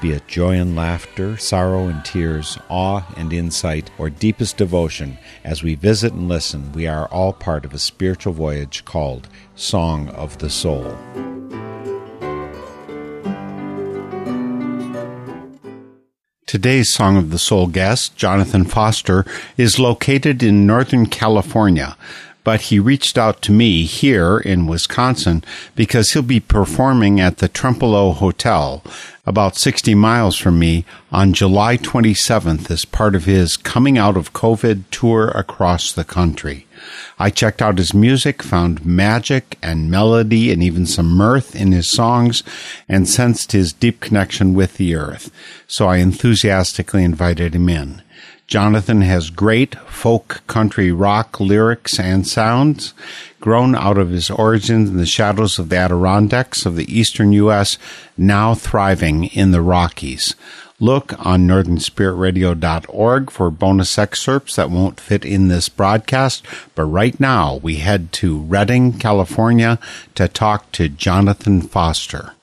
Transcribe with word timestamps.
Be 0.00 0.12
it 0.12 0.28
joy 0.28 0.56
and 0.56 0.76
laughter, 0.76 1.36
sorrow 1.36 1.86
and 1.88 2.04
tears, 2.04 2.58
awe 2.68 3.04
and 3.16 3.32
insight, 3.32 3.90
or 3.96 4.10
deepest 4.10 4.56
devotion, 4.56 5.18
as 5.44 5.62
we 5.62 5.74
visit 5.76 6.12
and 6.12 6.28
listen, 6.28 6.72
we 6.72 6.86
are 6.86 7.06
all 7.06 7.32
part 7.32 7.64
of 7.64 7.72
a 7.72 7.78
spiritual 7.78 8.32
voyage 8.32 8.84
called 8.84 9.28
Song 9.54 10.08
of 10.10 10.38
the 10.38 10.50
Soul. 10.50 10.96
Today's 16.46 16.92
Song 16.92 17.16
of 17.16 17.30
the 17.30 17.38
Soul 17.38 17.66
guest, 17.66 18.14
Jonathan 18.14 18.64
Foster, 18.64 19.24
is 19.56 19.78
located 19.78 20.42
in 20.42 20.66
Northern 20.66 21.06
California, 21.06 21.96
but 22.44 22.62
he 22.62 22.78
reached 22.78 23.18
out 23.18 23.42
to 23.42 23.52
me 23.52 23.84
here 23.84 24.38
in 24.38 24.66
Wisconsin 24.66 25.42
because 25.74 26.10
he'll 26.10 26.22
be 26.22 26.40
performing 26.40 27.18
at 27.18 27.38
the 27.38 27.48
Trempealeau 27.48 28.14
Hotel, 28.14 28.84
about 29.26 29.56
60 29.56 29.94
miles 29.94 30.36
from 30.36 30.58
me, 30.58 30.84
on 31.10 31.32
July 31.32 31.78
27th 31.78 32.70
as 32.70 32.84
part 32.84 33.14
of 33.14 33.24
his 33.24 33.56
Coming 33.56 33.96
Out 33.96 34.16
of 34.16 34.34
COVID 34.34 34.84
tour 34.90 35.28
across 35.28 35.90
the 35.90 36.04
country. 36.04 36.66
I 37.18 37.30
checked 37.30 37.62
out 37.62 37.78
his 37.78 37.94
music, 37.94 38.42
found 38.42 38.84
magic 38.84 39.56
and 39.62 39.90
melody 39.90 40.52
and 40.52 40.62
even 40.62 40.84
some 40.84 41.10
mirth 41.10 41.56
in 41.56 41.72
his 41.72 41.90
songs, 41.90 42.42
and 42.88 43.08
sensed 43.08 43.52
his 43.52 43.72
deep 43.72 44.00
connection 44.00 44.52
with 44.52 44.76
the 44.76 44.94
earth. 44.94 45.30
So 45.66 45.88
I 45.88 45.96
enthusiastically 45.98 47.04
invited 47.04 47.54
him 47.54 47.68
in. 47.68 48.02
Jonathan 48.46 49.00
has 49.00 49.30
great 49.30 49.74
folk 49.88 50.42
country 50.46 50.92
rock 50.92 51.40
lyrics 51.40 51.98
and 51.98 52.26
sounds, 52.26 52.92
grown 53.40 53.74
out 53.74 53.98
of 53.98 54.10
his 54.10 54.30
origins 54.30 54.90
in 54.90 54.98
the 54.98 55.06
shadows 55.06 55.58
of 55.58 55.70
the 55.70 55.76
Adirondacks 55.76 56.66
of 56.66 56.76
the 56.76 56.92
eastern 56.94 57.32
U.S., 57.32 57.78
now 58.16 58.54
thriving 58.54 59.24
in 59.24 59.50
the 59.50 59.62
Rockies. 59.62 60.34
Look 60.80 61.14
on 61.24 61.46
northernspiritradio.org 61.46 63.30
for 63.30 63.50
bonus 63.50 63.96
excerpts 63.98 64.56
that 64.56 64.70
won't 64.70 65.00
fit 65.00 65.24
in 65.24 65.48
this 65.48 65.68
broadcast, 65.68 66.44
but 66.74 66.84
right 66.84 67.18
now 67.18 67.56
we 67.62 67.76
head 67.76 68.12
to 68.14 68.40
Redding, 68.40 68.98
California 68.98 69.78
to 70.16 70.28
talk 70.28 70.70
to 70.72 70.88
Jonathan 70.88 71.62
Foster. 71.62 72.34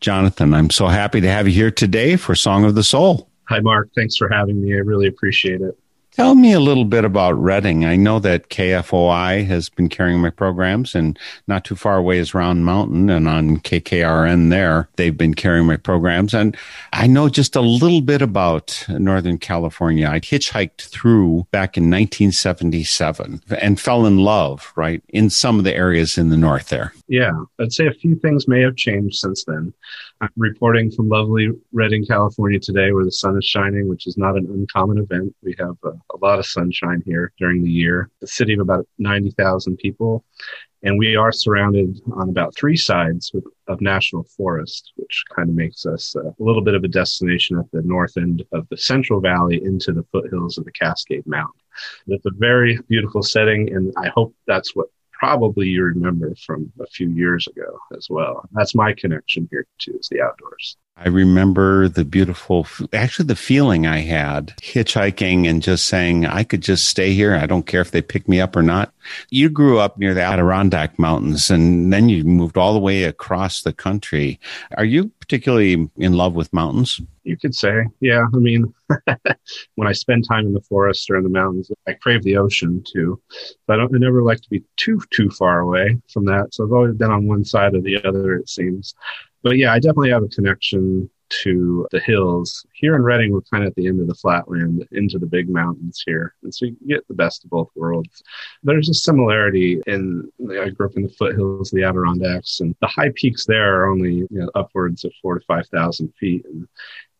Jonathan, 0.00 0.54
I'm 0.54 0.70
so 0.70 0.86
happy 0.86 1.20
to 1.20 1.28
have 1.28 1.46
you 1.46 1.52
here 1.52 1.70
today 1.70 2.16
for 2.16 2.34
Song 2.34 2.64
of 2.64 2.74
the 2.74 2.84
Soul. 2.84 3.29
Hi, 3.50 3.58
Mark. 3.58 3.90
Thanks 3.96 4.16
for 4.16 4.28
having 4.28 4.62
me. 4.62 4.74
I 4.74 4.78
really 4.78 5.08
appreciate 5.08 5.60
it. 5.60 5.76
Tell 6.12 6.36
me 6.36 6.52
a 6.52 6.60
little 6.60 6.84
bit 6.84 7.04
about 7.04 7.32
Redding. 7.32 7.84
I 7.84 7.96
know 7.96 8.20
that 8.20 8.48
KFOI 8.48 9.44
has 9.46 9.68
been 9.68 9.88
carrying 9.88 10.20
my 10.20 10.30
programs, 10.30 10.94
and 10.94 11.18
not 11.48 11.64
too 11.64 11.74
far 11.74 11.96
away 11.96 12.18
is 12.18 12.32
Round 12.32 12.64
Mountain, 12.64 13.10
and 13.10 13.26
on 13.28 13.58
KKRN 13.58 14.50
there, 14.50 14.88
they've 14.96 15.16
been 15.16 15.34
carrying 15.34 15.66
my 15.66 15.76
programs. 15.76 16.32
And 16.32 16.56
I 16.92 17.08
know 17.08 17.28
just 17.28 17.56
a 17.56 17.60
little 17.60 18.00
bit 18.00 18.22
about 18.22 18.84
Northern 18.88 19.38
California. 19.38 20.08
I 20.08 20.20
hitchhiked 20.20 20.82
through 20.82 21.46
back 21.52 21.76
in 21.76 21.84
1977 21.84 23.42
and 23.60 23.80
fell 23.80 24.06
in 24.06 24.18
love, 24.18 24.72
right, 24.76 25.02
in 25.08 25.30
some 25.30 25.58
of 25.58 25.64
the 25.64 25.74
areas 25.74 26.18
in 26.18 26.30
the 26.30 26.36
north 26.36 26.68
there. 26.68 26.92
Yeah, 27.08 27.32
I'd 27.60 27.72
say 27.72 27.86
a 27.86 27.92
few 27.92 28.16
things 28.16 28.46
may 28.46 28.62
have 28.62 28.76
changed 28.76 29.16
since 29.16 29.44
then. 29.44 29.72
I'm 30.22 30.30
reporting 30.36 30.90
from 30.90 31.08
lovely 31.08 31.48
Redding, 31.72 32.04
California 32.04 32.60
today 32.60 32.92
where 32.92 33.04
the 33.04 33.12
sun 33.12 33.38
is 33.38 33.44
shining, 33.46 33.88
which 33.88 34.06
is 34.06 34.18
not 34.18 34.36
an 34.36 34.46
uncommon 34.50 34.98
event. 34.98 35.34
We 35.42 35.56
have 35.58 35.76
a, 35.82 35.88
a 35.88 36.18
lot 36.20 36.38
of 36.38 36.44
sunshine 36.44 37.02
here 37.06 37.32
during 37.38 37.64
the 37.64 37.70
year. 37.70 38.10
The 38.20 38.26
city 38.26 38.52
of 38.52 38.60
about 38.60 38.86
90,000 38.98 39.78
people. 39.78 40.24
And 40.82 40.98
we 40.98 41.16
are 41.16 41.32
surrounded 41.32 42.00
on 42.12 42.28
about 42.28 42.54
three 42.54 42.76
sides 42.76 43.30
with, 43.32 43.44
of 43.68 43.80
national 43.80 44.24
forest, 44.24 44.92
which 44.96 45.24
kind 45.34 45.48
of 45.48 45.54
makes 45.54 45.86
us 45.86 46.14
uh, 46.16 46.28
a 46.28 46.34
little 46.38 46.62
bit 46.62 46.74
of 46.74 46.84
a 46.84 46.88
destination 46.88 47.58
at 47.58 47.70
the 47.70 47.82
north 47.82 48.16
end 48.18 48.44
of 48.52 48.68
the 48.68 48.76
Central 48.76 49.20
Valley 49.20 49.62
into 49.62 49.92
the 49.92 50.04
foothills 50.12 50.58
of 50.58 50.64
the 50.64 50.72
Cascade 50.72 51.26
Mountain. 51.26 51.60
It's 52.08 52.26
a 52.26 52.30
very 52.36 52.78
beautiful 52.88 53.22
setting, 53.22 53.74
and 53.74 53.92
I 53.96 54.08
hope 54.08 54.34
that's 54.46 54.74
what 54.74 54.88
probably 55.20 55.68
you 55.68 55.82
remember 55.84 56.34
from 56.34 56.72
a 56.80 56.86
few 56.86 57.10
years 57.10 57.46
ago 57.46 57.78
as 57.94 58.08
well. 58.08 58.48
That's 58.52 58.74
my 58.74 58.94
connection 58.94 59.46
here 59.50 59.66
too, 59.78 59.98
is 60.00 60.08
the 60.08 60.22
outdoors. 60.22 60.78
I 61.02 61.08
remember 61.08 61.88
the 61.88 62.04
beautiful, 62.04 62.66
actually, 62.92 63.24
the 63.24 63.34
feeling 63.34 63.86
I 63.86 64.00
had 64.00 64.48
hitchhiking 64.58 65.48
and 65.48 65.62
just 65.62 65.86
saying, 65.86 66.26
I 66.26 66.44
could 66.44 66.60
just 66.60 66.88
stay 66.88 67.14
here. 67.14 67.34
I 67.34 67.46
don't 67.46 67.66
care 67.66 67.80
if 67.80 67.90
they 67.90 68.02
pick 68.02 68.28
me 68.28 68.38
up 68.38 68.54
or 68.54 68.62
not. 68.62 68.92
You 69.30 69.48
grew 69.48 69.78
up 69.78 69.96
near 69.96 70.12
the 70.12 70.20
Adirondack 70.20 70.98
Mountains 70.98 71.48
and 71.48 71.90
then 71.90 72.10
you 72.10 72.22
moved 72.24 72.58
all 72.58 72.74
the 72.74 72.78
way 72.78 73.04
across 73.04 73.62
the 73.62 73.72
country. 73.72 74.38
Are 74.76 74.84
you 74.84 75.10
particularly 75.20 75.88
in 75.96 76.12
love 76.12 76.34
with 76.34 76.52
mountains? 76.52 77.00
You 77.24 77.38
could 77.38 77.54
say, 77.54 77.86
yeah. 78.00 78.26
I 78.34 78.36
mean, 78.36 78.74
when 79.76 79.88
I 79.88 79.92
spend 79.92 80.26
time 80.28 80.46
in 80.46 80.52
the 80.52 80.60
forest 80.60 81.08
or 81.10 81.16
in 81.16 81.22
the 81.22 81.30
mountains, 81.30 81.70
I 81.88 81.94
crave 81.94 82.24
the 82.24 82.36
ocean 82.36 82.84
too. 82.86 83.18
But 83.66 83.74
I 83.74 83.76
don't, 83.78 83.94
I 83.94 83.98
never 83.98 84.22
like 84.22 84.42
to 84.42 84.50
be 84.50 84.64
too, 84.76 85.00
too 85.10 85.30
far 85.30 85.60
away 85.60 85.98
from 86.12 86.26
that. 86.26 86.52
So 86.52 86.64
I've 86.64 86.72
always 86.72 86.94
been 86.94 87.10
on 87.10 87.26
one 87.26 87.44
side 87.44 87.74
or 87.74 87.80
the 87.80 88.04
other, 88.04 88.34
it 88.34 88.50
seems 88.50 88.94
but 89.42 89.56
yeah, 89.56 89.72
I 89.72 89.78
definitely 89.78 90.10
have 90.10 90.22
a 90.22 90.28
connection 90.28 91.10
to 91.30 91.86
the 91.90 92.00
hills. 92.00 92.66
Here 92.74 92.96
in 92.96 93.02
Redding, 93.02 93.32
we're 93.32 93.40
kind 93.42 93.62
of 93.62 93.68
at 93.68 93.76
the 93.76 93.86
end 93.86 94.00
of 94.00 94.08
the 94.08 94.14
flatland 94.14 94.86
into 94.92 95.18
the 95.18 95.26
big 95.26 95.48
mountains 95.48 96.02
here. 96.04 96.34
And 96.42 96.54
so 96.54 96.66
you 96.66 96.76
get 96.86 97.06
the 97.08 97.14
best 97.14 97.44
of 97.44 97.50
both 97.50 97.70
worlds. 97.76 98.22
There's 98.62 98.88
a 98.88 98.94
similarity 98.94 99.80
in, 99.86 100.30
I 100.50 100.70
grew 100.70 100.86
up 100.86 100.96
in 100.96 101.04
the 101.04 101.08
foothills 101.08 101.72
of 101.72 101.76
the 101.76 101.84
Adirondacks, 101.84 102.60
and 102.60 102.74
the 102.80 102.88
high 102.88 103.12
peaks 103.14 103.46
there 103.46 103.80
are 103.80 103.90
only 103.90 104.14
you 104.14 104.28
know, 104.30 104.50
upwards 104.54 105.04
of 105.04 105.12
four 105.22 105.38
to 105.38 105.44
5,000 105.46 106.12
feet. 106.18 106.44
And 106.46 106.66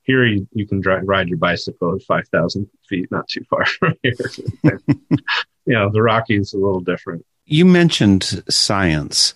here 0.02 0.24
you, 0.24 0.46
you 0.52 0.66
can 0.66 0.80
drive, 0.80 1.02
ride 1.04 1.28
your 1.28 1.38
bicycle 1.38 1.94
at 1.94 2.02
5,000 2.02 2.68
feet, 2.88 3.10
not 3.10 3.28
too 3.28 3.44
far 3.48 3.64
from 3.78 3.94
here. 4.02 4.14
you 5.66 5.74
know, 5.74 5.88
the 5.90 6.02
Rockies 6.02 6.52
a 6.52 6.58
little 6.58 6.80
different. 6.80 7.24
You 7.50 7.64
mentioned 7.64 8.44
science, 8.48 9.34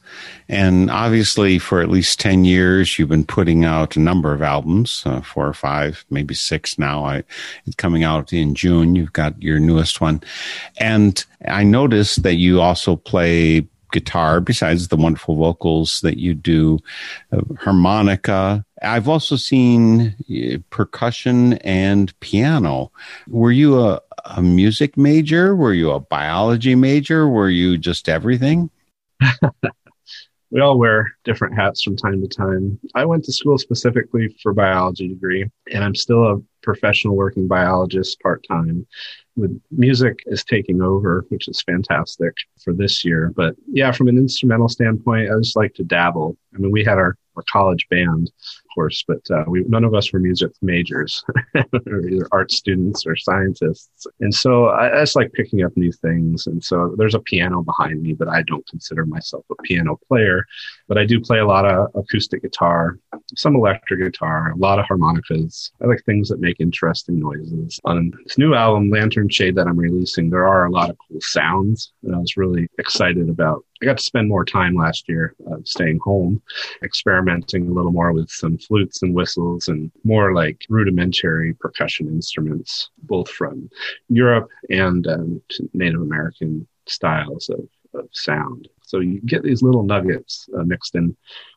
and 0.49 0.89
obviously, 0.89 1.59
for 1.59 1.81
at 1.81 1.91
least 1.91 2.21
10 2.21 2.45
years, 2.45 2.97
you've 2.97 3.09
been 3.09 3.25
putting 3.25 3.65
out 3.65 3.97
a 3.97 4.01
number 4.01 4.33
of 4.33 4.41
albums, 4.41 5.03
uh, 5.05 5.21
four 5.21 5.49
or 5.49 5.53
five, 5.53 6.05
maybe 6.11 6.33
six 6.33 6.79
now. 6.79 7.09
It's 7.09 7.75
coming 7.77 8.05
out 8.05 8.33
in 8.33 8.55
June. 8.55 8.95
You've 8.95 9.13
got 9.13 9.43
your 9.43 9.59
newest 9.59 10.01
one. 10.01 10.23
And 10.77 11.25
I 11.49 11.65
noticed 11.65 12.23
that 12.23 12.37
you 12.37 12.61
also 12.61 12.95
play 12.95 13.67
guitar 13.95 14.41
besides 14.41 14.89
the 14.89 14.97
wonderful 14.97 15.37
vocals 15.37 16.01
that 16.03 16.19
you 16.19 16.35
do, 16.35 16.79
uh, 17.33 17.41
harmonica. 17.61 18.67
I've 18.83 19.09
also 19.09 19.37
seen 19.37 20.15
uh, 20.31 20.59
percussion 20.69 21.55
and 21.59 22.19
piano. 22.21 22.93
Were 23.29 23.53
you 23.53 23.81
a, 23.81 24.01
a 24.27 24.43
music 24.43 24.99
major? 24.99 25.57
Were 25.57 25.73
you 25.73 25.93
a 25.93 26.01
biology 26.01 26.75
major? 26.75 27.27
Were 27.29 27.49
you 27.49 27.79
just 27.79 28.09
everything? 28.09 28.69
we 30.51 30.61
all 30.61 30.77
wear 30.77 31.13
different 31.25 31.55
hats 31.55 31.83
from 31.83 31.97
time 31.97 32.21
to 32.21 32.29
time. 32.29 32.79
I 32.95 33.05
went 33.05 33.25
to 33.25 33.33
school 33.33 33.59
specifically 33.59 34.37
for 34.43 34.53
biology 34.53 35.09
degree, 35.09 35.49
and 35.73 35.85
I'm 35.85 35.95
still 35.95 36.25
a 36.25 36.43
professional 36.63 37.17
working 37.17 37.47
biologist 37.47 38.21
part 38.21 38.45
time. 38.49 38.87
With 39.37 39.61
music 39.71 40.23
is 40.27 40.45
taking 40.45 40.81
over, 40.81 41.27
which 41.29 41.49
is 41.49 41.63
fantastic 41.63 42.35
for 42.63 42.73
this 42.73 43.05
year. 43.05 43.33
But 43.35 43.57
yeah, 43.67 43.91
from 43.91 44.09
an 44.09 44.17
instrumental 44.17 44.69
standpoint, 44.69 45.31
I 45.31 45.39
just 45.39 45.57
like 45.57 45.75
to 45.75 45.85
dabble. 45.85 46.37
I 46.55 46.59
mean, 46.59 46.71
we 46.71 46.85
had 46.85 46.99
our, 46.99 47.17
our 47.37 47.45
college 47.51 47.89
band 47.89 48.31
course, 48.75 49.05
but 49.07 49.21
uh, 49.31 49.45
we 49.47 49.65
none 49.69 49.85
of 49.85 49.95
us 49.95 50.13
were 50.13 50.19
music 50.19 50.53
majors, 50.63 51.23
or 51.55 52.07
either 52.07 52.29
art 52.33 52.51
students 52.51 53.07
or 53.07 53.17
scientists. 53.17 54.07
And 54.21 54.35
so 54.35 54.67
I, 54.67 55.05
like 55.15 55.33
picking 55.33 55.63
up 55.63 55.77
new 55.77 55.93
things. 55.93 56.47
And 56.47 56.63
so 56.65 56.95
there's 56.97 57.15
a 57.15 57.21
piano 57.21 57.63
behind 57.63 58.03
me, 58.03 58.15
but 58.15 58.29
I 58.29 58.43
don't 58.43 58.67
consider 58.67 59.07
myself 59.07 59.45
a 59.51 59.55
piano 59.63 59.99
player. 60.09 60.45
But 60.89 60.99
I 60.99 61.05
do 61.05 61.21
play 61.21 61.39
a 61.39 61.47
lot 61.47 61.65
of 61.67 61.91
acoustic 61.95 62.43
guitar, 62.43 62.99
some 63.37 63.55
electric 63.55 64.01
guitar, 64.01 64.51
a 64.51 64.57
lot 64.57 64.79
of 64.79 64.87
harmonicas. 64.87 65.71
I 65.83 65.87
like 65.87 66.03
things 66.05 66.29
that 66.31 66.41
make 66.41 66.57
interesting 66.59 67.21
noises. 67.21 67.79
On 67.85 68.13
this 68.25 68.39
new 68.39 68.55
album, 68.55 68.91
Lantern 68.91 69.29
Shade, 69.29 69.55
that 69.57 69.67
I'm 69.67 69.79
releasing, 69.79 70.31
there 70.31 70.49
are 70.49 70.65
a 70.65 70.71
lot 70.71 70.91
of 70.91 70.97
cool 71.07 71.21
sounds, 71.21 71.93
and 72.03 72.15
I 72.15 72.19
was 72.19 72.37
really 72.37 72.69
excited 72.79 73.29
about 73.29 73.65
I 73.85 73.87
got 73.87 73.99
to 73.99 74.03
spend 74.03 74.29
more 74.29 74.47
time 74.47 74.75
last 74.77 75.11
year 75.11 75.35
uh, 75.47 75.59
staying 75.65 75.99
home, 76.03 76.41
experimenting 76.83 77.69
a 77.69 77.71
little 77.71 77.93
more 77.93 78.15
with 78.15 78.31
some 78.31 78.57
flutes 78.57 79.03
and 79.03 79.15
whistles 79.15 79.69
and 79.69 79.93
more 80.05 80.33
like 80.33 80.65
rudimentary 80.71 81.53
percussion 81.53 82.09
instruments, 82.09 82.89
both 83.03 83.29
from 83.29 83.69
Europe 84.09 84.49
and 84.71 85.07
um, 85.07 85.43
Native 85.75 86.01
American 86.01 86.67
styles 86.87 87.51
of, 87.51 87.69
of 87.93 88.09
sound. 88.13 88.69
So 88.81 89.01
you 89.01 89.21
get 89.27 89.43
these 89.43 89.63
little 89.63 89.83
nuggets 89.83 90.49
uh, 90.59 90.63
mixed 90.63 90.95
in 90.95 91.15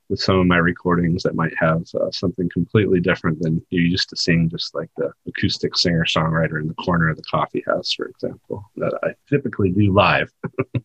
with 0.09 0.19
some 0.19 0.37
of 0.37 0.47
my 0.47 0.57
recordings 0.57 1.23
that 1.23 1.35
might 1.35 1.53
have 1.57 1.83
uh, 1.95 2.11
something 2.11 2.49
completely 2.49 2.99
different 2.99 3.39
than 3.39 3.65
you're 3.69 3.83
used 3.83 4.09
to 4.09 4.17
seeing, 4.17 4.49
just 4.49 4.75
like 4.75 4.89
the 4.97 5.13
acoustic 5.29 5.77
singer 5.77 6.03
songwriter 6.03 6.59
in 6.59 6.67
the 6.67 6.73
corner 6.73 7.09
of 7.09 7.15
the 7.15 7.23
coffee 7.23 7.63
house, 7.65 7.93
for 7.93 8.07
example, 8.07 8.69
that 8.75 8.99
I 9.03 9.11
typically 9.29 9.69
do 9.69 9.93
live. 9.93 10.29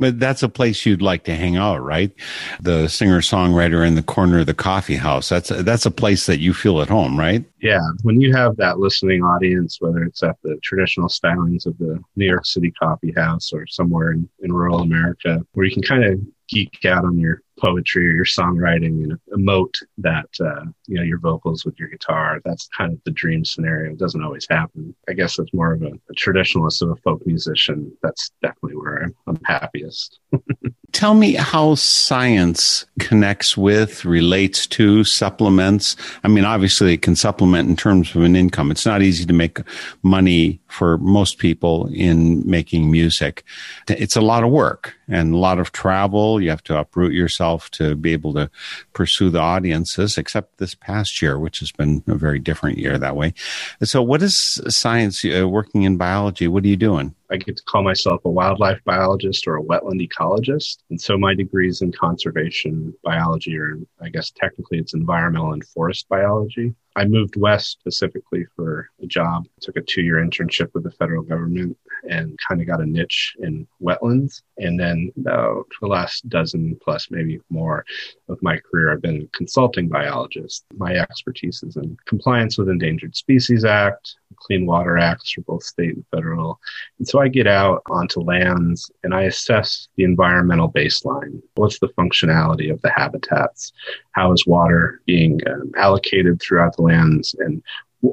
But 0.00 0.18
that's 0.18 0.42
a 0.42 0.48
place 0.48 0.86
you'd 0.86 1.02
like 1.02 1.24
to 1.24 1.36
hang 1.36 1.56
out, 1.56 1.82
right? 1.82 2.10
The 2.60 2.88
singer 2.88 3.20
songwriter 3.20 3.86
in 3.86 3.94
the 3.94 4.02
corner 4.02 4.40
of 4.40 4.46
the 4.46 4.54
coffee 4.54 4.96
house. 4.96 5.28
That's 5.28 5.50
a, 5.50 5.62
that's 5.62 5.86
a 5.86 5.90
place 5.90 6.26
that 6.26 6.40
you 6.40 6.54
feel 6.54 6.80
at 6.80 6.88
home, 6.88 7.18
right? 7.18 7.44
Yeah, 7.60 7.80
when 8.02 8.20
you 8.20 8.34
have 8.34 8.56
that 8.56 8.78
listening 8.78 9.22
audience, 9.22 9.76
whether 9.80 10.02
it's 10.02 10.22
at 10.22 10.36
the 10.42 10.58
traditional 10.62 11.08
stylings 11.08 11.66
of 11.66 11.76
the 11.78 12.02
New 12.16 12.26
York 12.26 12.46
City 12.46 12.70
coffee 12.70 13.12
house 13.14 13.52
or 13.52 13.66
somewhere 13.66 14.12
in, 14.12 14.28
in 14.42 14.52
rural 14.52 14.80
America, 14.80 15.44
where 15.52 15.66
you 15.66 15.72
can 15.72 15.82
kind 15.82 16.04
of 16.04 16.20
geek 16.50 16.84
out 16.84 17.04
on 17.04 17.18
your 17.18 17.42
poetry 17.58 18.06
or 18.06 18.10
your 18.10 18.24
songwriting 18.24 19.04
and 19.04 19.18
emote 19.36 19.76
that 19.98 20.28
uh, 20.40 20.64
you 20.86 20.96
know 20.96 21.02
your 21.02 21.18
vocals 21.18 21.64
with 21.64 21.78
your 21.78 21.88
guitar. 21.88 22.40
That's 22.44 22.68
kind 22.76 22.92
of 22.92 23.00
the 23.04 23.10
dream 23.10 23.44
scenario. 23.44 23.92
It 23.92 23.98
doesn't 23.98 24.24
always 24.24 24.46
happen. 24.48 24.94
I 25.08 25.12
guess 25.12 25.38
as 25.38 25.52
more 25.52 25.72
of 25.74 25.82
a, 25.82 25.92
a 26.10 26.14
traditionalist 26.14 26.82
of 26.82 26.90
a 26.90 26.96
folk 26.96 27.26
musician, 27.26 27.92
that's 28.02 28.30
definitely 28.42 28.76
where 28.76 29.04
I'm, 29.04 29.14
I'm 29.26 29.40
happiest. 29.44 30.18
Tell 30.92 31.14
me 31.14 31.34
how 31.34 31.76
science 31.76 32.84
connects 32.98 33.56
with, 33.56 34.04
relates 34.04 34.66
to, 34.68 35.04
supplements. 35.04 35.96
I 36.24 36.28
mean, 36.28 36.44
obviously 36.44 36.94
it 36.94 37.02
can 37.02 37.16
supplement 37.16 37.68
in 37.68 37.76
terms 37.76 38.14
of 38.14 38.22
an 38.22 38.34
income. 38.34 38.70
It's 38.70 38.86
not 38.86 39.02
easy 39.02 39.24
to 39.24 39.32
make 39.32 39.60
money 40.02 40.60
for 40.66 40.98
most 40.98 41.38
people 41.38 41.88
in 41.92 42.48
making 42.48 42.90
music. 42.90 43.44
It's 43.88 44.16
a 44.16 44.20
lot 44.20 44.42
of 44.42 44.50
work 44.50 44.94
and 45.08 45.34
a 45.34 45.38
lot 45.38 45.58
of 45.58 45.72
travel. 45.72 46.40
You 46.40 46.50
have 46.50 46.64
to 46.64 46.78
uproot 46.78 47.12
yourself 47.12 47.70
to 47.72 47.94
be 47.94 48.12
able 48.12 48.34
to 48.34 48.50
pursue 48.92 49.30
the 49.30 49.40
audiences, 49.40 50.18
except 50.18 50.58
this 50.58 50.74
past 50.74 51.22
year, 51.22 51.38
which 51.38 51.60
has 51.60 51.72
been 51.72 52.02
a 52.06 52.14
very 52.14 52.38
different 52.38 52.78
year 52.78 52.98
that 52.98 53.16
way. 53.16 53.34
So 53.82 54.02
what 54.02 54.22
is 54.22 54.60
science 54.68 55.24
uh, 55.24 55.48
working 55.48 55.82
in 55.82 55.96
biology? 55.96 56.48
What 56.48 56.64
are 56.64 56.68
you 56.68 56.76
doing? 56.76 57.14
I 57.30 57.36
get 57.36 57.56
to 57.56 57.62
call 57.62 57.82
myself 57.84 58.24
a 58.24 58.30
wildlife 58.30 58.80
biologist 58.84 59.46
or 59.46 59.56
a 59.56 59.62
wetland 59.62 60.06
ecologist. 60.06 60.78
And 60.90 61.00
so 61.00 61.16
my 61.16 61.34
degrees 61.34 61.80
in 61.80 61.92
conservation 61.92 62.92
biology, 63.04 63.56
or 63.56 63.78
I 64.00 64.08
guess 64.08 64.30
technically 64.30 64.78
it's 64.78 64.94
environmental 64.94 65.52
and 65.52 65.64
forest 65.64 66.08
biology. 66.08 66.74
I 66.96 67.04
moved 67.04 67.36
west 67.36 67.70
specifically 67.70 68.46
for 68.56 68.90
a 69.02 69.06
job. 69.06 69.46
took 69.60 69.76
a 69.76 69.82
two 69.82 70.02
year 70.02 70.16
internship 70.16 70.72
with 70.74 70.84
the 70.84 70.90
federal 70.90 71.22
government 71.22 71.76
and 72.08 72.38
kind 72.46 72.60
of 72.60 72.66
got 72.66 72.80
a 72.80 72.86
niche 72.86 73.36
in 73.40 73.66
wetlands. 73.80 74.42
And 74.58 74.78
then 74.78 75.12
about 75.16 75.66
the 75.80 75.86
last 75.86 76.28
dozen 76.28 76.76
plus, 76.82 77.10
maybe 77.10 77.40
more 77.48 77.84
of 78.28 78.42
my 78.42 78.58
career, 78.58 78.92
I've 78.92 79.02
been 79.02 79.22
a 79.22 79.36
consulting 79.36 79.88
biologist. 79.88 80.64
My 80.76 80.94
expertise 80.94 81.62
is 81.62 81.76
in 81.76 81.96
compliance 82.06 82.58
with 82.58 82.68
Endangered 82.68 83.14
Species 83.14 83.64
Act, 83.64 84.16
Clean 84.36 84.66
Water 84.66 84.98
Acts 84.98 85.32
for 85.32 85.42
both 85.42 85.62
state 85.62 85.94
and 85.94 86.04
federal. 86.10 86.58
And 86.98 87.06
so 87.06 87.20
I 87.20 87.28
get 87.28 87.46
out 87.46 87.82
onto 87.90 88.20
lands 88.20 88.90
and 89.04 89.14
I 89.14 89.22
assess 89.22 89.88
the 89.96 90.04
environmental 90.04 90.70
baseline. 90.70 91.42
What's 91.54 91.78
the 91.78 91.88
functionality 91.88 92.72
of 92.72 92.80
the 92.82 92.90
habitats? 92.90 93.72
How 94.12 94.32
is 94.32 94.46
water 94.46 95.00
being 95.06 95.40
um, 95.48 95.70
allocated 95.76 96.40
throughout 96.40 96.76
the 96.76 96.82
lands? 96.82 97.34
And 97.38 97.62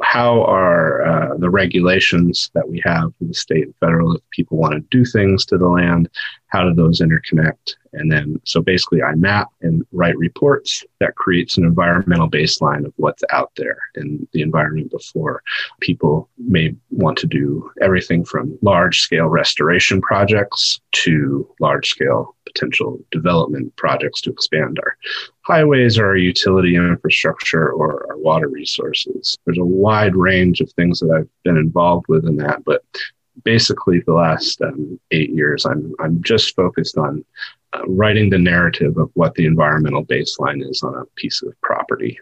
how 0.02 0.44
are 0.44 1.06
uh, 1.06 1.38
the 1.38 1.50
regulations 1.50 2.52
that 2.54 2.68
we 2.68 2.82
have 2.84 3.16
from 3.18 3.30
the 3.30 3.34
state 3.34 3.64
and 3.64 3.76
federal 3.80 4.16
if 4.16 4.22
people 4.32 4.58
want 4.58 4.74
to 4.74 4.80
do 4.92 5.06
things 5.06 5.46
to 5.46 5.58
the 5.58 5.68
land 5.68 6.10
how 6.48 6.64
do 6.64 6.74
those 6.74 7.00
interconnect 7.00 7.76
and 7.94 8.12
then 8.12 8.40
so 8.44 8.62
basically 8.62 9.02
i 9.02 9.16
map 9.16 9.48
and 9.62 9.84
write 9.94 10.18
reports 10.18 10.84
that 11.00 11.16
creates 11.16 11.58
an 11.58 11.64
environmental 11.64 12.30
baseline 12.30 12.86
of 12.86 12.94
what's 12.98 13.24
out 13.32 13.52
there 13.56 13.78
in 13.96 14.28
the 14.34 14.42
environment 14.42 14.92
before 14.92 15.42
people 15.80 16.30
may 16.38 16.76
want 16.90 17.18
to 17.18 17.28
do 17.28 17.72
everything 17.82 18.26
from 18.26 18.58
large 18.62 19.00
scale 19.00 19.28
restoration 19.28 20.02
projects 20.02 20.82
to 20.92 21.50
large 21.62 21.88
scale 21.88 22.36
potential 22.54 23.00
development 23.12 23.76
projects 23.76 24.22
to 24.22 24.32
expand 24.32 24.80
our 24.80 24.98
highways 25.42 25.98
or 25.98 26.08
our 26.08 26.18
utility 26.18 26.76
infrastructure 26.76 27.70
or 27.70 28.06
our 28.10 28.18
water 28.18 28.48
resources. 28.48 29.38
There's 29.46 29.58
a 29.58 29.66
wide 29.66 30.16
range 30.16 30.62
of 30.62 30.72
things 30.72 31.00
that 31.00 31.12
I've 31.12 31.30
been 31.44 31.58
involved 31.58 32.06
with 32.08 32.26
in 32.26 32.38
that, 32.38 32.64
but 32.64 32.84
basically 33.44 34.02
the 34.02 34.14
last 34.14 34.62
um, 34.62 35.00
eight 35.12 35.32
years, 35.32 35.66
I'm 35.66 35.94
I'm 36.00 36.22
just 36.24 36.56
focused 36.56 36.98
on 36.98 37.24
uh, 37.74 37.82
writing 37.88 38.30
the 38.30 38.40
narrative 38.40 38.98
of 38.98 39.10
what 39.14 39.36
the 39.36 39.46
environmental 39.46 40.06
baseline 40.06 40.68
is 40.68 40.82
on 40.84 40.96
a 40.96 41.06
piece 41.16 41.42
of 41.44 41.54
property 41.62 42.20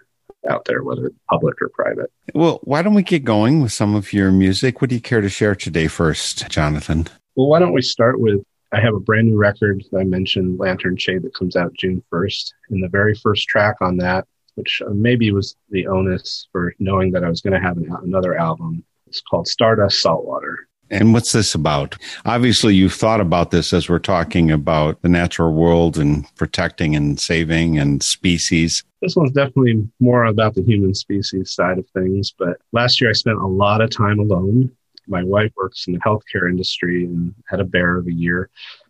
out 0.50 0.66
there, 0.66 0.84
whether 0.84 1.12
public 1.30 1.56
or 1.62 1.70
private. 1.70 2.12
Well, 2.34 2.60
why 2.64 2.82
don't 2.82 2.94
we 2.94 3.04
get 3.04 3.24
going 3.24 3.62
with 3.62 3.72
some 3.72 3.96
of 3.96 4.14
your 4.14 4.32
music? 4.32 4.82
What 4.82 4.90
do 4.90 4.96
you 4.96 5.02
care 5.02 5.22
to 5.22 5.30
share 5.30 5.56
today 5.56 5.88
first, 5.88 6.50
Jonathan? 6.50 7.08
Well, 7.36 7.48
why 7.48 7.60
don't 7.60 7.74
we 7.74 7.82
start 7.82 8.20
with 8.20 8.44
I 8.76 8.82
have 8.82 8.94
a 8.94 9.00
brand 9.00 9.30
new 9.30 9.38
record 9.38 9.86
that 9.90 10.00
I 10.00 10.04
mentioned, 10.04 10.60
Lantern 10.60 10.98
Shade, 10.98 11.22
that 11.22 11.34
comes 11.34 11.56
out 11.56 11.74
June 11.76 12.04
1st. 12.12 12.52
And 12.70 12.84
the 12.84 12.90
very 12.90 13.16
first 13.16 13.48
track 13.48 13.78
on 13.80 13.96
that, 13.98 14.28
which 14.56 14.82
uh, 14.86 14.90
maybe 14.90 15.32
was 15.32 15.56
the 15.70 15.88
onus 15.88 16.50
for 16.52 16.74
knowing 16.78 17.14
that 17.14 17.24
I 17.24 17.30
was 17.30 17.40
going 17.40 17.54
to 17.54 17.66
have 17.66 17.78
an, 17.78 17.90
another 18.04 18.38
album, 18.38 18.84
is 19.08 19.22
called 19.22 19.48
Stardust 19.48 20.02
Saltwater. 20.02 20.68
And 20.90 21.14
what's 21.14 21.32
this 21.32 21.56
about? 21.56 21.96
Obviously, 22.26 22.76
you've 22.76 22.94
thought 22.94 23.22
about 23.22 23.50
this 23.50 23.72
as 23.72 23.88
we're 23.88 23.98
talking 23.98 24.52
about 24.52 25.02
the 25.02 25.10
natural 25.10 25.54
world 25.54 25.98
and 25.98 26.26
protecting 26.36 26.98
and 26.98 27.18
saving 27.18 27.80
and 27.80 28.04
species. 28.04 28.84
This 29.02 29.16
one's 29.16 29.32
definitely 29.32 29.88
more 30.02 30.26
about 30.26 30.54
the 30.54 30.64
human 30.64 30.94
species 30.94 31.52
side 31.52 31.80
of 31.80 31.88
things. 31.92 32.34
But 32.38 32.58
last 32.74 33.00
year, 33.00 33.10
I 33.10 33.14
spent 33.14 33.38
a 33.38 33.48
lot 33.48 33.80
of 33.80 33.90
time 33.90 34.20
alone 34.20 34.76
my 35.08 35.24
wife 35.24 35.52
works 35.56 35.88
in 35.88 35.94
the 35.94 36.00
healthcare 36.00 36.50
industry 36.50 37.06
and 37.06 37.34
had 37.48 37.60
a 37.60 37.66
bear 37.66 37.98
of 37.98 38.08
a 38.08 38.14
year. 38.14 38.50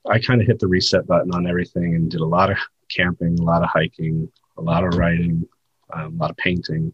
I 0.10 0.20
kind 0.20 0.42
of 0.42 0.48
hit 0.48 0.60
the 0.60 0.68
reset 0.68 1.08
button 1.08 1.34
on 1.34 1.48
everything 1.48 1.96
and 1.96 2.10
did 2.10 2.22
a 2.22 2.26
lot 2.26 2.52
of 2.52 2.58
camping, 2.90 3.40
a 3.40 3.44
lot 3.44 3.64
of 3.64 3.70
hiking, 3.70 4.32
a 4.58 4.62
lot 4.62 4.84
of 4.84 4.96
writing, 4.96 5.48
um, 5.94 6.16
a 6.16 6.22
lot 6.22 6.32
of 6.32 6.38
painting. 6.38 6.94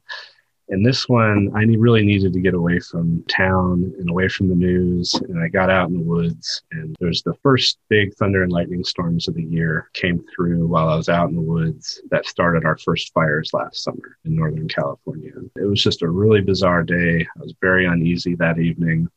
And 0.71 0.85
this 0.85 1.09
one, 1.09 1.51
I 1.53 1.63
really 1.63 2.05
needed 2.05 2.31
to 2.31 2.39
get 2.39 2.53
away 2.53 2.79
from 2.79 3.23
town 3.27 3.93
and 3.99 4.09
away 4.09 4.29
from 4.29 4.47
the 4.47 4.55
news. 4.55 5.13
And 5.27 5.37
I 5.37 5.49
got 5.49 5.69
out 5.69 5.89
in 5.89 5.95
the 5.95 6.03
woods, 6.03 6.63
and 6.71 6.95
there's 7.01 7.21
the 7.23 7.33
first 7.43 7.77
big 7.89 8.13
thunder 8.15 8.41
and 8.43 8.53
lightning 8.53 8.85
storms 8.85 9.27
of 9.27 9.33
the 9.33 9.43
year 9.43 9.89
came 9.91 10.23
through 10.33 10.65
while 10.67 10.87
I 10.87 10.95
was 10.95 11.09
out 11.09 11.27
in 11.27 11.35
the 11.35 11.41
woods 11.41 12.01
that 12.09 12.25
started 12.25 12.63
our 12.63 12.77
first 12.77 13.13
fires 13.13 13.53
last 13.53 13.83
summer 13.83 14.17
in 14.23 14.33
Northern 14.33 14.69
California. 14.69 15.33
It 15.57 15.65
was 15.65 15.83
just 15.83 16.03
a 16.03 16.09
really 16.09 16.39
bizarre 16.39 16.83
day. 16.83 17.27
I 17.35 17.39
was 17.41 17.53
very 17.59 17.85
uneasy 17.85 18.35
that 18.35 18.57
evening, 18.57 19.09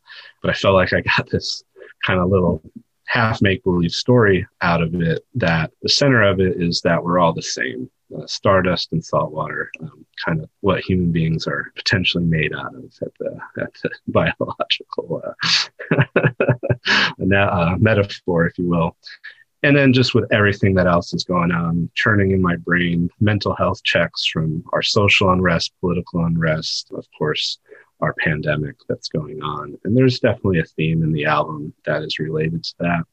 but 0.43 0.51
I 0.51 0.55
felt 0.55 0.75
like 0.75 0.93
I 0.93 1.03
got 1.03 1.31
this 1.31 1.63
kind 2.05 2.19
of 2.19 2.31
little 2.31 2.63
half 3.07 3.41
make 3.41 3.63
believe 3.63 3.93
story 3.93 4.45
out 4.61 4.83
of 4.83 4.93
it 4.95 5.25
that 5.37 5.71
the 5.83 5.89
center 5.89 6.23
of 6.23 6.41
it 6.41 6.61
is 6.61 6.81
that 6.81 7.05
we're 7.05 7.21
all 7.21 7.33
the 7.33 7.43
same 7.43 7.89
uh, 8.17 8.27
stardust 8.27 8.93
and 8.93 9.05
salt 9.05 9.33
water, 9.33 9.71
um, 9.81 10.05
kind 10.25 10.43
of 10.43 10.49
what 10.61 10.81
human 10.81 11.13
beings 11.13 11.47
are 11.47 11.73
potentially 11.77 12.25
made 12.25 12.53
out 12.55 12.75
of 12.75 12.85
at 13.03 13.13
the, 13.19 13.39
at 13.61 13.73
the 13.83 13.91
biological 14.09 15.23
uh, 15.25 16.05
uh, 17.35 17.77
metaphor, 17.79 18.47
if 18.47 18.59
you 18.59 18.69
will. 18.69 18.97
And 19.63 19.75
then 19.75 19.95
just 19.95 20.15
with 20.15 20.31
everything 20.31 20.75
that 20.75 20.87
else 20.87 21.15
is 21.15 21.25
going 21.25 21.51
on, 21.51 21.91
churning 21.95 22.33
in 22.33 22.43
my 22.43 22.57
brain, 22.57 23.09
mental 23.19 23.55
health 23.55 23.83
checks 23.83 24.27
from 24.27 24.63
our 24.75 24.83
social 24.83 25.31
unrest, 25.31 25.73
political 25.81 26.23
unrest, 26.27 26.91
of 26.93 27.07
course, 27.17 27.59
our 28.01 28.15
pandemic 28.23 28.77
that's 28.91 29.09
going 29.09 29.43
on. 29.43 29.79
And 29.85 29.97
there's 29.97 30.21
definitely 30.21 30.59
a 30.59 30.65
theme 30.65 31.03
in 31.03 31.13
the 31.13 31.25
album 31.25 31.73
that 31.87 32.03
is 32.03 32.19
related 32.19 32.63
to 32.65 32.75
that 32.81 33.05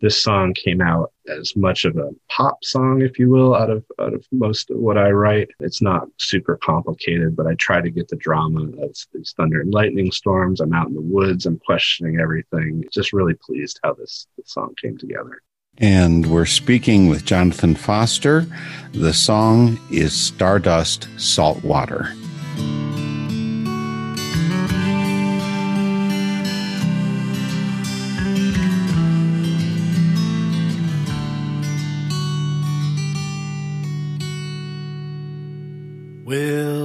this 0.00 0.22
song 0.22 0.54
came 0.54 0.80
out 0.80 1.12
as 1.28 1.56
much 1.56 1.84
of 1.84 1.96
a 1.96 2.10
pop 2.28 2.62
song, 2.62 3.00
if 3.02 3.18
you 3.18 3.30
will, 3.30 3.54
out 3.54 3.70
of 3.70 3.84
out 3.98 4.12
of 4.12 4.26
most 4.32 4.70
of 4.70 4.78
what 4.78 4.98
I 4.98 5.10
write. 5.10 5.48
It's 5.60 5.80
not 5.80 6.08
super 6.18 6.56
complicated, 6.56 7.34
but 7.36 7.46
I 7.46 7.54
try 7.54 7.80
to 7.80 7.90
get 7.90 8.08
the 8.08 8.16
drama 8.16 8.64
of 8.82 8.96
these 9.12 9.34
thunder 9.36 9.60
and 9.60 9.72
lightning 9.72 10.12
storms. 10.12 10.60
I'm 10.60 10.74
out 10.74 10.88
in 10.88 10.94
the 10.94 11.00
woods. 11.00 11.46
I'm 11.46 11.58
questioning 11.58 12.20
everything. 12.20 12.84
Just 12.92 13.12
really 13.12 13.34
pleased 13.34 13.80
how 13.82 13.94
this, 13.94 14.26
this 14.36 14.52
song 14.52 14.74
came 14.80 14.98
together. 14.98 15.40
And 15.78 16.30
we're 16.30 16.46
speaking 16.46 17.08
with 17.08 17.24
Jonathan 17.24 17.74
Foster. 17.74 18.46
The 18.92 19.12
song 19.12 19.80
is 19.90 20.12
Stardust 20.12 21.08
Saltwater. 21.16 22.14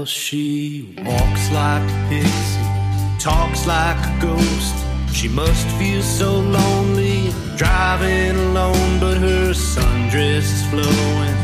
She 0.10 0.96
walks 1.06 1.52
like 1.52 1.84
a 1.84 2.08
pixie, 2.10 3.20
talks 3.20 3.68
like 3.68 3.98
a 3.98 4.20
ghost. 4.20 4.76
She 5.14 5.28
must 5.28 5.68
feel 5.78 6.02
so 6.02 6.40
lonely 6.40 7.32
driving 7.56 8.36
alone, 8.36 9.00
but 9.00 9.18
her 9.18 9.52
sundress 9.54 10.48
is 10.58 10.66
flowing. 10.68 11.36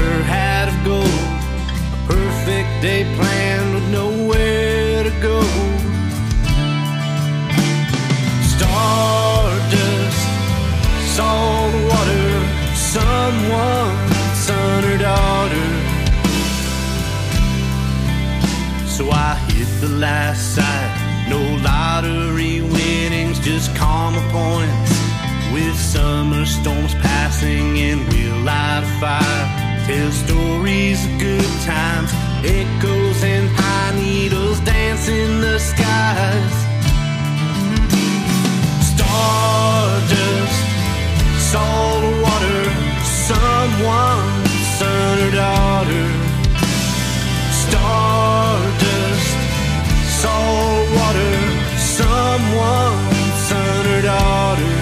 Her 0.00 0.22
hat 0.22 0.68
of 0.68 0.84
gold, 0.84 1.06
a 1.92 1.98
perfect 2.06 2.82
day 2.82 3.04
planned 3.16 3.74
with 3.74 3.88
nowhere 3.90 5.02
to 5.04 5.10
go. 5.20 5.42
Stardust, 8.54 10.22
salt 11.14 11.74
water, 11.90 12.30
someone, 12.74 13.97
the 19.80 19.88
last 19.88 20.54
side. 20.56 21.28
No 21.28 21.40
lottery 21.62 22.60
winnings, 22.60 23.38
just 23.40 23.74
karma 23.76 24.20
points. 24.30 24.92
With 25.52 25.76
summer 25.78 26.44
storms 26.46 26.94
passing 26.94 27.78
and 27.78 28.00
we'll 28.08 28.40
light 28.44 28.82
a 28.84 28.88
fire. 29.00 29.46
Tell 29.86 30.10
stories 30.10 31.04
of 31.06 31.18
good 31.18 31.50
times, 31.64 32.10
echoes 32.44 33.22
and 33.24 33.48
pine 33.56 33.96
needles 33.96 34.60
dance 34.60 35.08
in 35.08 35.40
the 35.40 35.58
skies. 35.58 36.54
Stardust, 38.90 40.60
salt 41.50 42.04
water, 42.24 42.62
someone, 43.28 44.46
son 44.78 45.18
or 45.26 45.30
daughter. 45.30 46.06
Stardust, 47.62 49.07
salt 50.22 50.86
water, 50.98 51.34
someone, 51.78 52.98
son 53.48 53.82
or 53.94 54.02
daughter. 54.02 54.76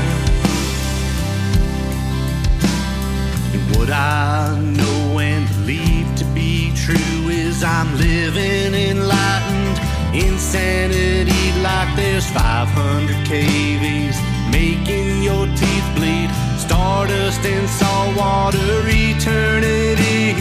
And 3.55 3.63
what 3.77 3.91
I 3.91 4.59
know 4.79 5.19
and 5.19 5.47
believe 5.57 6.09
to 6.21 6.25
be 6.41 6.73
true 6.75 7.29
is 7.29 7.63
I'm 7.63 7.91
living 7.99 8.73
enlightened 8.75 9.79
insanity 10.15 11.45
like 11.61 11.91
there's 11.97 12.29
500 12.31 13.27
KVs 13.31 14.17
making 14.51 15.23
your 15.23 15.47
teeth 15.61 15.89
bleed. 15.97 16.31
Stardust 16.65 17.45
and 17.45 17.69
salt 17.69 18.17
water 18.17 18.73
eternity. 18.87 20.33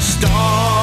Stardust, 0.00 0.79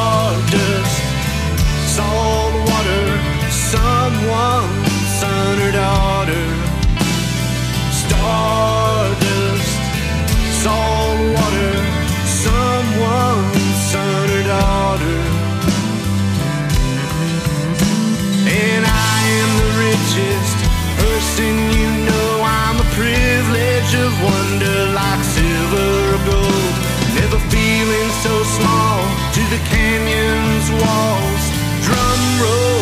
someone, 3.71 4.69
son 5.19 5.59
or 5.59 5.71
daughter. 5.73 6.47
Stardust, 8.01 9.79
salt 10.63 11.19
water, 11.35 11.75
someone, 12.45 13.43
son 13.91 14.27
or 14.37 14.43
daughter. 14.55 15.19
And 18.47 18.83
I 18.87 19.17
am 19.41 19.49
the 19.63 19.71
richest 19.87 20.57
person 21.01 21.53
you 21.75 21.89
know. 22.07 22.29
I'm 22.59 22.77
a 22.79 22.89
privilege 22.95 23.91
of 24.05 24.11
wonder 24.23 24.77
like 24.95 25.23
silver 25.35 25.91
or 26.15 26.19
gold. 26.31 26.75
Never 27.19 27.39
feeling 27.51 28.09
so 28.23 28.33
small 28.55 28.99
to 29.35 29.41
the 29.53 29.61
canyon's 29.67 30.67
walls. 30.79 31.43
Drum 31.83 32.21
roll 32.41 32.76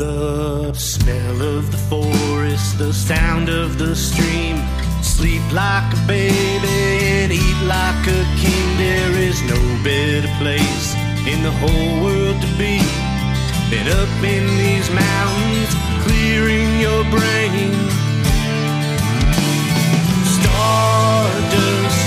The 0.00 0.72
smell 0.72 1.42
of 1.42 1.70
the 1.70 1.76
forest, 1.76 2.78
the 2.78 2.90
sound 2.90 3.50
of 3.50 3.76
the 3.76 3.94
stream. 3.94 4.56
Sleep 5.02 5.42
like 5.52 5.92
a 5.92 6.00
baby 6.08 7.04
and 7.20 7.30
eat 7.30 7.60
like 7.68 8.06
a 8.08 8.24
king. 8.40 8.66
There 8.78 9.12
is 9.20 9.42
no 9.42 9.60
better 9.84 10.32
place 10.40 10.94
in 11.28 11.42
the 11.42 11.52
whole 11.60 12.02
world 12.02 12.40
to 12.40 12.48
be 12.56 12.80
than 13.68 13.92
up 14.00 14.08
in 14.24 14.46
these 14.56 14.88
mountains, 14.88 15.68
clearing 16.00 16.80
your 16.80 17.04
brain. 17.12 17.68
Stardust, 20.32 22.00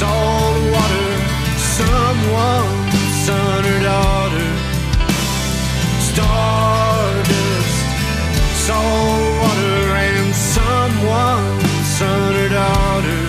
salt 0.00 0.56
water, 0.72 1.10
someone, 1.76 2.72
son 3.28 3.60
or 3.60 3.82
daughter. 3.82 4.48
Stardust, 6.00 6.83
salt 8.66 9.20
water, 9.42 9.92
and 10.08 10.34
someone, 10.34 11.60
son 11.98 12.32
or 12.42 12.48
daughter. 12.48 13.24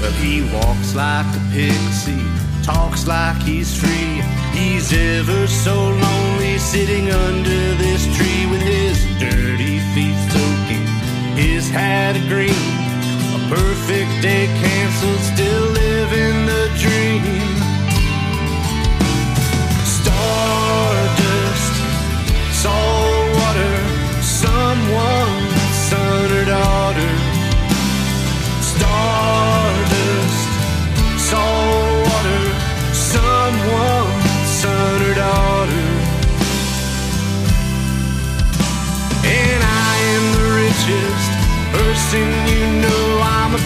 Well, 0.00 0.16
he 0.24 0.40
walks 0.54 0.94
like 0.94 1.28
a 1.36 1.42
pixie, 1.52 2.24
talks 2.62 3.06
like 3.06 3.42
he's 3.42 3.76
free. 3.76 4.22
He's 4.58 4.90
ever 4.92 5.46
so 5.46 5.74
lonely, 5.74 6.56
sitting 6.58 7.10
under 7.10 7.62
this 7.84 8.02
tree 8.16 8.46
with 8.50 8.62
his 8.62 8.96
dirty 9.20 9.80
feet 9.92 10.18
soaking, 10.32 10.86
his 11.36 11.68
hat 11.68 12.16
green. 12.32 12.68
A 13.36 13.40
perfect 13.52 14.12
day 14.22 14.46
canceled, 14.62 15.20
still 15.34 15.66
living 15.84 16.46
the 16.46 16.63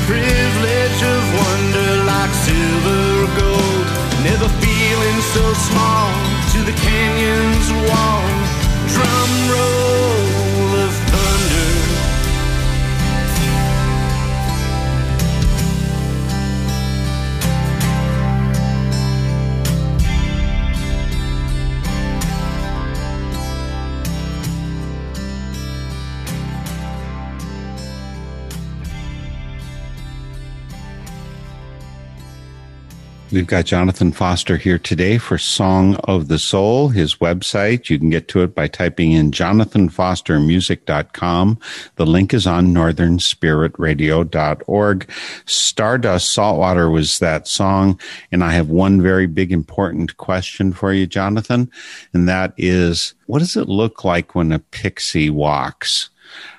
privilege 0.09 1.01
of 1.05 1.23
wonder 1.37 1.91
like 2.09 2.33
silver 2.33 3.03
or 3.21 3.31
gold. 3.37 3.87
Never 4.25 4.49
feeling 4.65 5.19
so 5.37 5.45
small 5.69 6.09
to 6.53 6.59
the 6.65 6.73
canyon's 6.73 7.69
wall. 7.87 8.25
Drum 8.89 9.31
roll 9.53 10.18
We've 33.31 33.47
got 33.47 33.67
Jonathan 33.67 34.13
Foster 34.13 34.57
here 34.57 34.79
today 34.79 35.19
for 35.19 35.37
Song 35.37 35.97
of 36.05 36.29
the 36.29 36.39
Soul, 36.39 36.89
his 36.89 37.17
website. 37.17 37.91
You 37.91 37.99
can 37.99 38.09
get 38.09 38.27
to 38.29 38.43
it 38.43 38.55
by 38.55 38.69
typing 38.69 39.13
in 39.13 39.33
jonathanfostermusic.com. 39.33 41.59
The 41.97 42.07
link 42.07 42.33
is 42.33 42.47
on 42.47 42.69
northernspiritradio.org. 42.69 45.11
Stardust 45.45 46.33
Saltwater 46.33 46.89
was 46.89 47.19
that 47.19 47.47
song. 47.47 48.01
And 48.33 48.43
I 48.43 48.53
have 48.53 48.71
one 48.71 49.03
very 49.03 49.27
big 49.27 49.53
important 49.53 50.17
question 50.17 50.73
for 50.73 50.95
you, 50.95 51.07
Jonathan. 51.07 51.71
And 52.15 52.27
that 52.31 52.55
is, 52.57 53.13
what 53.27 53.41
does 53.41 53.57
it 53.57 53.69
look 53.69 54.05
like 54.05 54.35
when 54.35 54.53
a 54.53 54.59
pixie 54.59 55.29
walks? 55.29 56.09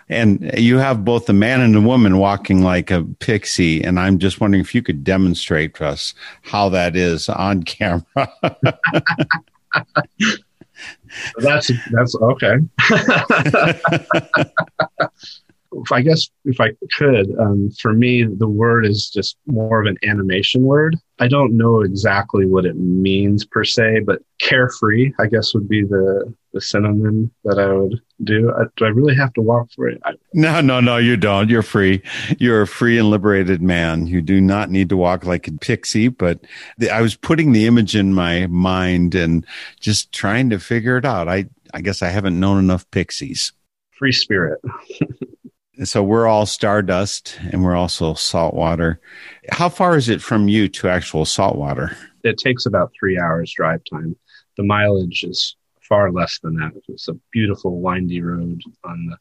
And 0.09 0.51
you 0.57 0.77
have 0.77 1.05
both 1.05 1.27
the 1.27 1.33
man 1.33 1.61
and 1.61 1.75
the 1.75 1.81
woman 1.81 2.17
walking 2.17 2.63
like 2.63 2.89
a 2.89 3.03
pixie. 3.19 3.83
And 3.83 3.99
I'm 3.99 4.17
just 4.17 4.41
wondering 4.41 4.61
if 4.61 4.73
you 4.73 4.81
could 4.81 5.03
demonstrate 5.03 5.75
to 5.75 5.85
us 5.85 6.15
how 6.41 6.69
that 6.69 6.95
is 6.95 7.29
on 7.29 7.61
camera. 7.77 8.03
That's 11.37 11.69
that's 11.91 12.15
okay. 12.15 12.55
I 15.91 16.01
guess 16.01 16.29
if 16.45 16.59
I 16.59 16.71
could, 16.97 17.37
um, 17.39 17.69
for 17.71 17.93
me, 17.93 18.23
the 18.23 18.47
word 18.47 18.85
is 18.85 19.09
just 19.09 19.37
more 19.45 19.81
of 19.81 19.87
an 19.87 19.97
animation 20.03 20.63
word. 20.63 20.97
I 21.19 21.27
don't 21.27 21.57
know 21.57 21.81
exactly 21.81 22.45
what 22.45 22.65
it 22.65 22.75
means 22.75 23.45
per 23.45 23.63
se, 23.63 24.01
but 24.05 24.21
carefree, 24.39 25.11
I 25.19 25.27
guess, 25.27 25.53
would 25.53 25.69
be 25.69 25.83
the, 25.83 26.33
the 26.53 26.61
synonym 26.61 27.31
that 27.43 27.59
I 27.59 27.71
would 27.71 28.01
do. 28.23 28.51
I, 28.51 28.63
do 28.77 28.85
I 28.85 28.89
really 28.89 29.15
have 29.15 29.33
to 29.33 29.41
walk 29.41 29.67
for 29.75 29.87
it? 29.87 30.01
I, 30.05 30.13
No, 30.33 30.61
no, 30.61 30.79
no, 30.79 30.97
you 30.97 31.17
don't. 31.17 31.49
You're 31.49 31.61
free. 31.61 32.01
You're 32.39 32.63
a 32.63 32.67
free 32.67 32.97
and 32.97 33.09
liberated 33.09 33.61
man. 33.61 34.07
You 34.07 34.21
do 34.21 34.41
not 34.41 34.71
need 34.71 34.89
to 34.89 34.97
walk 34.97 35.25
like 35.25 35.47
a 35.47 35.51
pixie, 35.51 36.07
but 36.07 36.39
the, 36.77 36.89
I 36.89 37.01
was 37.01 37.15
putting 37.15 37.51
the 37.51 37.67
image 37.67 37.95
in 37.95 38.13
my 38.13 38.47
mind 38.47 39.13
and 39.13 39.45
just 39.79 40.11
trying 40.13 40.49
to 40.49 40.59
figure 40.59 40.97
it 40.97 41.05
out. 41.05 41.27
I, 41.27 41.45
I 41.73 41.81
guess 41.81 42.01
I 42.01 42.09
haven't 42.09 42.39
known 42.39 42.57
enough 42.57 42.89
pixies. 42.91 43.53
free 43.99 44.13
spirit. 44.13 44.61
So 45.83 46.03
we're 46.03 46.27
all 46.27 46.45
stardust 46.45 47.39
and 47.51 47.63
we're 47.63 47.75
also 47.75 48.13
saltwater. 48.13 48.99
How 49.51 49.69
far 49.69 49.95
is 49.95 50.09
it 50.09 50.21
from 50.21 50.49
you 50.49 50.67
to 50.69 50.89
actual 50.89 51.23
saltwater? 51.25 51.95
It 52.23 52.37
takes 52.37 52.65
about 52.65 52.91
three 52.99 53.17
hours 53.17 53.53
drive 53.53 53.81
time. 53.89 54.15
The 54.57 54.63
mileage 54.63 55.23
is 55.23 55.55
far 55.89 56.11
less 56.11 56.37
than 56.39 56.55
that. 56.55 56.71
It's 56.89 57.07
a 57.07 57.13
beautiful, 57.31 57.79
windy 57.79 58.21
road 58.21 58.61
on 58.83 59.05
the 59.07 59.17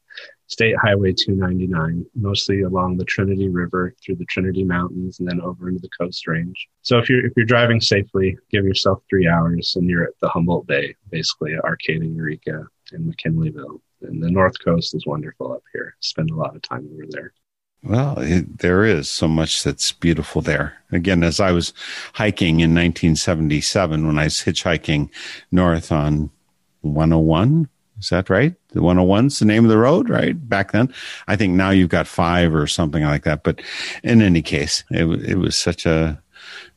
State 0.47 0.75
Highway 0.81 1.13
299, 1.13 2.05
mostly 2.15 2.61
along 2.61 2.97
the 2.97 3.05
Trinity 3.05 3.47
River 3.47 3.95
through 4.03 4.15
the 4.15 4.25
Trinity 4.25 4.63
Mountains 4.63 5.19
and 5.19 5.29
then 5.29 5.39
over 5.41 5.69
into 5.69 5.79
the 5.79 5.89
Coast 5.97 6.27
Range. 6.27 6.67
So 6.81 6.97
if 6.97 7.09
you're 7.09 7.25
if 7.25 7.33
you're 7.37 7.45
driving 7.45 7.79
safely, 7.79 8.37
give 8.51 8.65
yourself 8.65 9.01
three 9.09 9.27
hours 9.27 9.75
and 9.75 9.89
you're 9.89 10.03
at 10.03 10.19
the 10.21 10.29
Humboldt 10.29 10.67
Bay, 10.67 10.95
basically 11.09 11.55
Arcata, 11.55 12.05
Eureka, 12.05 12.65
and 12.91 13.13
McKinleyville. 13.13 13.79
And 14.01 14.23
the 14.23 14.31
North 14.31 14.59
Coast 14.63 14.95
is 14.95 15.05
wonderful 15.05 15.53
up 15.53 15.63
here. 15.73 15.95
Spend 15.99 16.31
a 16.31 16.35
lot 16.35 16.55
of 16.55 16.61
time 16.61 16.89
over 16.93 17.05
there. 17.09 17.33
Well, 17.83 18.19
it, 18.19 18.59
there 18.59 18.83
is 18.83 19.09
so 19.09 19.27
much 19.27 19.63
that's 19.63 19.91
beautiful 19.93 20.41
there. 20.41 20.77
Again, 20.91 21.23
as 21.23 21.39
I 21.39 21.51
was 21.51 21.73
hiking 22.13 22.59
in 22.59 22.75
1977, 22.75 24.05
when 24.05 24.19
I 24.19 24.25
was 24.25 24.35
hitchhiking 24.35 25.09
north 25.51 25.91
on 25.91 26.29
101, 26.81 27.69
is 27.99 28.09
that 28.09 28.29
right? 28.29 28.53
The 28.69 28.81
101's 28.81 29.39
the 29.39 29.45
name 29.45 29.63
of 29.63 29.69
the 29.69 29.77
road, 29.77 30.09
right? 30.09 30.49
Back 30.49 30.71
then. 30.71 30.93
I 31.27 31.35
think 31.35 31.53
now 31.53 31.69
you've 31.69 31.89
got 31.89 32.07
five 32.07 32.53
or 32.53 32.67
something 32.67 33.03
like 33.03 33.23
that. 33.23 33.43
But 33.43 33.61
in 34.03 34.21
any 34.21 34.41
case, 34.41 34.83
it, 34.89 35.05
it 35.23 35.35
was 35.35 35.57
such 35.57 35.85
a 35.85 36.21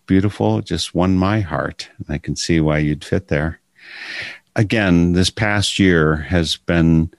beautiful, 0.06 0.60
just 0.60 0.94
won 0.94 1.16
my 1.16 1.40
heart. 1.40 1.88
I 2.08 2.18
can 2.18 2.36
see 2.36 2.60
why 2.60 2.78
you'd 2.78 3.04
fit 3.04 3.28
there. 3.28 3.60
Again, 4.56 5.12
this 5.12 5.30
past 5.30 5.78
year 5.78 6.16
has 6.16 6.56
been 6.56 7.12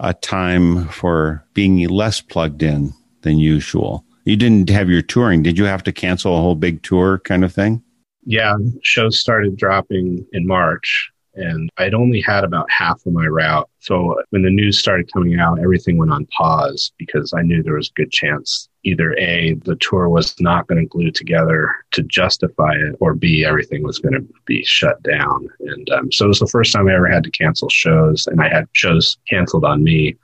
a 0.00 0.14
time 0.14 0.88
for 0.88 1.44
being 1.54 1.88
less 1.88 2.20
plugged 2.20 2.62
in 2.62 2.92
than 3.22 3.38
usual. 3.38 4.04
You 4.24 4.36
didn't 4.36 4.68
have 4.70 4.90
your 4.90 5.02
touring. 5.02 5.42
Did 5.42 5.58
you 5.58 5.64
have 5.64 5.82
to 5.84 5.92
cancel 5.92 6.36
a 6.36 6.40
whole 6.40 6.54
big 6.54 6.82
tour 6.82 7.18
kind 7.20 7.44
of 7.44 7.52
thing? 7.52 7.82
yeah, 8.28 8.54
shows 8.82 9.18
started 9.18 9.56
dropping 9.56 10.26
in 10.34 10.46
March, 10.46 11.10
and 11.34 11.70
I'd 11.78 11.94
only 11.94 12.20
had 12.20 12.44
about 12.44 12.70
half 12.70 13.06
of 13.06 13.14
my 13.14 13.24
route. 13.24 13.70
So 13.78 14.20
when 14.28 14.42
the 14.42 14.50
news 14.50 14.78
started 14.78 15.10
coming 15.10 15.40
out, 15.40 15.60
everything 15.60 15.96
went 15.96 16.12
on 16.12 16.26
pause 16.26 16.92
because 16.98 17.32
I 17.32 17.40
knew 17.40 17.62
there 17.62 17.76
was 17.76 17.88
a 17.88 17.98
good 17.98 18.12
chance 18.12 18.68
either 18.88 19.14
A, 19.18 19.54
the 19.64 19.76
tour 19.76 20.08
was 20.08 20.38
not 20.40 20.66
going 20.66 20.80
to 20.80 20.88
glue 20.88 21.10
together 21.10 21.74
to 21.92 22.02
justify 22.02 22.72
it, 22.72 22.96
or 23.00 23.14
B, 23.14 23.44
everything 23.44 23.82
was 23.82 23.98
going 23.98 24.14
to 24.14 24.26
be 24.46 24.64
shut 24.64 25.02
down. 25.02 25.48
And 25.60 25.90
um, 25.90 26.12
so 26.12 26.24
it 26.24 26.28
was 26.28 26.40
the 26.40 26.46
first 26.46 26.72
time 26.72 26.88
I 26.88 26.94
ever 26.94 27.08
had 27.08 27.24
to 27.24 27.30
cancel 27.30 27.68
shows, 27.68 28.26
and 28.26 28.40
I 28.40 28.48
had 28.48 28.68
shows 28.72 29.18
canceled 29.28 29.64
on 29.64 29.84
me. 29.84 30.16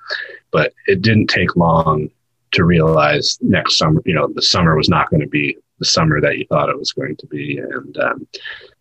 But 0.50 0.72
it 0.86 1.02
didn't 1.02 1.28
take 1.28 1.56
long 1.56 2.08
to 2.52 2.64
realize 2.64 3.38
next 3.40 3.78
summer, 3.78 4.00
you 4.04 4.14
know, 4.14 4.28
the 4.28 4.42
summer 4.42 4.76
was 4.76 4.88
not 4.88 5.10
going 5.10 5.20
to 5.20 5.28
be 5.28 5.56
the 5.80 5.84
summer 5.84 6.20
that 6.20 6.38
you 6.38 6.46
thought 6.46 6.68
it 6.68 6.78
was 6.78 6.92
going 6.92 7.16
to 7.16 7.26
be. 7.26 7.58
And 7.58 7.98
um, 7.98 8.28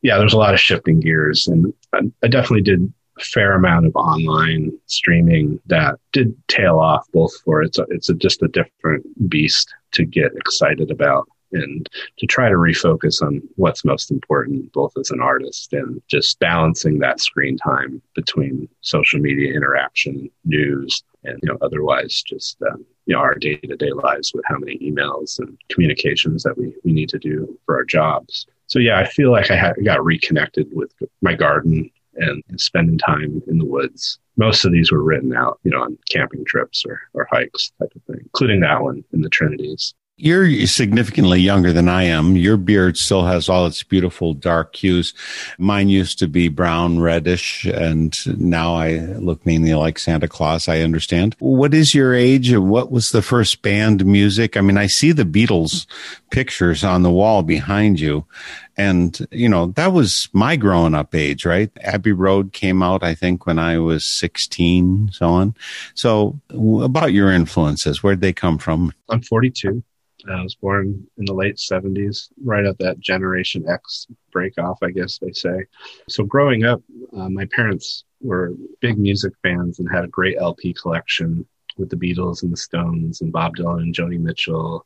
yeah, 0.02 0.18
there's 0.18 0.34
a 0.34 0.38
lot 0.38 0.54
of 0.54 0.60
shifting 0.60 1.00
gears, 1.00 1.48
and 1.48 1.74
I, 1.92 2.02
I 2.22 2.28
definitely 2.28 2.62
did 2.62 2.94
fair 3.20 3.53
amount 3.53 3.86
of 3.86 3.96
online 3.96 4.72
streaming 4.88 5.60
that 5.67 5.96
did 6.12 6.36
tail 6.48 6.79
off. 6.79 7.05
Both 7.13 7.34
for 7.41 7.62
it's 7.62 7.79
a, 7.79 7.86
it's 7.89 8.10
a, 8.10 8.13
just 8.13 8.41
a 8.41 8.48
different 8.48 9.05
beast 9.29 9.74
to 9.93 10.05
get 10.05 10.36
excited 10.36 10.91
about. 10.91 11.27
And 11.51 11.88
to 12.17 12.25
try 12.25 12.50
to 12.50 12.55
refocus 12.55 13.22
on 13.22 13.39
what's 13.58 13.86
most 13.86 14.10
important, 14.10 14.73
both 14.73 14.91
as 14.99 15.12
an 15.12 15.21
artist 15.21 15.71
and 15.71 16.02
just 16.08 16.39
balancing 16.39 16.97
that 16.99 17.19
screen 17.19 17.58
time 17.58 18.02
between 18.15 18.67
social 18.82 19.19
media 19.19 19.54
interaction, 19.54 20.32
news, 20.45 21.04
and 21.23 21.39
you 21.43 21.49
know 21.49 21.58
otherwise 21.62 22.23
just 22.23 22.58
um, 22.63 22.84
you 23.06 23.15
know 23.15 23.21
our 23.21 23.36
day 23.36 23.58
to 23.58 23.76
day 23.76 23.91
lives 23.91 24.34
with 24.34 24.43
how 24.47 24.58
many 24.58 24.78
emails 24.80 25.39
and 25.39 25.58
communications 25.69 26.43
that 26.43 26.58
we 26.58 26.73
we 26.84 26.91
need 26.91 27.10
to 27.10 27.19
do 27.19 27.58
for 27.65 27.76
our 27.76 27.86
jobs. 27.86 28.47
So 28.67 28.80
yeah, 28.80 28.97
I 28.97 29.06
feel 29.06 29.32
like 29.32 29.52
I 29.52 29.56
had, 29.56 29.76
got 29.84 30.04
reconnected 30.04 30.67
with 30.71 30.91
my 31.21 31.36
garden 31.36 31.91
and 32.15 32.43
spending 32.58 32.97
time 32.97 33.41
in 33.47 33.58
the 33.58 33.65
woods. 33.65 34.19
Most 34.38 34.65
of 34.65 34.71
these 34.71 34.91
were 34.91 35.04
written 35.04 35.36
out, 35.36 35.60
you 35.63 35.71
know, 35.71 35.82
on 35.82 35.97
camping 36.10 36.43
trips 36.45 36.84
or, 36.86 36.99
or 37.13 37.28
hikes 37.32 37.71
type 37.80 37.91
of 37.95 38.02
thing, 38.04 38.21
including 38.23 38.62
that 38.62 38.82
one 38.82 39.04
in 39.13 39.21
the 39.21 39.30
Trinities. 39.30 39.93
You're 40.15 40.67
significantly 40.67 41.39
younger 41.39 41.73
than 41.73 41.89
I 41.89 42.04
am. 42.04 42.38
Your 42.38 42.56
beard 42.56 42.97
still 42.97 43.26
has 43.26 43.49
all 43.49 43.65
its 43.65 43.82
beautiful 43.82 44.36
dark 44.36 44.76
hues. 44.76 45.12
Mine 45.58 45.89
used 45.89 46.19
to 46.19 46.28
be 46.28 46.49
brown, 46.49 46.99
reddish, 46.99 47.65
and 47.65 48.15
now 48.39 48.76
I 48.76 48.99
look 48.99 49.43
mainly 49.43 49.73
like 49.73 49.97
Santa 49.97 50.28
Claus. 50.28 50.67
I 50.67 50.82
understand. 50.82 51.36
What 51.39 51.73
is 51.73 51.95
your 51.95 52.13
age 52.13 52.52
and 52.52 52.69
what 52.69 52.91
was 52.91 53.10
the 53.10 53.23
first 53.23 53.63
band 53.63 54.06
music? 54.06 54.56
I 54.56 54.62
mean, 54.62 54.78
I 54.78 54.86
see 54.86 55.13
the 55.13 55.26
Beatles 55.26 55.88
pictures 56.30 56.84
on 56.84 57.02
the 57.02 57.12
wall 57.12 57.41
behind 57.41 57.99
you. 57.99 58.26
And, 58.75 59.27
you 59.31 59.47
know, 59.49 59.67
that 59.67 59.93
was 59.93 60.29
my 60.33 60.55
growing 60.55 60.95
up 60.95 61.13
age, 61.13 61.45
right? 61.45 61.71
Abbey 61.81 62.12
Road 62.12 62.53
came 62.53 62.81
out, 62.81 63.03
I 63.03 63.13
think, 63.13 63.45
when 63.45 63.59
I 63.59 63.77
was 63.77 64.05
16, 64.05 65.12
so 65.13 65.29
on. 65.29 65.55
So 65.93 66.39
about 66.49 67.13
your 67.13 67.31
influences, 67.31 68.01
where'd 68.01 68.21
they 68.21 68.33
come 68.33 68.57
from? 68.57 68.91
I'm 69.09 69.21
42. 69.21 69.83
I 70.29 70.41
was 70.41 70.55
born 70.55 71.05
in 71.17 71.25
the 71.25 71.33
late 71.33 71.57
70s, 71.57 72.29
right 72.43 72.65
at 72.65 72.77
that 72.79 72.99
Generation 72.99 73.65
X 73.67 74.07
break 74.31 74.57
off, 74.57 74.79
I 74.81 74.91
guess 74.91 75.17
they 75.17 75.33
say. 75.33 75.65
So, 76.07 76.23
growing 76.23 76.63
up, 76.63 76.81
uh, 77.15 77.29
my 77.29 77.45
parents 77.45 78.05
were 78.21 78.53
big 78.79 78.97
music 78.97 79.33
fans 79.43 79.79
and 79.79 79.91
had 79.91 80.05
a 80.05 80.07
great 80.07 80.38
LP 80.38 80.73
collection 80.73 81.45
with 81.77 81.89
the 81.89 81.95
Beatles 81.95 82.43
and 82.43 82.53
the 82.53 82.57
Stones 82.57 83.21
and 83.21 83.31
Bob 83.33 83.57
Dylan 83.57 83.81
and 83.81 83.95
Joni 83.95 84.19
Mitchell 84.19 84.86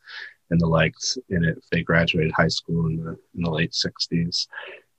and 0.49 0.59
the 0.59 0.67
likes 0.67 1.17
in 1.29 1.43
it. 1.43 1.63
They 1.71 1.83
graduated 1.83 2.31
high 2.31 2.47
school 2.47 2.87
in 2.87 2.97
the, 2.97 3.17
in 3.35 3.43
the 3.43 3.51
late 3.51 3.71
60s. 3.71 4.47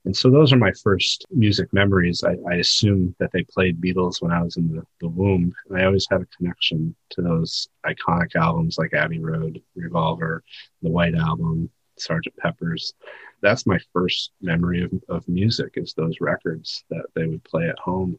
And 0.05 0.17
so 0.17 0.31
those 0.31 0.53
are 0.53 0.59
my 0.59 0.73
first 0.73 1.27
music 1.31 1.73
memories. 1.73 2.25
I, 2.25 2.37
I 2.51 2.57
assume 2.57 3.15
that 3.19 3.31
they 3.33 3.43
played 3.43 3.81
Beatles 3.81 4.23
when 4.23 4.33
I 4.33 4.43
was 4.43 4.57
in 4.57 4.69
the, 4.69 4.83
the 5.01 5.09
womb. 5.09 5.53
And 5.69 5.79
I 5.79 5.85
always 5.85 6.07
had 6.11 6.23
a 6.23 6.37
connection 6.37 6.95
to 7.11 7.23
those 7.23 7.69
iconic 7.85 8.35
albums 8.37 8.79
like 8.79 8.95
Abbey 8.95 9.19
Road, 9.19 9.61
Revolver, 9.75 10.45
the 10.83 10.91
White 10.91 11.15
Album, 11.15 11.71
Sgt. 11.99 12.35
Pepper's. 12.39 12.95
That's 13.43 13.67
my 13.67 13.79
first 13.93 14.33
memory 14.41 14.83
of, 14.83 14.93
of 15.09 15.29
music 15.29 15.75
is 15.77 15.93
those 15.93 16.21
records 16.21 16.85
that 16.91 17.07
they 17.15 17.27
would 17.27 17.45
play 17.45 17.69
at 17.69 17.79
home. 17.79 18.19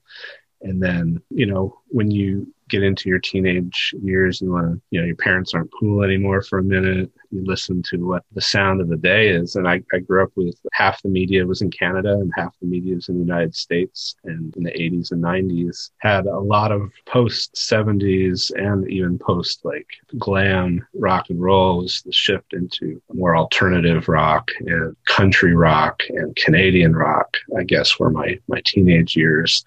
And 0.61 0.83
then, 0.83 1.21
you 1.29 1.45
know, 1.45 1.79
when 1.87 2.11
you 2.11 2.53
get 2.69 2.83
into 2.83 3.09
your 3.09 3.19
teenage 3.19 3.93
years, 4.01 4.41
you 4.41 4.51
want 4.51 4.71
to, 4.71 4.81
you 4.91 4.99
know, 4.99 5.05
your 5.05 5.15
parents 5.15 5.53
aren't 5.53 5.71
cool 5.79 6.03
anymore 6.03 6.41
for 6.41 6.59
a 6.59 6.63
minute. 6.63 7.11
You 7.31 7.43
listen 7.45 7.83
to 7.89 7.97
what 7.97 8.23
the 8.33 8.41
sound 8.41 8.81
of 8.81 8.87
the 8.87 8.97
day 8.97 9.29
is. 9.29 9.55
And 9.55 9.67
I, 9.67 9.81
I 9.93 9.99
grew 9.99 10.23
up 10.23 10.31
with 10.35 10.55
half 10.73 11.01
the 11.01 11.09
media 11.09 11.45
was 11.45 11.61
in 11.61 11.69
Canada 11.69 12.13
and 12.13 12.31
half 12.35 12.55
the 12.59 12.67
media 12.67 12.95
was 12.95 13.09
in 13.09 13.15
the 13.15 13.25
United 13.25 13.55
States. 13.55 14.15
And 14.23 14.55
in 14.55 14.63
the 14.63 14.71
80s 14.71 15.11
and 15.11 15.23
90s 15.23 15.91
had 15.99 16.25
a 16.25 16.39
lot 16.39 16.71
of 16.71 16.91
post 17.05 17.53
70s 17.55 18.51
and 18.55 18.89
even 18.89 19.19
post 19.19 19.63
like 19.63 19.87
glam 20.17 20.85
rock 20.93 21.29
and 21.29 21.41
roll 21.41 21.81
was 21.81 22.01
the 22.03 22.11
shift 22.11 22.53
into 22.53 23.01
more 23.13 23.35
alternative 23.35 24.07
rock 24.07 24.49
and 24.59 24.95
country 25.05 25.55
rock 25.55 26.03
and 26.09 26.35
Canadian 26.35 26.95
rock, 26.95 27.37
I 27.57 27.63
guess, 27.63 27.99
were 27.99 28.09
my, 28.09 28.39
my 28.47 28.61
teenage 28.65 29.15
years 29.15 29.63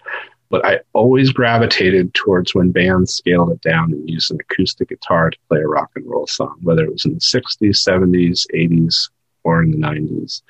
but 0.53 0.63
I 0.63 0.81
always 0.93 1.31
gravitated 1.31 2.13
towards 2.13 2.53
when 2.53 2.69
bands 2.69 3.15
scaled 3.15 3.49
it 3.49 3.61
down 3.61 3.91
and 3.91 4.07
used 4.07 4.29
an 4.29 4.37
acoustic 4.39 4.89
guitar 4.89 5.31
to 5.31 5.37
play 5.49 5.57
a 5.57 5.67
rock 5.67 5.89
and 5.95 6.05
roll 6.05 6.27
song, 6.27 6.59
whether 6.61 6.83
it 6.83 6.91
was 6.91 7.05
in 7.05 7.15
the 7.15 7.19
60s, 7.19 7.83
70s, 7.83 8.45
80s, 8.53 9.09
or 9.43 9.63
in 9.63 9.71
the 9.71 9.77
90s. 9.77 10.43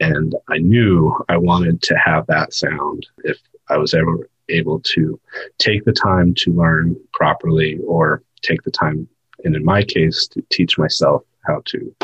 And 0.00 0.34
I 0.48 0.58
knew 0.58 1.16
I 1.28 1.36
wanted 1.36 1.80
to 1.82 1.96
have 1.96 2.26
that 2.26 2.54
sound 2.54 3.06
if 3.22 3.38
I 3.68 3.76
was 3.76 3.94
ever 3.94 4.28
able 4.48 4.80
to 4.80 5.20
take 5.58 5.84
the 5.84 5.92
time 5.92 6.34
to 6.38 6.52
learn 6.52 6.96
properly 7.12 7.78
or 7.86 8.24
take 8.42 8.62
the 8.62 8.72
time, 8.72 9.06
and 9.44 9.54
in 9.54 9.64
my 9.64 9.84
case, 9.84 10.26
to 10.32 10.42
teach 10.50 10.76
myself 10.76 11.22
how 11.46 11.62
to 11.66 11.94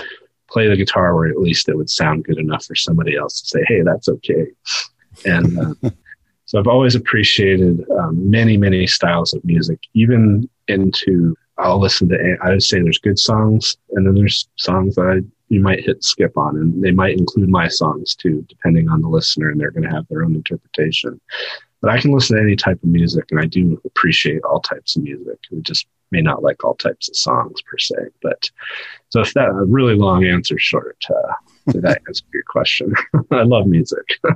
play 0.49 0.69
the 0.69 0.77
guitar 0.77 1.17
where 1.17 1.29
at 1.29 1.41
least 1.41 1.69
it 1.69 1.77
would 1.77 1.91
sound 1.91 2.23
good 2.23 2.39
enough 2.39 2.67
for 2.67 2.77
somebody 2.77 3.17
else 3.17 3.41
to 3.41 3.49
say, 3.49 3.65
hey, 3.67 3.83
that's 3.83 4.09
okay. 4.09 4.47
And 5.25 5.59
uh, 5.59 5.91
so 6.53 6.59
I've 6.59 6.67
always 6.67 6.95
appreciated 6.95 7.83
um, 7.93 8.31
many, 8.31 8.59
many 8.59 8.87
styles 8.87 9.33
of 9.33 9.43
music, 9.43 9.81
even 9.95 10.47
into 10.69 11.35
I'll 11.57 11.81
listen 11.81 12.11
to. 12.11 12.37
I 12.43 12.51
would 12.51 12.63
say 12.63 12.83
there's 12.83 12.99
good 12.99 13.19
songs, 13.19 13.79
and 13.93 14.07
then 14.07 14.15
there's 14.15 14.47
songs 14.57 14.97
that 14.97 15.07
I, 15.07 15.27
you 15.49 15.61
might 15.63 15.83
hit 15.83 16.05
skip 16.05 16.37
on, 16.37 16.59
and 16.59 16.85
they 16.85 16.91
might 16.91 17.17
include 17.17 17.49
my 17.49 17.69
songs 17.69 18.15
too, 18.15 18.45
depending 18.51 18.91
on 18.91 19.01
the 19.01 19.09
listener, 19.09 19.49
and 19.49 19.59
they're 19.59 19.71
going 19.71 19.89
to 19.89 19.95
have 19.95 20.07
their 20.09 20.25
own 20.25 20.35
interpretation. 20.35 21.19
But 21.81 21.91
I 21.91 21.99
can 21.99 22.13
listen 22.13 22.37
to 22.37 22.43
any 22.43 22.55
type 22.55 22.83
of 22.83 22.91
music, 22.91 23.25
and 23.31 23.41
I 23.41 23.47
do 23.47 23.81
appreciate 23.87 24.43
all 24.43 24.61
types 24.61 24.95
of 24.95 25.05
music. 25.05 25.39
We 25.51 25.63
just 25.63 25.87
may 26.11 26.21
not 26.21 26.43
like 26.43 26.65
all 26.65 26.75
types 26.75 27.09
of 27.09 27.17
songs 27.17 27.63
per 27.63 27.79
se. 27.79 27.95
But 28.21 28.51
so 29.09 29.23
if 29.23 29.33
that 29.33 29.49
a 29.49 29.65
really 29.65 29.95
long 29.95 30.27
answer 30.27 30.59
short, 30.59 31.03
uh, 31.09 31.33
did 31.69 31.83
that 31.83 32.03
answer 32.07 32.25
your 32.33 32.43
question? 32.49 32.95
I 33.31 33.43
love 33.43 33.67
music. 33.67 34.07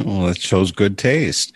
Well, 0.00 0.28
it 0.28 0.40
shows 0.40 0.72
good 0.72 0.98
taste. 0.98 1.52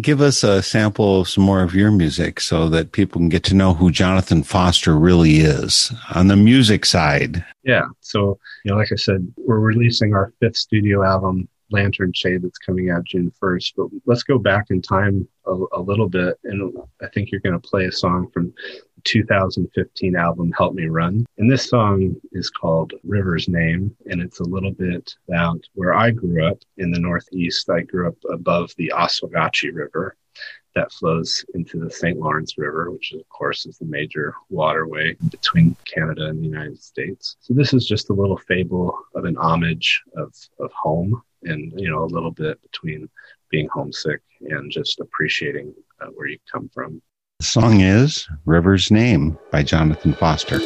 Give 0.00 0.20
us 0.20 0.42
a 0.42 0.62
sample 0.62 1.22
of 1.22 1.28
some 1.28 1.44
more 1.44 1.62
of 1.62 1.74
your 1.74 1.90
music 1.90 2.40
so 2.40 2.68
that 2.70 2.92
people 2.92 3.20
can 3.20 3.28
get 3.28 3.44
to 3.44 3.54
know 3.54 3.74
who 3.74 3.90
Jonathan 3.90 4.42
Foster 4.42 4.94
really 4.94 5.38
is 5.38 5.92
on 6.14 6.28
the 6.28 6.36
music 6.36 6.86
side. 6.86 7.44
Yeah. 7.62 7.86
So, 8.00 8.38
you 8.64 8.70
know, 8.70 8.78
like 8.78 8.92
I 8.92 8.96
said, 8.96 9.30
we're 9.36 9.58
releasing 9.58 10.14
our 10.14 10.32
fifth 10.40 10.56
studio 10.56 11.04
album, 11.04 11.48
Lantern 11.70 12.12
Shade, 12.14 12.42
that's 12.42 12.58
coming 12.58 12.90
out 12.90 13.04
June 13.04 13.32
1st. 13.42 13.72
But 13.76 13.86
let's 14.06 14.22
go 14.22 14.38
back 14.38 14.66
in 14.70 14.80
time 14.80 15.28
a, 15.46 15.64
a 15.72 15.80
little 15.80 16.08
bit. 16.08 16.38
And 16.44 16.74
I 17.02 17.08
think 17.08 17.30
you're 17.30 17.40
going 17.40 17.60
to 17.60 17.68
play 17.68 17.84
a 17.84 17.92
song 17.92 18.30
from 18.32 18.54
2015 19.04 20.16
album, 20.16 20.52
Help 20.56 20.74
Me 20.74 20.86
Run. 20.86 21.26
And 21.38 21.50
this 21.50 21.68
song 21.68 22.16
is 22.32 22.50
called 22.50 22.92
River's 23.02 23.48
Name. 23.48 23.94
And 24.06 24.20
it's 24.20 24.40
a 24.40 24.44
little 24.44 24.72
bit 24.72 25.14
about 25.28 25.60
where 25.74 25.94
I 25.94 26.10
grew 26.10 26.46
up 26.46 26.58
in 26.78 26.90
the 26.90 27.00
Northeast. 27.00 27.70
I 27.70 27.82
grew 27.82 28.08
up 28.08 28.16
above 28.30 28.72
the 28.76 28.92
Oswegatchie 28.94 29.74
River 29.74 30.16
that 30.74 30.92
flows 30.92 31.44
into 31.54 31.78
the 31.78 31.90
St. 31.90 32.18
Lawrence 32.18 32.58
River, 32.58 32.90
which 32.90 33.12
of 33.12 33.28
course 33.28 33.64
is 33.66 33.78
the 33.78 33.84
major 33.84 34.34
waterway 34.50 35.16
between 35.30 35.76
Canada 35.84 36.26
and 36.26 36.40
the 36.40 36.48
United 36.48 36.82
States. 36.82 37.36
So 37.40 37.54
this 37.54 37.72
is 37.72 37.86
just 37.86 38.10
a 38.10 38.14
little 38.14 38.36
fable 38.36 38.98
of 39.14 39.24
an 39.24 39.36
homage 39.36 40.02
of, 40.16 40.34
of 40.58 40.72
home 40.72 41.22
and, 41.44 41.72
you 41.76 41.90
know, 41.90 42.02
a 42.02 42.06
little 42.06 42.32
bit 42.32 42.60
between 42.62 43.08
being 43.50 43.68
homesick 43.68 44.20
and 44.40 44.70
just 44.70 45.00
appreciating 45.00 45.72
uh, 46.00 46.06
where 46.06 46.26
you 46.26 46.38
come 46.50 46.68
from. 46.74 47.00
The 47.44 47.50
song 47.50 47.80
is 47.82 48.26
River's 48.46 48.90
Name 48.90 49.38
by 49.50 49.62
Jonathan 49.64 50.14
Foster. 50.14 50.60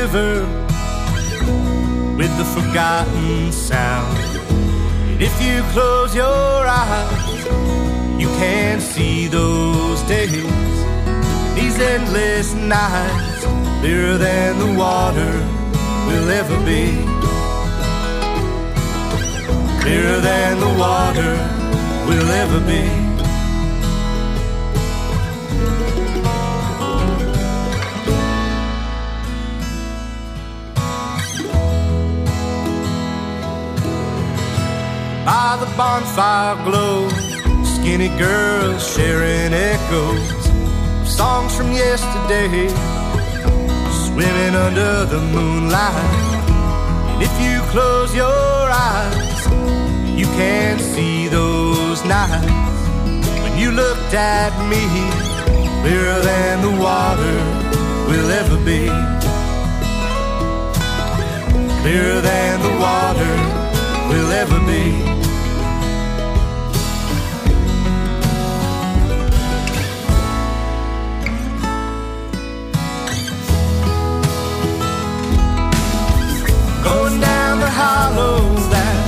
River 0.00 0.46
with 2.16 2.32
the 2.38 2.44
forgotten 2.56 3.50
sound. 3.50 4.16
And 5.10 5.20
if 5.20 5.34
you 5.42 5.62
close 5.74 6.14
your 6.14 6.58
eyes, 6.84 7.44
you 8.22 8.28
can 8.42 8.80
see 8.80 9.26
those 9.26 10.00
days, 10.02 10.76
these 11.56 11.76
endless 11.80 12.54
nights, 12.54 13.44
clearer 13.80 14.16
than 14.18 14.58
the 14.64 14.72
water 14.78 15.32
will 16.06 16.28
ever 16.40 16.58
be. 16.64 16.84
Clearer 19.82 20.20
than 20.20 20.60
the 20.60 20.72
water 20.78 21.32
will 22.08 22.30
ever 22.42 22.60
be. 22.72 23.07
By 35.28 35.58
the 35.60 35.70
bonfire 35.76 36.56
glow. 36.64 37.06
Skinny 37.74 38.08
girls 38.16 38.80
sharing 38.94 39.52
echoes 39.52 40.46
of 41.00 41.06
songs 41.06 41.54
from 41.54 41.70
yesterday, 41.70 42.68
swimming 44.04 44.54
under 44.66 45.04
the 45.04 45.20
moonlight. 45.34 46.14
And 47.10 47.22
if 47.28 47.34
you 47.44 47.60
close 47.74 48.10
your 48.14 48.62
eyes, 48.88 49.40
you 50.18 50.24
can 50.40 50.78
see 50.78 51.28
those 51.28 52.02
nights 52.06 52.48
when 53.42 53.58
you 53.58 53.70
looked 53.70 54.14
at 54.14 54.52
me, 54.72 54.84
clearer 55.82 56.20
than 56.30 56.54
the 56.66 56.74
water 56.86 57.36
will 58.08 58.30
ever 58.40 58.58
be. 58.64 58.82
Clearer 61.82 62.20
than 62.22 62.54
the 62.66 62.74
water 62.80 63.47
ever 64.38 64.60
be. 64.60 64.84
Going 76.84 77.20
down 77.20 77.58
the 77.58 77.70
hollow 77.82 78.38
that 78.74 78.98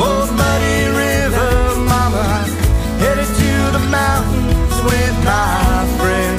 old 0.00 0.30
muddy 0.40 0.80
river, 1.04 1.52
mama, 1.92 2.26
headed 3.02 3.30
to 3.42 3.52
the 3.76 3.84
mountains 3.90 4.76
with 4.88 5.16
my 5.32 5.84
friend. 5.98 6.38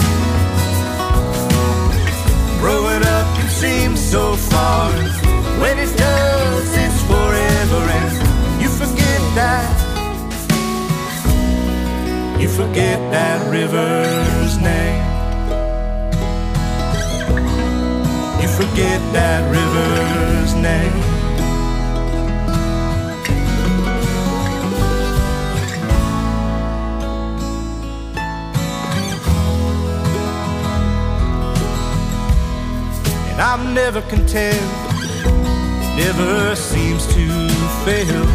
Growing 2.61 3.03
up 3.15 3.27
can 3.37 3.49
seem 3.49 3.95
so 3.95 4.35
far. 4.35 5.06
Forget 12.57 12.97
that 13.11 13.39
river's 13.51 14.57
name. 14.57 15.03
You 18.41 18.47
forget 18.47 18.99
that 19.13 19.41
river's 19.57 20.55
name. 20.55 20.97
And 33.29 33.39
I'm 33.39 33.75
never 33.75 34.01
content, 34.09 34.59
never 35.95 36.55
seems 36.55 37.05
to 37.13 37.49
fail. 37.85 38.25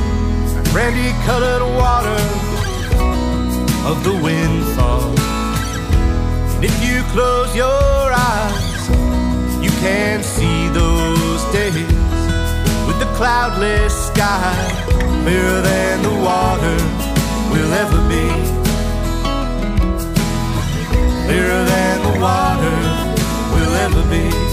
Brandy 0.72 1.10
colored 1.26 1.62
water 1.76 2.51
of 3.84 4.04
the 4.04 4.12
windfall. 4.22 5.12
And 6.54 6.64
if 6.64 6.76
you 6.84 7.02
close 7.10 7.54
your 7.56 8.12
eyes, 8.12 8.88
you 9.62 9.70
can 9.80 10.22
see 10.22 10.68
those 10.68 11.42
days 11.52 11.74
with 12.86 12.98
the 13.00 13.10
cloudless 13.16 14.08
sky, 14.08 14.54
clearer 15.24 15.60
than 15.62 16.02
the 16.02 16.14
water 16.28 16.78
will 17.50 17.72
ever 17.72 18.00
be. 18.08 18.26
Clearer 21.26 21.64
than 21.64 22.02
the 22.02 22.20
water 22.20 22.76
will 23.54 23.74
ever 23.74 24.02
be. 24.10 24.51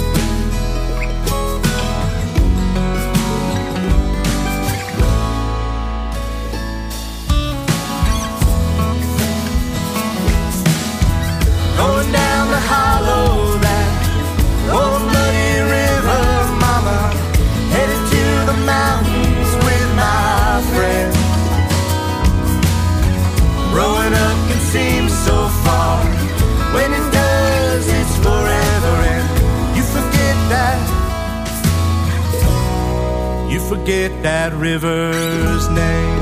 river's 34.60 35.70
name. 35.70 36.20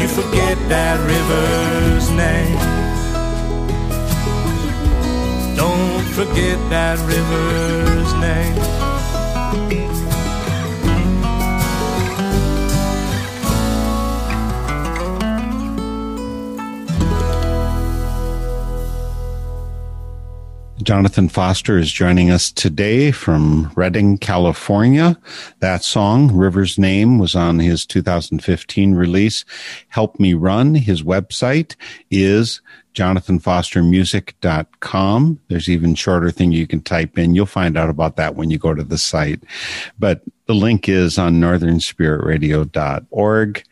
You 0.00 0.08
forget 0.08 0.56
that 0.70 0.98
river's 1.14 2.10
name. 2.10 2.58
Don't 5.56 6.04
forget 6.14 6.58
that 6.70 6.98
river. 7.06 7.53
Jonathan 20.94 21.28
Foster 21.28 21.76
is 21.76 21.90
joining 21.90 22.30
us 22.30 22.52
today 22.52 23.10
from 23.10 23.72
Redding, 23.74 24.16
California. 24.16 25.18
That 25.58 25.82
song, 25.82 26.32
River's 26.32 26.78
Name, 26.78 27.18
was 27.18 27.34
on 27.34 27.58
his 27.58 27.84
2015 27.84 28.94
release, 28.94 29.44
Help 29.88 30.20
Me 30.20 30.34
Run. 30.34 30.76
His 30.76 31.02
website 31.02 31.74
is 32.12 32.60
jonathanfostermusic.com. 32.94 35.40
There's 35.48 35.68
even 35.68 35.96
shorter 35.96 36.30
thing 36.30 36.52
you 36.52 36.68
can 36.68 36.80
type 36.80 37.18
in. 37.18 37.34
You'll 37.34 37.46
find 37.46 37.76
out 37.76 37.90
about 37.90 38.14
that 38.14 38.36
when 38.36 38.50
you 38.50 38.58
go 38.58 38.72
to 38.72 38.84
the 38.84 38.96
site. 38.96 39.42
But 39.98 40.22
the 40.46 40.54
link 40.54 40.88
is 40.88 41.18
on 41.18 41.40
northernspiritradio.org 41.40 43.64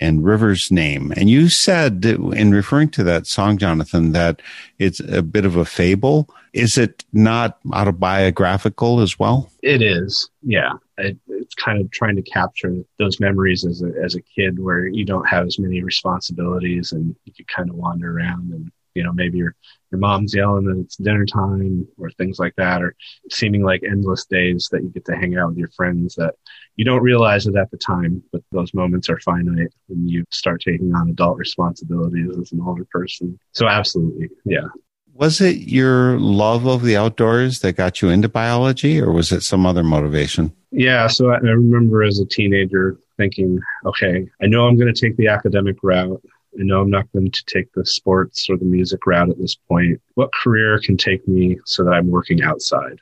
and 0.00 0.24
River's 0.24 0.70
Name. 0.70 1.12
And 1.16 1.28
you 1.30 1.48
said 1.48 2.04
in 2.04 2.52
referring 2.52 2.90
to 2.90 3.02
that 3.04 3.26
song, 3.26 3.56
Jonathan, 3.58 4.12
that 4.12 4.40
it's 4.78 5.00
a 5.00 5.22
bit 5.22 5.44
of 5.44 5.56
a 5.56 5.64
fable. 5.64 6.28
Is 6.52 6.78
it 6.78 7.04
not 7.12 7.58
autobiographical 7.72 9.00
as 9.00 9.18
well? 9.18 9.50
It 9.62 9.82
is, 9.82 10.30
yeah. 10.42 10.74
It, 10.96 11.18
it's 11.28 11.54
kind 11.54 11.80
of 11.80 11.90
trying 11.90 12.16
to 12.16 12.22
capture 12.22 12.76
those 12.98 13.20
memories 13.20 13.64
as 13.64 13.82
a, 13.82 13.92
as 14.02 14.14
a 14.14 14.22
kid 14.22 14.58
where 14.58 14.86
you 14.86 15.04
don't 15.04 15.28
have 15.28 15.46
as 15.46 15.58
many 15.58 15.82
responsibilities 15.82 16.92
and 16.92 17.14
you 17.24 17.44
kind 17.54 17.70
of 17.70 17.76
wander 17.76 18.16
around 18.16 18.52
and, 18.52 18.70
you 18.94 19.02
know, 19.02 19.12
maybe 19.12 19.38
your, 19.38 19.54
your 19.90 19.98
mom's 19.98 20.34
yelling 20.34 20.64
that 20.64 20.78
it's 20.78 20.96
dinner 20.96 21.24
time 21.24 21.86
or 21.98 22.10
things 22.10 22.38
like 22.38 22.54
that, 22.56 22.82
or 22.82 22.94
seeming 23.30 23.62
like 23.62 23.82
endless 23.82 24.24
days 24.26 24.68
that 24.72 24.82
you 24.82 24.88
get 24.88 25.04
to 25.06 25.16
hang 25.16 25.36
out 25.36 25.50
with 25.50 25.58
your 25.58 25.70
friends 25.70 26.14
that 26.16 26.34
you 26.76 26.84
don't 26.84 27.02
realize 27.02 27.46
it 27.46 27.56
at 27.56 27.70
the 27.70 27.76
time, 27.78 28.22
but 28.32 28.42
those 28.52 28.74
moments 28.74 29.08
are 29.08 29.18
finite 29.20 29.72
when 29.86 30.06
you 30.06 30.24
start 30.30 30.62
taking 30.62 30.94
on 30.94 31.10
adult 31.10 31.38
responsibilities 31.38 32.36
as 32.38 32.52
an 32.52 32.60
older 32.60 32.86
person. 32.90 33.38
So 33.52 33.66
absolutely. 33.66 34.28
Yeah. 34.44 34.68
Was 35.14 35.40
it 35.40 35.56
your 35.56 36.16
love 36.20 36.66
of 36.66 36.84
the 36.84 36.96
outdoors 36.96 37.58
that 37.60 37.72
got 37.72 38.00
you 38.00 38.08
into 38.08 38.28
biology, 38.28 39.00
or 39.00 39.10
was 39.10 39.32
it 39.32 39.42
some 39.42 39.66
other 39.66 39.82
motivation? 39.82 40.52
Yeah, 40.70 41.08
so 41.08 41.30
I 41.30 41.38
I 41.38 41.38
remember 41.38 42.04
as 42.04 42.20
a 42.20 42.24
teenager 42.24 43.00
thinking, 43.16 43.58
okay, 43.84 44.28
I 44.40 44.46
know 44.46 44.68
I'm 44.68 44.76
going 44.76 44.94
to 44.94 45.00
take 45.00 45.16
the 45.16 45.26
academic 45.26 45.78
route. 45.82 46.22
I 46.58 46.64
know 46.64 46.80
I'm 46.80 46.90
not 46.90 47.10
going 47.12 47.30
to 47.30 47.44
take 47.46 47.72
the 47.72 47.86
sports 47.86 48.50
or 48.50 48.56
the 48.56 48.64
music 48.64 49.06
route 49.06 49.30
at 49.30 49.38
this 49.38 49.54
point. 49.54 50.00
What 50.14 50.32
career 50.32 50.80
can 50.80 50.96
take 50.96 51.26
me 51.28 51.58
so 51.64 51.84
that 51.84 51.92
I'm 51.92 52.10
working 52.10 52.42
outside? 52.42 52.98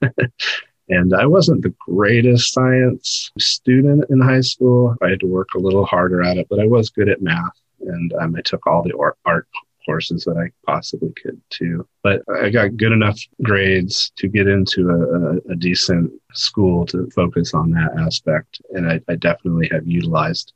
and 0.88 1.14
I 1.14 1.26
wasn't 1.26 1.62
the 1.62 1.74
greatest 1.80 2.52
science 2.52 3.30
student 3.38 4.04
in 4.10 4.20
high 4.20 4.42
school. 4.42 4.96
I 5.02 5.10
had 5.10 5.20
to 5.20 5.26
work 5.26 5.48
a 5.54 5.60
little 5.60 5.84
harder 5.84 6.22
at 6.22 6.36
it, 6.36 6.46
but 6.48 6.60
I 6.60 6.66
was 6.66 6.90
good 6.90 7.08
at 7.08 7.22
math. 7.22 7.60
And 7.80 8.12
um, 8.20 8.36
I 8.36 8.42
took 8.42 8.66
all 8.66 8.82
the 8.82 8.94
art 9.24 9.46
courses 9.84 10.24
that 10.24 10.36
I 10.36 10.50
possibly 10.70 11.12
could 11.20 11.40
too. 11.50 11.86
But 12.02 12.22
I 12.32 12.50
got 12.50 12.76
good 12.76 12.92
enough 12.92 13.18
grades 13.42 14.12
to 14.16 14.28
get 14.28 14.46
into 14.46 14.88
a, 14.88 15.50
a, 15.50 15.52
a 15.52 15.56
decent 15.56 16.12
school 16.32 16.86
to 16.86 17.10
focus 17.10 17.54
on 17.54 17.70
that 17.72 17.90
aspect. 17.98 18.60
And 18.70 18.90
I, 18.90 19.00
I 19.08 19.16
definitely 19.16 19.68
have 19.72 19.86
utilized 19.86 20.52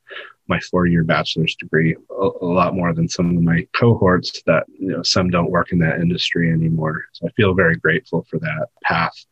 my 0.49 0.61
four 0.61 0.87
year 0.87 1.05
bachelor's 1.05 1.55
degree 1.57 1.97
a, 2.11 2.29
a 2.41 2.47
lot 2.47 2.75
more 2.75 2.93
than 2.93 3.09
some 3.09 3.37
of 3.37 3.43
my 3.43 3.67
cohorts 3.75 4.43
that, 4.47 4.65
you 4.79 4.89
know, 4.89 5.03
some 5.03 5.31
don't 5.31 5.51
work 5.51 5.73
in 5.73 5.79
that 5.79 6.01
industry 6.01 6.51
anymore. 6.51 7.05
So 7.13 7.27
I 7.27 7.31
feel 7.33 7.55
very 7.55 7.77
grateful 7.77 8.27
for 8.29 8.39
that 8.41 8.69
path 8.83 9.25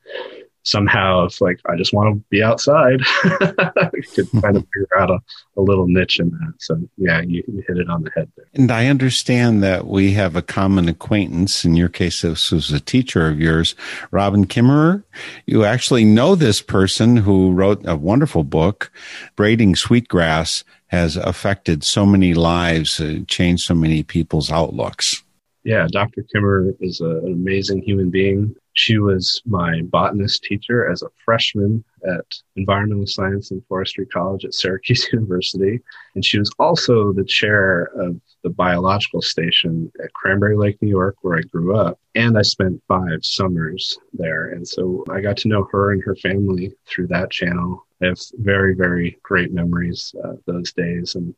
somehow 0.64 1.25
if 1.25 1.40
like 1.40 1.61
I 1.66 1.77
just 1.77 1.92
want 1.92 2.14
to 2.14 2.25
be 2.31 2.42
outside, 2.42 3.01
I 3.25 3.90
could 4.14 4.31
kind 4.40 4.57
of 4.57 4.66
figure 4.72 4.98
out 4.98 5.11
a, 5.11 5.18
a 5.57 5.62
little 5.62 5.87
niche 5.87 6.20
in 6.20 6.31
that. 6.31 6.55
So 6.59 6.81
yeah, 6.96 7.20
you, 7.20 7.42
you 7.46 7.62
hit 7.66 7.79
it 7.79 7.88
on 7.88 8.03
the 8.03 8.11
head 8.14 8.31
there. 8.37 8.46
And 8.55 8.70
I 8.70 8.87
understand 8.87 9.62
that 9.62 9.87
we 9.87 10.12
have 10.12 10.37
a 10.37 10.42
common 10.42 10.88
acquaintance. 10.88 11.64
In 11.64 11.75
your 11.75 11.88
case, 11.88 12.22
this 12.22 12.51
was 12.51 12.72
a 12.72 12.81
teacher 12.81 13.27
of 13.29 13.40
yours, 13.40 13.75
Robin 14.11 14.46
Kimmerer. 14.46 15.05
You 15.46 15.64
actually 15.64 16.05
know 16.05 16.35
this 16.35 16.61
person 16.62 17.16
who 17.16 17.53
wrote 17.53 17.87
a 17.87 17.96
wonderful 17.96 18.44
book, 18.44 18.90
Braiding 19.37 19.77
Sweetgrass 19.77 20.64
has 20.88 21.16
affected 21.16 21.83
so 21.83 22.05
many 22.05 22.35
lives, 22.35 23.01
uh, 23.01 23.20
changed 23.27 23.64
so 23.64 23.75
many 23.75 24.03
people's 24.03 24.51
outlooks. 24.51 25.22
Yeah, 25.64 25.87
Dr. 25.90 26.25
Kimmerer 26.35 26.75
is 26.81 27.01
a, 27.01 27.18
an 27.18 27.33
amazing 27.33 27.83
human 27.83 28.11
being. 28.11 28.55
She 28.75 28.99
was 28.99 29.43
my 29.45 29.83
botanist 29.83 30.45
teacher 30.45 30.91
as 30.91 31.03
a 31.03 31.11
freshman 31.25 31.85
at 32.07 32.25
Environmental 32.57 33.07
Science 33.07 33.51
and 33.51 33.65
Forestry 33.67 34.07
College 34.07 34.45
at 34.45 34.55
Syracuse 34.55 35.07
University. 35.13 35.81
And 36.15 36.25
she 36.25 36.39
was 36.39 36.51
also 36.59 37.13
the 37.13 37.25
chair 37.25 37.91
of 37.97 38.21
the 38.43 38.51
biological 38.51 39.23
station 39.23 39.93
at 40.03 40.13
Cranberry 40.15 40.57
Lake, 40.57 40.81
New 40.81 40.89
York, 40.89 41.17
where 41.23 41.39
I 41.39 41.43
grew 41.43 41.77
up. 41.77 41.99
And 42.15 42.37
I 42.37 42.43
spent 42.43 42.83
five 42.89 43.25
summers 43.25 43.99
there. 44.13 44.49
And 44.49 44.67
so 44.67 45.05
I 45.11 45.21
got 45.21 45.37
to 45.39 45.49
know 45.49 45.69
her 45.71 45.93
and 45.93 46.03
her 46.03 46.17
family 46.17 46.73
through 46.87 47.09
that 47.09 47.31
channel. 47.31 47.87
I 48.03 48.07
have 48.07 48.19
very, 48.39 48.75
very 48.75 49.19
great 49.23 49.53
memories 49.53 50.15
uh, 50.25 50.35
those 50.47 50.73
days. 50.73 51.15
And 51.15 51.35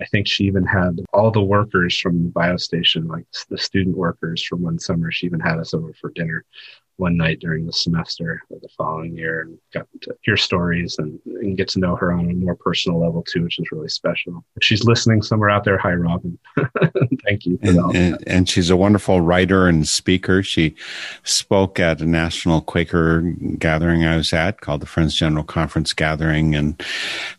I 0.00 0.04
think 0.06 0.26
she 0.26 0.44
even 0.44 0.64
had 0.64 1.00
all 1.12 1.30
the 1.30 1.42
workers 1.42 1.98
from 1.98 2.24
the 2.24 2.30
biostation, 2.30 3.08
like 3.08 3.24
the 3.48 3.58
student 3.58 3.96
workers 3.96 4.42
from 4.42 4.62
one 4.62 4.78
summer. 4.78 5.10
She 5.10 5.26
even 5.26 5.40
had 5.40 5.58
us 5.58 5.72
over 5.72 5.92
for 5.94 6.10
dinner 6.10 6.44
one 6.96 7.16
night 7.16 7.40
during 7.40 7.66
the 7.66 7.72
semester 7.72 8.42
of 8.50 8.60
the 8.60 8.68
following 8.76 9.14
year 9.14 9.42
and 9.42 9.58
got 9.72 9.86
to 10.00 10.16
hear 10.22 10.36
stories 10.36 10.96
and, 10.98 11.18
and 11.26 11.56
get 11.56 11.68
to 11.68 11.78
know 11.78 11.94
her 11.94 12.12
on 12.12 12.30
a 12.30 12.34
more 12.34 12.54
personal 12.54 12.98
level 12.98 13.22
too, 13.22 13.42
which 13.42 13.58
is 13.58 13.70
really 13.70 13.88
special. 13.88 14.44
If 14.56 14.64
she's 14.64 14.84
listening 14.84 15.22
somewhere 15.22 15.50
out 15.50 15.64
there, 15.64 15.76
hi, 15.76 15.92
Robin. 15.92 16.38
Thank 17.24 17.44
you. 17.44 17.58
For 17.58 17.68
And, 17.68 17.96
and, 17.96 18.24
and 18.26 18.48
she's 18.48 18.70
a 18.70 18.76
wonderful 18.76 19.20
writer 19.20 19.66
and 19.66 19.86
speaker. 19.86 20.42
She 20.42 20.74
spoke 21.22 21.78
at 21.78 22.00
a 22.00 22.06
national 22.06 22.62
Quaker 22.62 23.20
gathering 23.58 24.04
I 24.04 24.16
was 24.16 24.32
at 24.32 24.60
called 24.60 24.80
the 24.80 24.86
Friends 24.86 25.14
General 25.14 25.44
Conference 25.44 25.92
Gathering. 25.92 26.54
And 26.54 26.82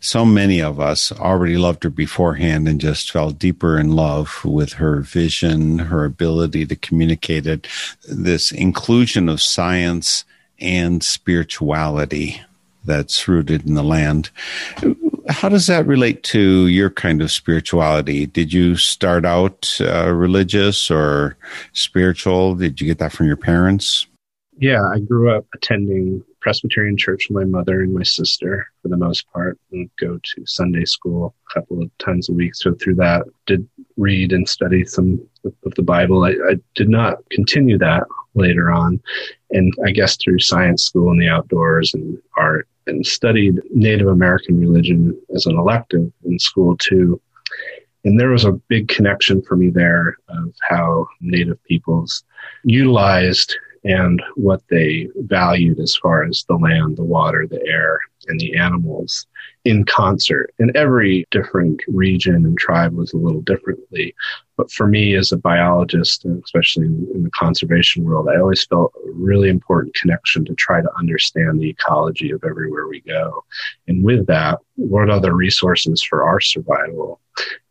so 0.00 0.24
many 0.24 0.62
of 0.62 0.78
us 0.78 1.10
already 1.10 1.56
loved 1.56 1.82
her 1.82 1.90
beforehand 1.90 2.68
and 2.68 2.80
just 2.80 3.10
fell 3.10 3.30
deeper 3.30 3.78
in 3.78 3.92
love 3.92 4.44
with 4.44 4.74
her 4.74 5.00
vision, 5.00 5.78
her 5.78 6.04
ability 6.04 6.66
to 6.66 6.76
communicate 6.76 7.46
it, 7.46 7.66
this 8.08 8.52
inclusion 8.52 9.28
of 9.28 9.42
science 9.48 10.24
and 10.60 11.02
spirituality 11.02 12.40
that's 12.84 13.28
rooted 13.28 13.66
in 13.66 13.74
the 13.74 13.82
land. 13.82 14.30
How 15.28 15.48
does 15.48 15.66
that 15.66 15.86
relate 15.86 16.22
to 16.24 16.68
your 16.68 16.90
kind 16.90 17.20
of 17.20 17.30
spirituality? 17.30 18.26
Did 18.26 18.52
you 18.52 18.76
start 18.76 19.24
out 19.26 19.76
uh, 19.80 20.10
religious 20.10 20.90
or 20.90 21.36
spiritual? 21.74 22.54
Did 22.54 22.80
you 22.80 22.86
get 22.86 22.98
that 22.98 23.12
from 23.12 23.26
your 23.26 23.36
parents? 23.36 24.06
Yeah, 24.58 24.82
I 24.82 25.00
grew 25.00 25.30
up 25.30 25.46
attending 25.54 26.24
Presbyterian 26.40 26.96
church 26.96 27.26
with 27.28 27.36
my 27.36 27.44
mother 27.44 27.82
and 27.82 27.94
my 27.94 28.02
sister 28.02 28.66
for 28.82 28.88
the 28.88 28.96
most 28.96 29.30
part, 29.32 29.58
and 29.70 29.90
go 30.00 30.18
to 30.22 30.46
Sunday 30.46 30.84
school 30.84 31.34
a 31.50 31.54
couple 31.54 31.82
of 31.82 31.90
times 31.98 32.28
a 32.28 32.32
week. 32.32 32.54
So 32.54 32.74
through 32.74 32.96
that, 32.96 33.24
did 33.46 33.68
read 33.96 34.32
and 34.32 34.48
study 34.48 34.84
some 34.84 35.20
of 35.44 35.74
the 35.74 35.82
Bible. 35.82 36.24
I, 36.24 36.30
I 36.30 36.54
did 36.74 36.88
not 36.88 37.18
continue 37.30 37.78
that 37.78 38.04
later 38.38 38.70
on, 38.70 39.00
and 39.50 39.72
I 39.86 39.90
guess 39.90 40.16
through 40.16 40.38
science 40.38 40.84
school 40.84 41.10
and 41.10 41.20
the 41.20 41.28
outdoors 41.28 41.92
and 41.94 42.18
art, 42.36 42.66
and 42.86 43.06
studied 43.06 43.60
Native 43.70 44.08
American 44.08 44.58
religion 44.58 45.20
as 45.34 45.46
an 45.46 45.58
elective 45.58 46.10
in 46.24 46.38
school 46.38 46.76
too. 46.78 47.20
And 48.04 48.18
there 48.18 48.30
was 48.30 48.44
a 48.44 48.52
big 48.68 48.88
connection 48.88 49.42
for 49.42 49.56
me 49.56 49.70
there 49.70 50.16
of 50.28 50.54
how 50.62 51.06
Native 51.20 51.62
peoples 51.64 52.24
utilized 52.64 53.54
and 53.88 54.22
what 54.36 54.62
they 54.68 55.08
valued 55.16 55.80
as 55.80 55.96
far 55.96 56.22
as 56.22 56.44
the 56.46 56.56
land, 56.56 56.98
the 56.98 57.04
water, 57.04 57.46
the 57.46 57.64
air, 57.66 57.98
and 58.26 58.38
the 58.38 58.54
animals 58.54 59.26
in 59.64 59.84
concert. 59.84 60.52
And 60.58 60.76
every 60.76 61.26
different 61.30 61.80
region 61.88 62.34
and 62.34 62.58
tribe 62.58 62.92
was 62.92 63.14
a 63.14 63.16
little 63.16 63.40
differently. 63.40 64.14
But 64.58 64.70
for 64.70 64.86
me, 64.86 65.14
as 65.14 65.32
a 65.32 65.38
biologist, 65.38 66.26
especially 66.26 66.86
in, 66.86 67.08
in 67.14 67.22
the 67.22 67.30
conservation 67.30 68.04
world, 68.04 68.28
I 68.28 68.38
always 68.38 68.64
felt 68.66 68.92
a 68.94 69.10
really 69.12 69.48
important 69.48 69.94
connection 69.94 70.44
to 70.44 70.54
try 70.54 70.82
to 70.82 70.96
understand 70.98 71.58
the 71.58 71.70
ecology 71.70 72.30
of 72.30 72.44
everywhere 72.44 72.88
we 72.88 73.00
go. 73.00 73.42
And 73.86 74.04
with 74.04 74.26
that, 74.26 74.58
what 74.74 75.08
are 75.08 75.20
the 75.20 75.34
resources 75.34 76.02
for 76.02 76.24
our 76.24 76.40
survival 76.40 77.20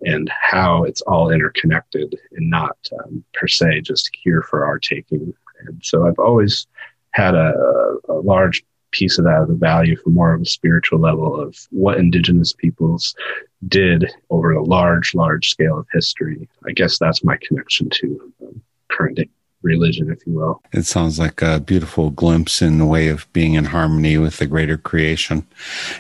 and 0.02 0.32
how 0.40 0.84
it's 0.84 1.02
all 1.02 1.30
interconnected 1.30 2.16
and 2.32 2.50
not 2.50 2.78
um, 3.04 3.24
per 3.34 3.48
se 3.48 3.82
just 3.82 4.10
here 4.24 4.42
for 4.42 4.66
our 4.66 4.80
taking. 4.80 5.34
And 5.68 5.82
so 5.84 6.08
I've 6.08 6.20
always 6.20 6.68
had 7.12 7.36
a, 7.36 7.54
a 8.10 8.14
large 8.14 8.64
piece 8.92 9.18
of 9.18 9.26
that 9.26 9.42
of 9.42 9.48
the 9.48 9.56
value 9.56 9.98
for 9.98 10.10
more 10.10 10.34
of 10.34 10.42
a 10.42 10.46
spiritual 10.46 11.00
level 11.00 11.40
of 11.40 11.58
what 11.72 11.98
indigenous 11.98 12.54
peoples 12.54 13.16
did 13.68 14.10
over 14.30 14.52
a 14.52 14.64
large, 14.64 15.14
large 15.14 15.50
scale 15.50 15.78
of 15.80 15.88
history. 15.94 16.48
I 16.66 16.72
guess 16.72 16.98
that's 16.98 17.24
my 17.24 17.38
connection 17.42 17.90
to 17.90 18.34
um, 18.42 18.62
current 18.90 19.18
day. 19.18 19.30
Religion, 19.62 20.12
if 20.12 20.26
you 20.26 20.34
will. 20.34 20.62
It 20.72 20.86
sounds 20.86 21.20
like 21.20 21.42
a 21.42 21.60
beautiful 21.60 22.10
glimpse 22.12 22.62
in 22.62 22.78
the 22.78 22.86
way 22.86 23.10
of 23.10 23.32
being 23.34 23.56
in 23.56 23.66
harmony 23.66 24.18
with 24.18 24.38
the 24.38 24.46
greater 24.46 24.78
creation. 24.78 25.46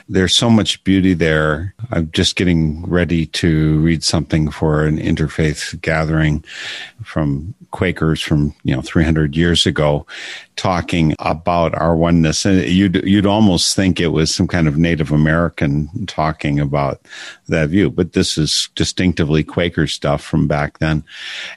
There's 0.08 0.36
so 0.36 0.50
much 0.50 0.84
beauty 0.84 1.14
there. 1.14 1.74
I'm 1.92 2.12
just 2.12 2.36
getting 2.36 2.86
ready 2.86 3.26
to 3.28 3.80
read 3.80 4.04
something 4.04 4.52
for 4.52 4.86
an 4.86 4.98
interfaith 4.98 5.80
gathering 5.82 6.44
from 7.04 7.54
Quakers 7.72 8.22
from, 8.22 8.56
you 8.64 8.76
know, 8.76 8.82
300 8.82 9.36
years 9.36 9.66
ago 9.66 10.06
talking 10.56 11.14
about 11.20 11.76
our 11.76 11.96
oneness. 11.96 12.46
And 12.46 12.64
you'd, 12.66 12.96
you'd 13.06 13.26
almost 13.26 13.76
think 13.76 14.00
it 14.00 14.08
was 14.08 14.34
some 14.34 14.48
kind 14.48 14.68
of 14.68 14.78
Native 14.78 15.12
American 15.12 16.06
talking 16.08 16.60
about 16.60 17.02
that 17.48 17.70
view, 17.70 17.90
but 17.90 18.14
this 18.14 18.38
is 18.38 18.70
distinctively 18.76 19.44
Quaker 19.44 19.86
stuff 19.88 20.24
from 20.24 20.48
back 20.48 20.80
then. 20.80 21.04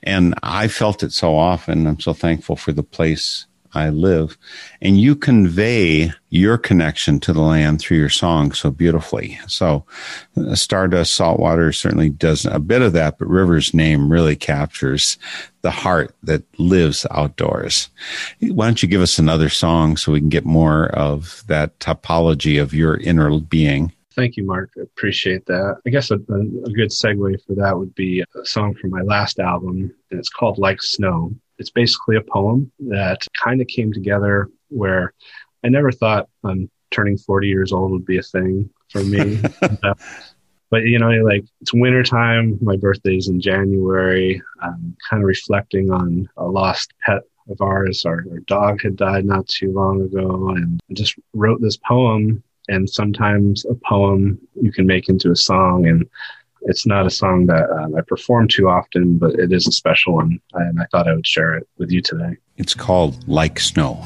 And 0.03 0.35
I 0.43 0.69
felt 0.69 1.03
it 1.03 1.13
so 1.13 1.37
often. 1.37 1.90
I'm 1.91 2.01
so 2.01 2.13
thankful 2.13 2.57
for 2.57 2.73
the 2.73 2.83
place 2.83 3.47
I 3.73 3.91
live. 3.91 4.37
And 4.81 5.01
you 5.01 5.15
convey 5.15 6.13
your 6.29 6.59
connection 6.59 7.21
to 7.21 7.33
the 7.33 7.41
land 7.41 7.81
through 7.81 7.99
your 7.99 8.09
song 8.09 8.53
so 8.53 8.71
beautifully. 8.71 9.39
So 9.47 9.85
uh, 10.37 10.55
Stardust 10.55 11.15
Saltwater 11.15 11.73
certainly 11.73 12.11
does 12.11 12.47
a 12.47 12.59
bit 12.59 12.83
of 12.83 12.93
that, 12.95 13.19
but 13.19 13.29
River's 13.29 13.73
name 13.73 14.11
really 14.11 14.37
captures 14.37 15.19
the 15.63 15.71
heart 15.71 16.15
that 16.23 16.43
lives 16.59 17.07
outdoors. 17.11 17.89
Why 18.41 18.67
don't 18.67 18.83
you 18.83 18.89
give 18.89 19.03
us 19.03 19.19
another 19.19 19.49
song 19.49 19.97
so 19.97 20.13
we 20.13 20.21
can 20.21 20.31
get 20.31 20.45
more 20.45 20.87
of 20.89 21.45
that 21.47 21.79
topology 21.79 22.61
of 22.61 22.75
your 22.75 22.97
inner 22.97 23.39
being? 23.39 23.93
Thank 24.15 24.37
you, 24.37 24.45
Mark. 24.45 24.73
Appreciate 24.81 25.47
that. 25.47 25.77
I 25.87 25.91
guess 25.91 26.11
a, 26.11 26.17
a 26.17 26.73
good 26.73 26.91
segue 26.91 27.45
for 27.47 27.55
that 27.55 27.79
would 27.79 27.95
be 27.95 28.23
a 28.23 28.45
song 28.45 28.75
from 28.75 28.91
my 28.91 29.03
last 29.03 29.39
album, 29.39 29.93
and 30.11 30.19
it's 30.19 30.29
called 30.29 30.59
Like 30.59 30.83
Snow. 30.83 31.33
It's 31.61 31.71
basically 31.71 32.17
a 32.17 32.23
poem 32.23 32.73
that 32.89 33.19
kind 33.41 33.61
of 33.61 33.69
came 33.69 33.93
together 33.93 34.49
where 34.69 35.13
I 35.65 35.69
never 35.69 35.93
thought 35.93 36.29
um, 36.43 36.71
turning 36.91 37.19
40 37.19 37.49
years 37.49 37.73
old 37.73 37.93
would 37.93 38.07
be 38.07 38.19
a 38.19 38.23
thing 38.23 38.71
for 38.89 39.05
me. 39.05 39.41
uh, 39.63 39.95
but 40.71 40.85
you 40.85 40.99
know, 40.99 41.11
like 41.25 41.45
it's 41.61 41.75
wintertime. 41.75 42.59
My 42.63 42.77
birthday's 42.77 43.29
in 43.29 43.41
January. 43.41 44.41
I'm 44.61 44.97
kind 45.09 45.23
of 45.23 45.27
reflecting 45.27 45.91
on 45.91 46.29
a 46.37 46.45
lost 46.45 46.93
pet 47.05 47.23
of 47.49 47.61
ours. 47.61 48.05
Our, 48.05 48.25
our 48.31 48.39
dog 48.47 48.81
had 48.83 48.97
died 48.97 49.25
not 49.25 49.49
too 49.49 49.73
long 49.73 50.03
ago, 50.03 50.51
and 50.51 50.81
I 50.91 50.95
just 50.95 51.17
wrote 51.35 51.61
this 51.61 51.77
poem. 51.77 52.43
And 52.69 52.89
sometimes 52.89 53.65
a 53.65 53.75
poem 53.75 54.39
you 54.55 54.71
can 54.71 54.87
make 54.87 55.09
into 55.09 55.33
a 55.33 55.37
song, 55.37 55.87
and 55.87 56.09
it's 56.63 56.87
not 56.87 57.07
a 57.07 57.11
song 57.11 57.47
that 57.47 57.71
um, 57.71 57.95
I 57.95 58.01
perform 58.03 58.49
too 58.49 58.69
often, 58.69 59.19
but 59.19 59.35
it 59.39 59.53
is 59.53 59.67
a 59.67 59.73
special 59.73 60.15
one, 60.15 60.41
and 60.55 60.81
I 60.81 60.85
thought 60.87 61.09
I 61.09 61.15
would 61.15 61.27
share 61.27 61.55
it 61.55 61.67
with 61.79 61.91
you 61.91 62.03
today. 62.03 62.37
It's 62.57 62.75
called 62.75 63.27
Like 63.29 63.59
Snow. 63.59 64.03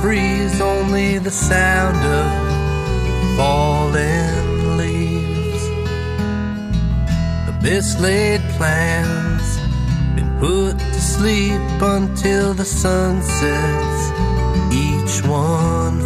Freeze, 0.00 0.60
only 0.60 1.18
the 1.18 1.30
sound 1.30 1.96
of 2.20 3.36
falling 3.36 4.76
leaves. 4.76 5.62
The 7.46 7.58
best 7.62 7.98
plans 8.56 9.58
been 10.14 10.30
put 10.38 10.78
to 10.78 11.00
sleep 11.00 11.60
until 11.82 12.54
the 12.54 12.64
sun 12.64 13.22
sets, 13.22 14.02
each 14.72 15.26
one 15.26 16.00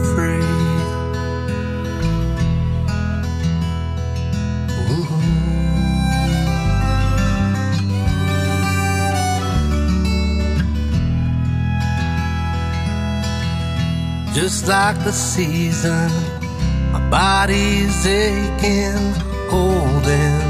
just 14.35 14.67
like 14.67 14.97
the 15.05 15.13
season. 15.13 16.11
My 16.93 17.01
body's 17.11 18.07
aching, 18.07 19.13
holding 19.51 20.43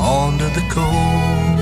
on 0.00 0.38
to 0.38 0.44
the 0.44 0.64
cold. 0.70 1.58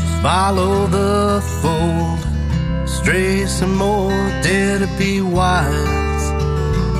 Just 0.00 0.22
follow 0.22 0.86
the 0.86 1.40
fold, 1.62 2.88
stray 2.88 3.46
some 3.46 3.76
more, 3.76 4.10
dare 4.42 4.78
to 4.78 4.88
be 4.98 5.20
wise 5.20 6.30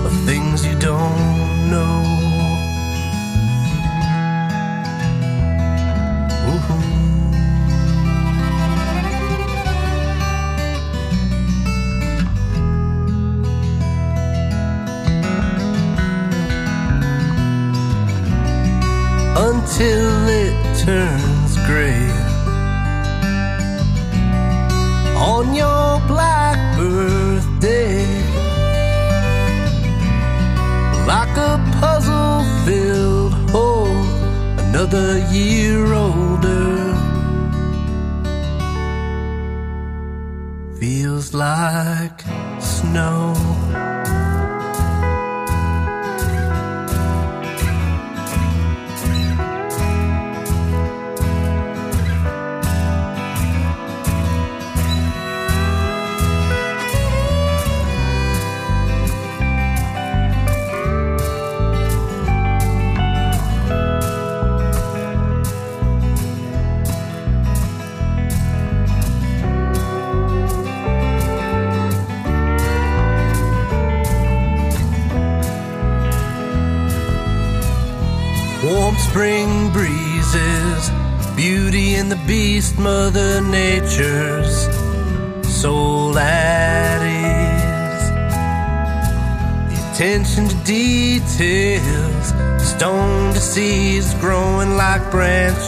of 0.07 0.13
things 0.25 0.65
you 0.65 0.79
don't 0.79 1.71
know. 1.71 2.12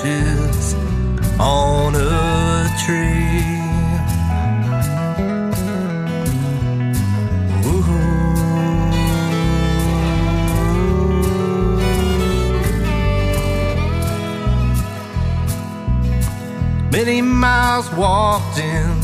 Branches 0.03 0.75
on 1.39 1.95
a 1.95 2.69
tree. 2.85 3.61
Many 16.91 17.23
miles 17.23 17.91
walked 17.93 18.59
in, 18.59 19.03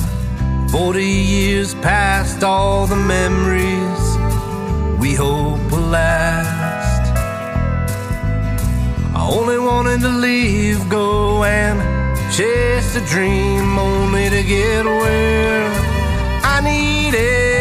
40 0.71 1.05
years 1.05 1.75
past 1.75 2.43
all 2.45 2.87
the 2.87 2.97
memories 2.97 5.01
we 5.01 5.15
hope 5.15 5.61
will 5.71 5.81
last. 5.81 6.60
Only 9.33 9.61
wanted 9.61 10.01
to 10.01 10.09
leave, 10.09 10.89
go 10.89 11.45
and 11.45 11.79
chased 12.33 12.97
a 12.97 13.01
dream 13.01 13.79
only 13.79 14.29
to 14.29 14.43
get 14.43 14.85
where 14.85 15.71
I 16.43 16.61
needed 16.65 17.60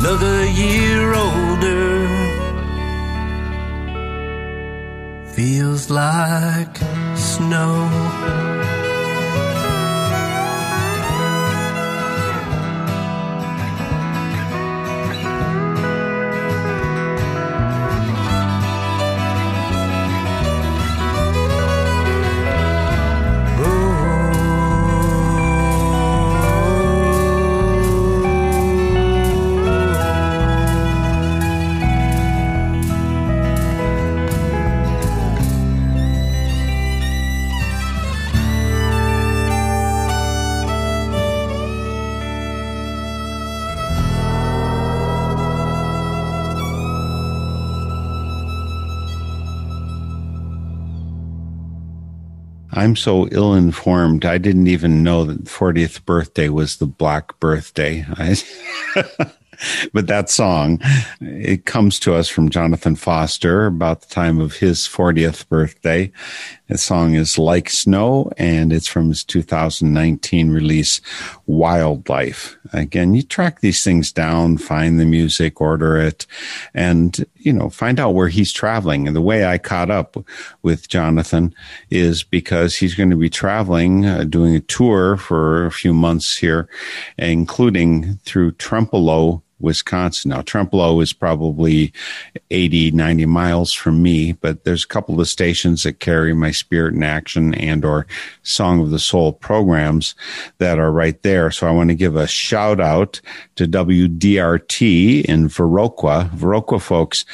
another 0.00 0.46
year 0.46 1.12
older. 1.12 2.06
Feels 5.34 5.90
like 5.90 6.76
snow. 7.16 7.97
I'm 52.72 52.96
so 52.96 53.28
ill 53.28 53.54
informed. 53.54 54.24
I 54.24 54.38
didn't 54.38 54.66
even 54.66 55.02
know 55.02 55.24
that 55.24 55.44
40th 55.44 56.04
birthday 56.04 56.48
was 56.48 56.76
the 56.76 56.86
black 56.86 57.38
birthday. 57.40 58.04
I, 58.10 58.36
but 59.92 60.06
that 60.06 60.30
song, 60.30 60.80
it 61.20 61.64
comes 61.64 61.98
to 62.00 62.14
us 62.14 62.28
from 62.28 62.50
Jonathan 62.50 62.96
Foster 62.96 63.66
about 63.66 64.02
the 64.02 64.14
time 64.14 64.38
of 64.40 64.56
his 64.56 64.80
40th 64.80 65.48
birthday. 65.48 66.12
The 66.68 66.76
song 66.76 67.14
is 67.14 67.38
Like 67.38 67.70
Snow 67.70 68.30
and 68.36 68.74
it's 68.74 68.86
from 68.86 69.08
his 69.08 69.24
2019 69.24 70.50
release, 70.50 71.00
Wildlife. 71.46 72.58
Again, 72.74 73.14
you 73.14 73.22
track 73.22 73.60
these 73.60 73.82
things 73.82 74.12
down, 74.12 74.58
find 74.58 75.00
the 75.00 75.06
music, 75.06 75.62
order 75.62 75.96
it, 75.96 76.26
and, 76.74 77.24
you 77.36 77.54
know, 77.54 77.70
find 77.70 77.98
out 77.98 78.10
where 78.10 78.28
he's 78.28 78.52
traveling. 78.52 79.06
And 79.06 79.16
the 79.16 79.22
way 79.22 79.46
I 79.46 79.56
caught 79.56 79.90
up 79.90 80.18
with 80.62 80.90
Jonathan 80.90 81.54
is 81.88 82.22
because 82.22 82.76
he's 82.76 82.94
going 82.94 83.10
to 83.10 83.16
be 83.16 83.30
traveling, 83.30 84.04
uh, 84.04 84.24
doing 84.24 84.54
a 84.54 84.60
tour 84.60 85.16
for 85.16 85.64
a 85.64 85.72
few 85.72 85.94
months 85.94 86.36
here, 86.36 86.68
including 87.16 88.18
through 88.26 88.52
Trempealeau, 88.52 89.40
Wisconsin. 89.60 90.30
Now, 90.30 90.42
Trempealeau 90.42 91.02
is 91.02 91.12
probably 91.12 91.92
80, 92.50 92.92
90 92.92 93.26
miles 93.26 93.72
from 93.72 94.02
me, 94.02 94.32
but 94.32 94.64
there's 94.64 94.84
a 94.84 94.88
couple 94.88 95.20
of 95.20 95.28
stations 95.28 95.82
that 95.82 96.00
carry 96.00 96.34
my 96.34 96.50
Spirit 96.50 96.94
in 96.94 97.02
Action 97.02 97.54
and 97.54 97.84
or 97.84 98.06
Song 98.42 98.80
of 98.80 98.90
the 98.90 98.98
Soul 98.98 99.32
programs 99.32 100.14
that 100.58 100.78
are 100.78 100.92
right 100.92 101.22
there. 101.22 101.50
So 101.50 101.66
I 101.66 101.72
want 101.72 101.90
to 101.90 101.96
give 101.96 102.16
a 102.16 102.26
shout 102.26 102.80
out 102.80 103.20
to 103.56 103.66
WDRT 103.66 105.24
in 105.24 105.48
Viroqua. 105.48 106.30
Viroqua 106.30 106.80
folks, 106.80 107.24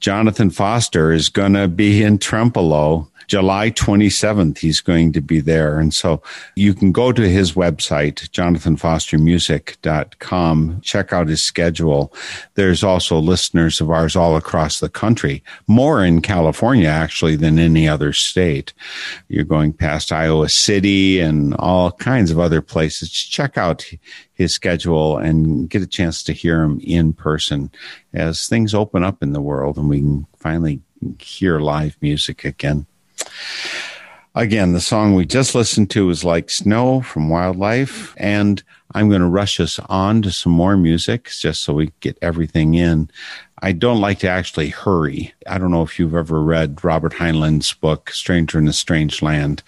Jonathan 0.00 0.50
Foster 0.50 1.12
is 1.12 1.28
going 1.28 1.54
to 1.54 1.68
be 1.68 2.02
in 2.02 2.18
Trempealeau 2.18 3.08
July 3.26 3.70
27th, 3.70 4.58
he's 4.58 4.80
going 4.80 5.12
to 5.12 5.20
be 5.20 5.40
there. 5.40 5.78
And 5.78 5.94
so 5.94 6.22
you 6.56 6.74
can 6.74 6.90
go 6.92 7.12
to 7.12 7.28
his 7.28 7.52
website, 7.52 8.28
jonathanfostermusic.com, 8.30 10.80
check 10.82 11.12
out 11.12 11.28
his 11.28 11.44
schedule. 11.44 12.12
There's 12.54 12.84
also 12.84 13.18
listeners 13.18 13.80
of 13.80 13.90
ours 13.90 14.14
all 14.16 14.36
across 14.36 14.80
the 14.80 14.88
country, 14.88 15.42
more 15.66 16.04
in 16.04 16.22
California 16.22 16.88
actually 16.88 17.36
than 17.36 17.58
any 17.58 17.88
other 17.88 18.12
state. 18.12 18.72
You're 19.28 19.44
going 19.44 19.72
past 19.72 20.12
Iowa 20.12 20.48
City 20.48 21.20
and 21.20 21.54
all 21.54 21.92
kinds 21.92 22.30
of 22.30 22.38
other 22.38 22.62
places. 22.62 23.10
Check 23.10 23.58
out 23.58 23.84
his 24.34 24.52
schedule 24.52 25.18
and 25.18 25.70
get 25.70 25.82
a 25.82 25.86
chance 25.86 26.22
to 26.24 26.32
hear 26.32 26.62
him 26.62 26.80
in 26.82 27.12
person 27.12 27.70
as 28.12 28.48
things 28.48 28.74
open 28.74 29.04
up 29.04 29.22
in 29.22 29.32
the 29.32 29.40
world 29.40 29.76
and 29.76 29.88
we 29.88 30.00
can 30.00 30.26
finally 30.36 30.80
hear 31.20 31.60
live 31.60 31.96
music 32.00 32.44
again. 32.44 32.86
Again, 34.36 34.72
the 34.72 34.80
song 34.80 35.14
we 35.14 35.26
just 35.26 35.54
listened 35.54 35.90
to 35.90 36.10
is 36.10 36.24
Like 36.24 36.50
Snow 36.50 37.02
from 37.02 37.28
Wildlife. 37.28 38.14
And 38.16 38.60
I'm 38.92 39.08
going 39.08 39.20
to 39.20 39.28
rush 39.28 39.60
us 39.60 39.78
on 39.88 40.22
to 40.22 40.32
some 40.32 40.52
more 40.52 40.76
music 40.76 41.30
just 41.30 41.62
so 41.62 41.74
we 41.74 41.92
get 42.00 42.18
everything 42.20 42.74
in. 42.74 43.10
I 43.62 43.72
don't 43.72 44.00
like 44.00 44.18
to 44.18 44.28
actually 44.28 44.68
hurry. 44.68 45.32
I 45.46 45.58
don't 45.58 45.70
know 45.70 45.82
if 45.82 45.98
you've 45.98 46.14
ever 46.14 46.42
read 46.42 46.84
Robert 46.84 47.14
Heinlein's 47.14 47.72
book, 47.72 48.10
Stranger 48.10 48.58
in 48.58 48.68
a 48.68 48.72
Strange 48.72 49.22
Land, 49.22 49.62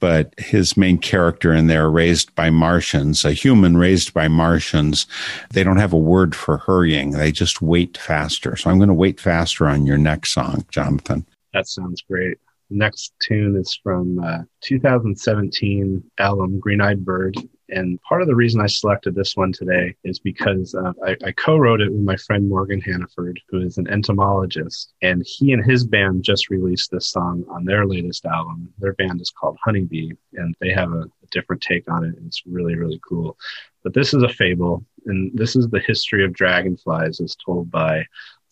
but 0.00 0.32
his 0.38 0.76
main 0.76 0.98
character 0.98 1.52
in 1.52 1.66
there, 1.66 1.90
raised 1.90 2.34
by 2.34 2.48
Martians, 2.50 3.24
a 3.24 3.32
human 3.32 3.76
raised 3.76 4.14
by 4.14 4.26
Martians, 4.26 5.06
they 5.50 5.62
don't 5.62 5.76
have 5.76 5.92
a 5.92 5.98
word 5.98 6.34
for 6.34 6.58
hurrying. 6.58 7.10
They 7.10 7.30
just 7.30 7.60
wait 7.60 7.98
faster. 7.98 8.56
So 8.56 8.70
I'm 8.70 8.78
going 8.78 8.88
to 8.88 8.94
wait 8.94 9.20
faster 9.20 9.68
on 9.68 9.84
your 9.84 9.98
next 9.98 10.32
song, 10.32 10.64
Jonathan. 10.70 11.26
That 11.52 11.68
sounds 11.68 12.02
great. 12.08 12.38
Next 12.70 13.12
tune 13.20 13.56
is 13.56 13.78
from 13.82 14.18
uh, 14.18 14.38
2017 14.62 16.02
album 16.18 16.58
Green 16.58 16.80
Eyed 16.80 17.04
Bird. 17.04 17.36
And 17.68 18.00
part 18.02 18.22
of 18.22 18.28
the 18.28 18.34
reason 18.34 18.60
I 18.60 18.66
selected 18.66 19.14
this 19.14 19.36
one 19.36 19.52
today 19.52 19.94
is 20.04 20.18
because 20.18 20.74
uh, 20.74 20.92
I, 21.04 21.16
I 21.24 21.32
co-wrote 21.32 21.80
it 21.80 21.90
with 21.90 22.00
my 22.00 22.16
friend 22.16 22.48
Morgan 22.48 22.80
Hannaford, 22.80 23.40
who 23.48 23.60
is 23.60 23.78
an 23.78 23.88
entomologist, 23.88 24.92
and 25.02 25.24
he 25.26 25.52
and 25.52 25.64
his 25.64 25.84
band 25.84 26.22
just 26.22 26.48
released 26.48 26.90
this 26.90 27.10
song 27.10 27.44
on 27.48 27.64
their 27.64 27.86
latest 27.86 28.24
album. 28.24 28.72
Their 28.78 28.94
band 28.94 29.20
is 29.20 29.30
called 29.30 29.58
Honeybee, 29.64 30.12
and 30.34 30.54
they 30.60 30.70
have 30.72 30.92
a, 30.92 31.02
a 31.02 31.26
different 31.32 31.62
take 31.62 31.90
on 31.90 32.04
it. 32.04 32.14
It's 32.24 32.42
really, 32.46 32.76
really 32.76 33.00
cool. 33.08 33.36
But 33.82 33.94
this 33.94 34.14
is 34.14 34.22
a 34.22 34.28
fable, 34.28 34.84
and 35.06 35.36
this 35.36 35.56
is 35.56 35.68
the 35.68 35.80
history 35.80 36.24
of 36.24 36.32
dragonflies 36.32 37.20
as 37.20 37.36
told 37.36 37.70
by 37.70 38.06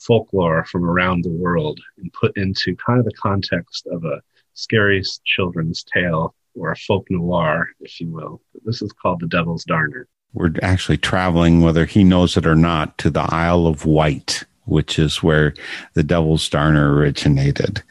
folklore 0.06 0.64
from 0.64 0.84
around 0.84 1.24
the 1.24 1.30
world 1.30 1.80
and 1.98 2.12
put 2.12 2.36
into 2.36 2.76
kind 2.76 2.98
of 2.98 3.04
the 3.04 3.12
context 3.12 3.86
of 3.86 4.04
a 4.04 4.20
scary 4.54 5.02
children's 5.24 5.84
tale 5.84 6.34
or 6.54 6.70
a 6.70 6.76
folk 6.76 7.06
noir, 7.10 7.68
if 7.80 8.00
you 8.00 8.10
will. 8.10 8.40
This 8.64 8.80
is 8.82 8.92
called 8.92 9.20
The 9.20 9.26
Devil's 9.26 9.64
Darner. 9.64 10.06
We're 10.32 10.52
actually 10.62 10.98
traveling, 10.98 11.60
whether 11.60 11.84
he 11.84 12.04
knows 12.04 12.36
it 12.36 12.46
or 12.46 12.56
not, 12.56 12.98
to 12.98 13.10
the 13.10 13.26
Isle 13.28 13.66
of 13.66 13.86
Wight, 13.86 14.44
which 14.64 14.98
is 14.98 15.22
where 15.22 15.54
the 15.94 16.02
Devil's 16.02 16.48
Darner 16.48 16.94
originated. 16.94 17.82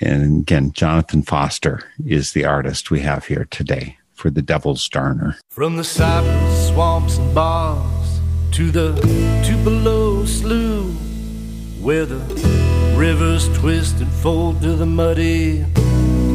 And 0.00 0.42
again, 0.42 0.72
Jonathan 0.72 1.22
Foster 1.22 1.90
is 2.06 2.32
the 2.32 2.44
artist 2.44 2.90
we 2.90 3.00
have 3.00 3.26
here 3.26 3.46
today 3.50 3.98
for 4.14 4.30
the 4.30 4.42
Devil's 4.42 4.88
Darner. 4.88 5.36
From 5.50 5.76
the 5.76 5.84
cypress 5.84 6.68
swamps 6.68 7.18
and 7.18 7.34
bogs 7.34 8.20
to 8.52 8.70
the 8.70 8.94
Tupelo 9.44 10.24
slough, 10.24 10.63
where 11.84 12.06
the 12.06 12.16
rivers 12.96 13.46
twist 13.58 14.00
and 14.00 14.10
fold 14.10 14.58
to 14.62 14.74
the 14.74 14.86
muddy 14.86 15.62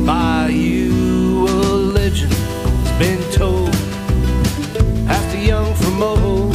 bayou. 0.05 1.45
A 1.45 1.73
legend's 1.91 2.91
been 2.99 3.19
told, 3.31 3.73
too 5.31 5.39
young 5.39 5.73
for 5.73 5.89
mold. 5.89 6.53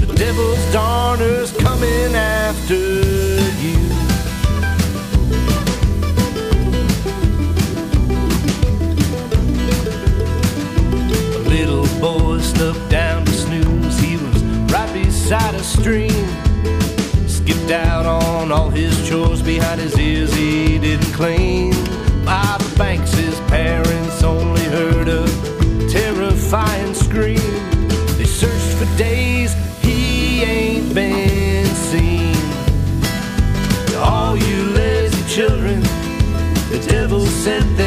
The 0.00 0.14
devil's 0.16 0.72
darner's 0.72 1.52
coming 1.58 2.14
after 2.14 2.76
you. 3.60 3.76
A 11.36 11.42
little 11.46 11.86
boy 12.00 12.38
slipped 12.38 12.88
down 12.88 13.26
to 13.26 13.32
snooze. 13.32 13.98
He 14.00 14.16
was 14.16 14.42
right 14.72 14.90
beside 14.94 15.54
a 15.54 15.62
stream. 15.62 16.47
Skipped 17.68 17.84
out 17.86 18.06
on 18.06 18.50
all 18.50 18.70
his 18.70 19.06
chores 19.06 19.42
behind 19.42 19.78
his 19.78 19.98
ears 19.98 20.32
he 20.34 20.78
didn't 20.78 21.12
clean. 21.12 21.72
By 22.24 22.56
the 22.58 22.74
Banks, 22.78 23.12
his 23.12 23.38
parents 23.40 24.22
only 24.22 24.64
heard 24.64 25.06
a 25.06 25.26
terrifying 25.86 26.94
scream. 26.94 27.52
They 28.16 28.24
searched 28.24 28.78
for 28.78 28.86
days, 28.96 29.52
he 29.82 30.44
ain't 30.44 30.94
been 30.94 31.66
seen. 31.66 32.36
All 33.96 34.34
you 34.34 34.70
lazy 34.70 35.22
children, 35.28 35.82
the 36.70 36.82
devil 36.88 37.26
sent 37.26 37.77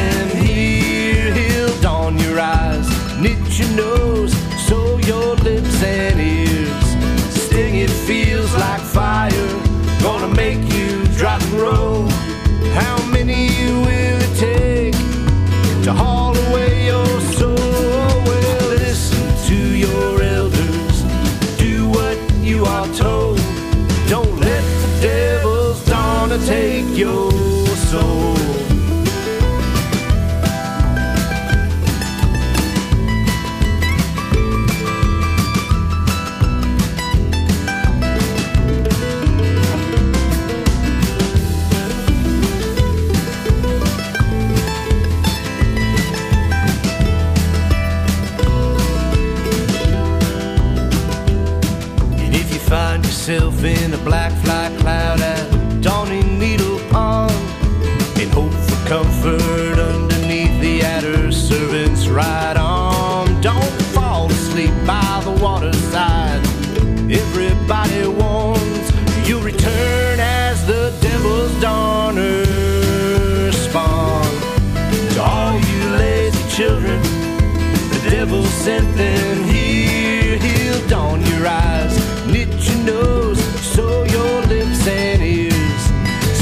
sent 78.62 78.96
them 78.96 79.42
here. 79.42 80.38
He'll 80.38 80.86
dawn 80.86 81.20
your 81.26 81.48
eyes, 81.48 81.94
knit 82.28 82.48
your 82.68 82.84
nose, 82.84 83.40
sew 83.74 84.04
your 84.04 84.42
lips 84.42 84.86
and 84.86 85.20
ears. 85.20 85.82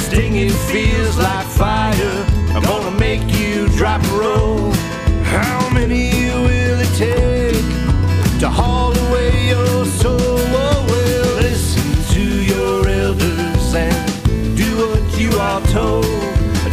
Stinging 0.05 0.51
feels 0.71 1.16
like 1.16 1.47
fire. 1.47 2.27
I'm 2.55 2.62
gonna 2.62 2.95
make 2.99 3.25
you 3.41 3.68
drop 3.68 4.03
and 4.03 4.12
roll. 4.12 4.71
How 5.35 5.71
many 5.73 6.11
will 6.45 6.79
it 6.87 6.95
take 6.95 7.64
to 8.41 8.51
haul 8.51 8.93
away 9.07 9.49
your 9.49 9.87
soul? 9.87 10.18
Oh, 10.21 10.85
well, 10.91 11.37
listen 11.41 11.89
to 12.16 12.25
your 12.53 12.87
elders 12.87 13.75
and 13.75 13.97
do 14.59 14.68
what 14.77 15.05
you 15.18 15.31
are 15.39 15.62
told. 15.68 16.05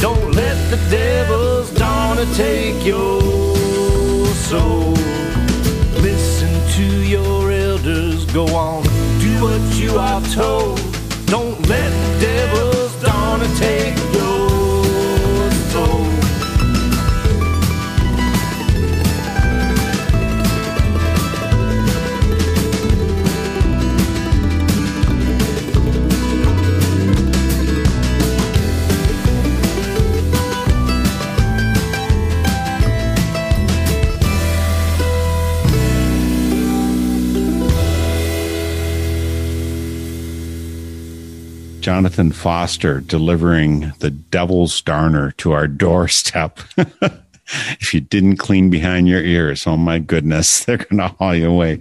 Don't 0.01 0.29
let 0.33 0.57
the 0.71 0.79
devil's 0.89 1.71
dawn 1.71 2.17
take 2.35 2.85
your 2.85 3.21
soul. 4.49 4.96
Go 8.37 8.45
on, 8.55 8.83
do 9.19 9.41
what 9.41 9.79
you 9.79 9.97
are 9.97 10.21
told. 10.21 10.86
Jonathan 41.87 42.33
Foster 42.33 42.99
delivering 42.99 43.93
the 43.99 44.11
devil's 44.11 44.81
darner 44.81 45.31
to 45.37 45.53
our 45.53 45.69
doorstep. 45.69 46.59
if 47.79 47.93
you 47.93 48.01
didn't 48.01 48.37
clean 48.37 48.69
behind 48.69 49.07
your 49.07 49.21
ears, 49.21 49.65
oh 49.67 49.77
my 49.77 49.99
goodness, 49.99 50.65
they're 50.65 50.77
going 50.77 50.97
to 50.97 51.07
haul 51.07 51.35
you 51.35 51.49
away. 51.49 51.79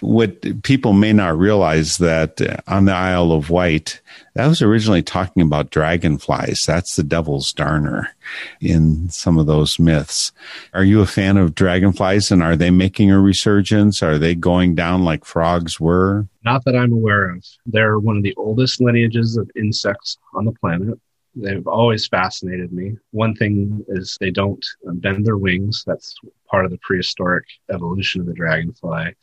What 0.00 0.62
people 0.62 0.92
may 0.92 1.12
not 1.12 1.38
realize 1.38 1.98
that 1.98 2.40
uh, 2.40 2.56
on 2.66 2.84
the 2.84 2.92
Isle 2.92 3.32
of 3.32 3.50
Wight, 3.50 4.00
that 4.34 4.48
was 4.48 4.62
originally 4.62 5.02
talking 5.02 5.42
about 5.42 5.70
dragonflies. 5.70 6.64
That's 6.66 6.96
the 6.96 7.04
devil's 7.04 7.52
darner 7.52 8.14
in 8.60 9.08
some 9.08 9.38
of 9.38 9.46
those 9.46 9.78
myths. 9.78 10.32
Are 10.72 10.84
you 10.84 11.00
a 11.00 11.06
fan 11.06 11.36
of 11.36 11.54
dragonflies 11.54 12.30
and 12.30 12.42
are 12.42 12.56
they 12.56 12.70
making 12.70 13.10
a 13.10 13.20
resurgence? 13.20 14.02
Are 14.02 14.18
they 14.18 14.34
going 14.34 14.74
down 14.74 15.04
like 15.04 15.24
frogs 15.24 15.78
were? 15.78 16.26
Not 16.44 16.64
that 16.64 16.76
I'm 16.76 16.92
aware 16.92 17.30
of. 17.30 17.44
They're 17.64 17.98
one 17.98 18.16
of 18.16 18.22
the 18.22 18.34
oldest 18.36 18.80
lineages 18.80 19.36
of 19.36 19.50
insects 19.56 20.18
on 20.34 20.44
the 20.44 20.52
planet. 20.52 20.98
They've 21.36 21.66
always 21.66 22.06
fascinated 22.06 22.72
me. 22.72 22.96
One 23.10 23.34
thing 23.34 23.84
is 23.88 24.16
they 24.20 24.30
don't 24.30 24.64
bend 24.84 25.26
their 25.26 25.36
wings. 25.36 25.82
That's 25.86 26.14
part 26.46 26.64
of 26.64 26.70
the 26.70 26.78
prehistoric 26.78 27.44
evolution 27.72 28.20
of 28.20 28.26
the 28.26 28.34
dragonfly. 28.34 29.14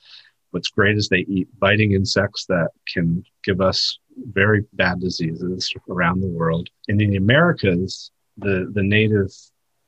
What's 0.51 0.68
great 0.68 0.97
is 0.97 1.07
they 1.07 1.26
eat 1.30 1.47
biting 1.59 1.93
insects 1.93 2.45
that 2.47 2.72
can 2.91 3.24
give 3.43 3.62
us 3.62 3.97
very 4.18 4.66
bad 4.74 4.99
diseases 4.99 5.74
around 5.89 6.20
the 6.20 6.28
world. 6.28 6.70
And 6.89 7.01
in 7.01 7.12
the 7.12 7.18
Americas, 7.18 8.12
the, 8.38 8.70
the 8.74 8.84
native 8.84 9.32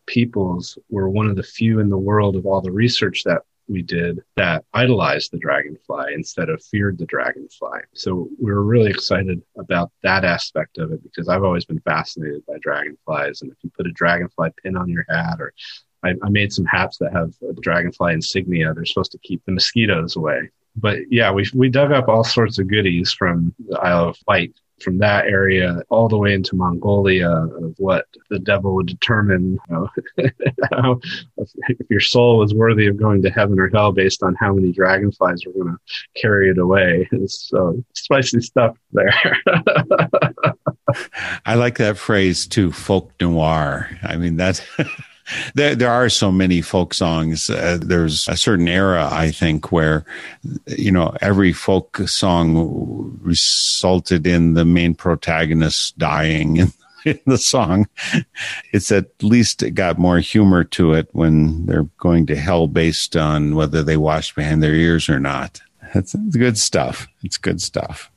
peoples 0.06 0.78
were 0.90 1.10
one 1.10 1.28
of 1.28 1.36
the 1.36 1.44
few 1.44 1.80
in 1.80 1.90
the 1.90 1.98
world 1.98 2.38
of 2.38 2.46
all 2.46 2.62
the 2.62 2.72
research 2.72 3.24
that 3.26 3.42
we 3.74 3.82
did 3.82 4.22
that 4.38 4.64
idolized 4.74 5.32
the 5.32 5.40
dragonfly 5.40 6.14
instead 6.14 6.50
of 6.50 6.64
feared 6.64 6.98
the 6.98 7.06
dragonfly. 7.08 7.80
So 7.94 8.30
we 8.40 8.54
were 8.54 8.64
really 8.64 8.92
excited 8.92 9.42
about 9.58 9.92
that 10.04 10.24
aspect 10.24 10.78
of 10.78 10.92
it 10.92 11.04
because 11.04 11.28
I've 11.28 11.44
always 11.44 11.66
been 11.66 11.80
fascinated 11.80 12.46
by 12.46 12.58
dragonflies. 12.62 13.42
And 13.42 13.52
if 13.52 13.58
you 13.64 13.72
put 13.76 13.88
a 13.88 13.92
dragonfly 13.92 14.52
pin 14.62 14.78
on 14.78 14.88
your 14.88 15.06
hat 15.10 15.38
or 15.40 15.54
I, 16.04 16.14
I 16.22 16.30
made 16.30 16.54
some 16.54 16.66
hats 16.66 16.98
that 17.00 17.14
have 17.14 17.34
a 17.50 17.54
dragonfly 17.60 18.14
insignia. 18.14 18.74
They're 18.74 18.86
supposed 18.86 19.14
to 19.14 19.20
keep 19.20 19.44
the 19.46 19.54
mosquitoes 19.54 20.16
away. 20.16 20.52
But 20.76 21.00
yeah, 21.10 21.32
we 21.32 21.46
we 21.54 21.70
dug 21.70 21.92
up 21.92 22.08
all 22.08 22.24
sorts 22.24 22.60
of 22.60 22.68
goodies 22.68 23.12
from 23.12 23.54
the 23.68 23.80
Isle 23.80 24.10
of 24.10 24.18
Wight, 24.28 24.54
from 24.82 24.98
that 25.00 25.26
area 25.26 25.82
all 25.90 26.10
the 26.10 26.18
way 26.18 26.34
into 26.34 26.56
Mongolia 26.56 27.30
of 27.30 27.76
what 27.78 28.06
the 28.30 28.40
devil 28.40 28.76
would 28.76 28.88
determine 28.88 29.60
you 29.70 29.70
know, 29.70 29.90
how, 30.72 31.00
if 31.38 31.90
your 31.90 32.00
soul 32.00 32.40
was 32.40 32.54
worthy 32.54 32.88
of 32.88 32.98
going 32.98 33.22
to 33.22 33.30
heaven 33.30 33.60
or 33.60 33.70
hell 33.70 33.92
based 33.92 34.24
on 34.24 34.36
how 34.36 34.54
many 34.54 34.72
dragonflies 34.72 35.46
were 35.46 35.54
going 35.54 35.76
to 35.76 36.22
carry 36.22 36.50
it 36.50 36.58
away. 36.58 37.10
So 37.28 37.84
spicy 37.94 38.42
stuff 38.42 38.78
there. 38.92 39.38
I 41.46 41.56
like 41.56 41.78
that 41.78 41.98
phrase 41.98 42.48
too, 42.48 42.72
folk 42.72 43.12
noir. 43.20 43.90
I 44.04 44.18
mean, 44.18 44.36
that's. 44.36 44.62
There, 45.56 45.76
there 45.76 45.92
are 45.92 46.10
so 46.10 46.32
many 46.32 46.62
folk 46.62 46.94
songs. 46.94 47.50
Uh, 47.50 47.78
there's 47.82 48.28
a 48.28 48.36
certain 48.36 48.68
era, 48.68 49.08
I 49.12 49.32
think, 49.32 49.72
where, 49.72 50.06
you 50.68 50.92
know, 50.92 51.16
every 51.22 51.54
folk 51.54 51.98
song 52.08 53.18
resulted 53.22 54.28
in 54.28 54.54
the 54.54 54.66
main 54.66 54.96
protagonist 54.96 55.98
dying 55.98 56.58
in, 56.58 56.74
in 57.06 57.20
the 57.26 57.38
song. 57.38 57.88
It's 58.72 58.92
at 58.92 59.12
least 59.22 59.64
it 59.64 59.72
got 59.72 59.98
more 59.98 60.20
humor 60.20 60.64
to 60.66 60.94
it 60.94 61.10
when 61.12 61.66
they're 61.66 61.90
going 61.98 62.26
to 62.28 62.36
hell 62.36 62.68
based 62.68 63.16
on 63.16 63.56
whether 63.56 63.84
they 63.84 63.98
wash 63.98 64.34
behind 64.36 64.62
their 64.62 64.76
ears 64.76 65.10
or 65.10 65.20
not. 65.20 65.62
That's 65.94 66.16
it's 66.16 66.36
good 66.36 66.58
stuff. 66.58 67.08
It's 67.24 67.38
good 67.38 67.62
stuff. 67.62 68.10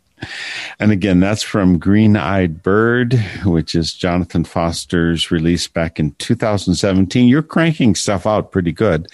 And 0.79 0.93
again, 0.93 1.21
that's 1.21 1.43
from 1.43 1.79
Green 1.79 2.17
Eyed 2.17 2.63
Bird, 2.63 3.15
which 3.45 3.75
is 3.75 3.93
Jonathan 3.93 4.45
Foster's 4.45 5.31
release 5.31 5.69
back 5.69 5.99
in 5.99 6.13
2017. 6.13 7.29
You're 7.29 7.43
cranking 7.43 7.95
stuff 7.95 8.27
out 8.27 8.51
pretty 8.51 8.73
good. 8.73 9.09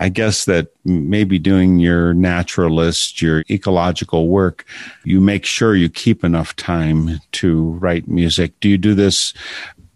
I 0.00 0.08
guess 0.08 0.44
that 0.46 0.68
maybe 0.84 1.38
doing 1.38 1.78
your 1.78 2.14
naturalist, 2.14 3.22
your 3.22 3.44
ecological 3.50 4.28
work, 4.28 4.64
you 5.04 5.20
make 5.20 5.44
sure 5.44 5.74
you 5.74 5.88
keep 5.88 6.24
enough 6.24 6.54
time 6.56 7.20
to 7.32 7.70
write 7.72 8.08
music. 8.08 8.58
Do 8.60 8.68
you 8.68 8.78
do 8.78 8.94
this 8.94 9.32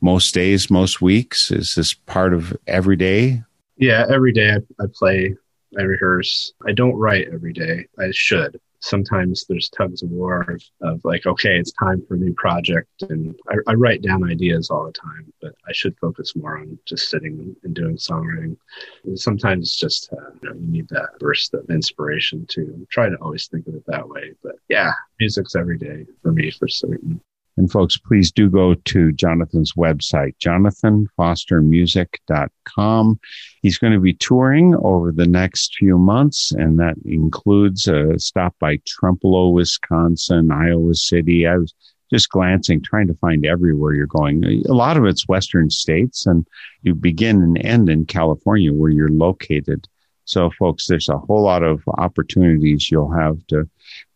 most 0.00 0.34
days, 0.34 0.70
most 0.70 1.00
weeks? 1.00 1.50
Is 1.50 1.74
this 1.74 1.94
part 1.94 2.34
of 2.34 2.57
every 2.66 2.96
day? 2.96 3.42
Yeah, 3.76 4.05
every 4.09 4.32
day 4.32 4.52
I, 4.52 4.82
I 4.82 4.86
play, 4.92 5.34
I 5.78 5.82
rehearse. 5.82 6.52
I 6.66 6.72
don't 6.72 6.94
write 6.94 7.28
every 7.32 7.52
day. 7.52 7.86
I 7.98 8.11
should. 8.12 8.61
Sometimes 8.85 9.47
there's 9.49 9.70
tugs 9.70 10.03
of 10.03 10.11
war 10.11 10.43
of, 10.43 10.62
of 10.82 11.01
like, 11.05 11.24
okay, 11.24 11.57
it's 11.57 11.72
time 11.72 12.05
for 12.07 12.14
a 12.14 12.18
new 12.18 12.35
project. 12.35 12.91
And 13.09 13.35
I, 13.49 13.55
I 13.66 13.74
write 13.74 14.03
down 14.03 14.30
ideas 14.30 14.70
all 14.70 14.85
the 14.85 14.93
time, 14.93 15.32
but 15.41 15.55
I 15.66 15.72
should 15.72 15.99
focus 15.99 16.37
more 16.37 16.59
on 16.59 16.78
just 16.85 17.09
sitting 17.09 17.57
and 17.64 17.74
doing 17.74 17.97
songwriting. 17.97 18.59
And 19.05 19.18
sometimes 19.18 19.74
just, 19.74 20.12
uh, 20.12 20.30
you, 20.43 20.51
know, 20.51 20.55
you 20.55 20.66
need 20.66 20.89
that 20.91 21.18
burst 21.18 21.55
of 21.55 21.64
inspiration 21.70 22.45
to 22.51 22.87
try 22.91 23.09
to 23.09 23.16
always 23.16 23.47
think 23.47 23.66
of 23.66 23.74
it 23.74 23.85
that 23.87 24.07
way. 24.07 24.32
But 24.43 24.57
yeah, 24.68 24.93
music's 25.18 25.57
every 25.57 25.78
day 25.78 26.05
for 26.22 26.32
me 26.32 26.51
for 26.51 26.68
certain. 26.68 27.22
And 27.57 27.70
folks, 27.70 27.96
please 27.96 28.32
do 28.32 28.50
go 28.50 28.74
to 28.74 29.12
Jonathan's 29.12 29.74
website, 29.74 30.34
jonathanfostermusic.com. 30.38 33.20
He's 33.62 33.78
going 33.78 33.92
to 33.92 34.00
be 34.00 34.14
touring 34.14 34.74
over 34.82 35.12
the 35.12 35.26
next 35.26 35.76
few 35.76 35.96
months, 35.96 36.50
and 36.50 36.80
that 36.80 36.96
includes 37.05 37.86
a 37.86 38.18
stop 38.18 38.57
by 38.59 38.78
Trempealeau, 38.78 39.52
Wisconsin, 39.52 40.50
Iowa 40.50 40.94
City. 40.94 41.46
I 41.46 41.59
was 41.59 41.72
just 42.11 42.30
glancing, 42.30 42.82
trying 42.82 43.07
to 43.07 43.14
find 43.14 43.46
everywhere 43.46 43.94
you're 43.94 44.07
going. 44.07 44.44
A 44.68 44.72
lot 44.72 44.96
of 44.96 45.05
it's 45.05 45.28
Western 45.28 45.70
states, 45.70 46.26
and 46.26 46.46
you 46.82 46.94
begin 46.94 47.42
and 47.42 47.64
end 47.64 47.88
in 47.88 48.07
California 48.07 48.72
where 48.72 48.90
you're 48.90 49.09
located. 49.09 49.86
So, 50.24 50.50
folks, 50.59 50.86
there's 50.86 51.09
a 51.09 51.18
whole 51.18 51.42
lot 51.42 51.62
of 51.62 51.82
opportunities 51.98 52.90
you'll 52.90 53.12
have 53.12 53.38
to 53.48 53.68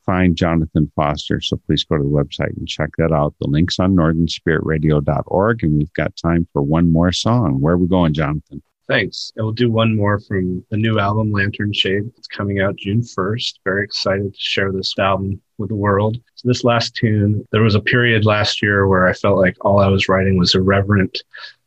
find 0.08 0.36
Jonathan 0.36 0.90
Foster. 0.96 1.38
So 1.42 1.58
please 1.66 1.84
go 1.84 1.98
to 1.98 2.02
the 2.02 2.08
website 2.08 2.56
and 2.56 2.66
check 2.66 2.88
that 2.96 3.12
out. 3.12 3.34
The 3.42 3.46
link's 3.46 3.78
on 3.78 3.94
northernspiritradio.org. 3.94 5.62
And 5.62 5.76
we've 5.76 5.92
got 5.92 6.16
time 6.16 6.48
for 6.54 6.62
one 6.62 6.90
more 6.90 7.12
song. 7.12 7.60
Where 7.60 7.74
are 7.74 7.78
we 7.78 7.88
going, 7.88 8.14
Jonathan? 8.14 8.62
Thanks. 8.88 9.32
I 9.38 9.42
will 9.42 9.52
do 9.52 9.70
one 9.70 9.94
more 9.94 10.18
from 10.18 10.64
the 10.70 10.78
new 10.78 10.98
album, 10.98 11.30
Lantern 11.30 11.74
Shade. 11.74 12.10
It's 12.16 12.26
coming 12.26 12.60
out 12.60 12.76
June 12.76 13.02
1st. 13.02 13.58
Very 13.62 13.84
excited 13.84 14.32
to 14.32 14.40
share 14.40 14.72
this 14.72 14.98
album 14.98 15.42
with 15.58 15.68
the 15.68 15.74
world. 15.74 16.16
So 16.36 16.48
this 16.48 16.64
last 16.64 16.96
tune, 16.96 17.46
there 17.52 17.62
was 17.62 17.74
a 17.74 17.80
period 17.80 18.24
last 18.24 18.62
year 18.62 18.88
where 18.88 19.06
I 19.06 19.12
felt 19.12 19.36
like 19.36 19.58
all 19.60 19.78
I 19.78 19.88
was 19.88 20.08
writing 20.08 20.38
was 20.38 20.54
irreverent 20.54 21.22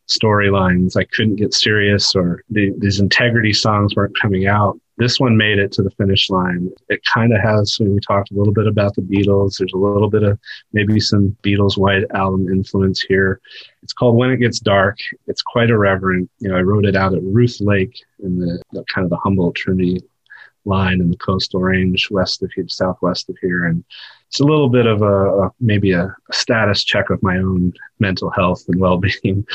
storylines. 0.09 0.97
I 0.97 1.03
couldn't 1.03 1.35
get 1.35 1.53
serious 1.53 2.15
or 2.15 2.43
the, 2.49 2.73
these 2.79 2.99
integrity 2.99 3.53
songs 3.53 3.95
weren't 3.95 4.19
coming 4.19 4.47
out. 4.47 4.80
This 4.97 5.19
one 5.19 5.37
made 5.37 5.57
it 5.57 5.71
to 5.73 5.83
the 5.83 5.91
finish 5.91 6.29
line. 6.29 6.69
It 6.89 7.01
kind 7.05 7.33
of 7.33 7.41
has, 7.41 7.77
we 7.79 7.99
talked 8.05 8.31
a 8.31 8.35
little 8.35 8.53
bit 8.53 8.67
about 8.67 8.93
the 8.95 9.01
Beatles, 9.01 9.57
there's 9.57 9.73
a 9.73 9.77
little 9.77 10.09
bit 10.09 10.23
of 10.23 10.37
maybe 10.73 10.99
some 10.99 11.35
Beatles 11.43 11.77
White 11.77 12.03
Album 12.13 12.49
influence 12.49 13.01
here. 13.01 13.41
It's 13.83 13.93
called 13.93 14.15
When 14.15 14.31
It 14.31 14.37
Gets 14.37 14.59
Dark. 14.59 14.97
It's 15.27 15.41
quite 15.41 15.69
irreverent. 15.69 16.29
You 16.39 16.49
know, 16.49 16.57
I 16.57 16.61
wrote 16.61 16.85
it 16.85 16.95
out 16.95 17.13
at 17.13 17.23
Ruth 17.23 17.59
Lake 17.61 18.03
in 18.23 18.39
the, 18.39 18.61
the 18.73 18.83
kind 18.93 19.03
of 19.05 19.09
the 19.09 19.17
Humboldt 19.17 19.55
Trinity 19.55 20.01
line 20.65 21.01
in 21.01 21.09
the 21.09 21.17
coastal 21.17 21.59
range 21.59 22.11
west 22.11 22.43
of 22.43 22.51
here, 22.51 22.67
southwest 22.67 23.29
of 23.29 23.37
here. 23.41 23.65
And 23.65 23.83
it's 24.27 24.39
a 24.39 24.45
little 24.45 24.69
bit 24.69 24.85
of 24.85 25.01
a, 25.01 25.45
a 25.45 25.51
maybe 25.59 25.93
a, 25.93 26.05
a 26.05 26.33
status 26.33 26.83
check 26.83 27.09
of 27.09 27.23
my 27.23 27.37
own 27.37 27.73
mental 27.99 28.29
health 28.29 28.65
and 28.67 28.79
well-being 28.79 29.45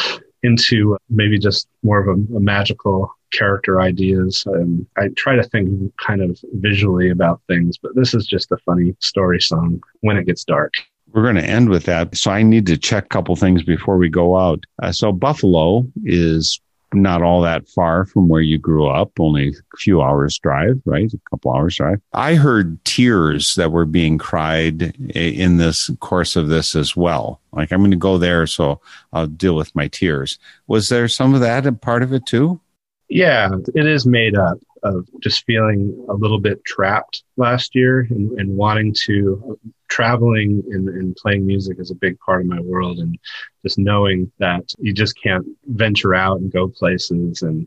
into 0.43 0.97
maybe 1.09 1.39
just 1.39 1.68
more 1.82 2.01
of 2.01 2.09
a, 2.09 2.37
a 2.37 2.41
magical 2.41 3.11
character 3.32 3.80
ideas. 3.80 4.45
Um, 4.47 4.87
I 4.97 5.09
try 5.16 5.37
to 5.37 5.43
think 5.43 5.93
kind 5.97 6.22
of 6.22 6.39
visually 6.55 7.11
about 7.11 7.41
things, 7.49 7.76
but 7.78 7.95
this 7.95 8.14
is 8.14 8.26
just 8.26 8.53
a 8.53 8.57
funny 8.59 8.95
story 9.01 9.41
song 9.41 9.80
when 10.01 10.16
it 10.16 10.26
gets 10.26 10.45
dark. 10.45 10.72
We're 11.12 11.22
going 11.22 11.37
to 11.37 11.45
end 11.45 11.70
with 11.70 11.84
that. 11.84 12.16
So 12.16 12.30
I 12.30 12.43
need 12.43 12.66
to 12.66 12.76
check 12.76 13.05
a 13.05 13.09
couple 13.09 13.34
things 13.37 13.62
before 13.62 13.97
we 13.97 14.09
go 14.09 14.37
out. 14.37 14.64
Uh, 14.82 14.93
so 14.93 15.12
Buffalo 15.12 15.87
is 16.05 16.61
not 17.03 17.22
all 17.22 17.40
that 17.42 17.68
far 17.68 18.05
from 18.05 18.28
where 18.28 18.40
you 18.40 18.59
grew 18.59 18.86
up, 18.86 19.18
only 19.18 19.49
a 19.49 19.76
few 19.76 20.03
hours 20.03 20.38
drive, 20.38 20.80
right? 20.84 21.12
A 21.12 21.30
couple 21.30 21.55
hours 21.55 21.76
drive. 21.76 22.01
I 22.12 22.34
heard 22.34 22.84
tears 22.84 23.55
that 23.57 23.72
were 23.72 23.84
being 23.84 24.18
cried 24.18 24.82
in 25.14 25.57
this 25.57 25.90
course 26.01 26.36
of 26.36 26.49
this 26.49 26.74
as 26.74 26.97
well. 26.97 27.40
Like, 27.53 27.72
I'm 27.72 27.80
going 27.80 27.90
to 27.90 27.97
go 27.97 28.18
there, 28.18 28.47
so 28.47 28.80
I'll 29.12 29.26
deal 29.26 29.57
with 29.57 29.74
my 29.74 29.88
tears. 29.88 30.38
Was 30.66 30.88
there 30.88 31.09
some 31.09 31.34
of 31.34 31.40
that 31.40 31.66
a 31.66 31.72
part 31.72 32.03
of 32.03 32.12
it 32.12 32.26
too? 32.26 32.61
Yeah, 33.09 33.51
it 33.74 33.86
is 33.86 34.05
made 34.05 34.36
up 34.36 34.59
of 34.82 35.09
just 35.20 35.44
feeling 35.44 36.07
a 36.09 36.14
little 36.14 36.38
bit 36.38 36.64
trapped 36.64 37.22
last 37.36 37.74
year 37.74 38.07
and, 38.11 38.32
and 38.38 38.57
wanting 38.57 38.94
to 39.05 39.42
uh, 39.51 39.68
traveling 39.88 40.62
and, 40.70 40.88
and, 40.88 41.16
playing 41.16 41.47
music 41.47 41.78
is 41.78 41.90
a 41.90 41.94
big 41.94 42.18
part 42.20 42.42
of 42.42 42.47
my 42.47 42.61
world 42.61 42.99
and 42.99 43.18
just 43.66 43.78
knowing 43.78 44.30
that 44.38 44.64
you 44.78 44.92
just 44.92 45.20
can't 45.20 45.44
venture 45.66 46.14
out 46.14 46.38
and 46.38 46.52
go 46.52 46.68
places 46.68 47.42
and 47.42 47.66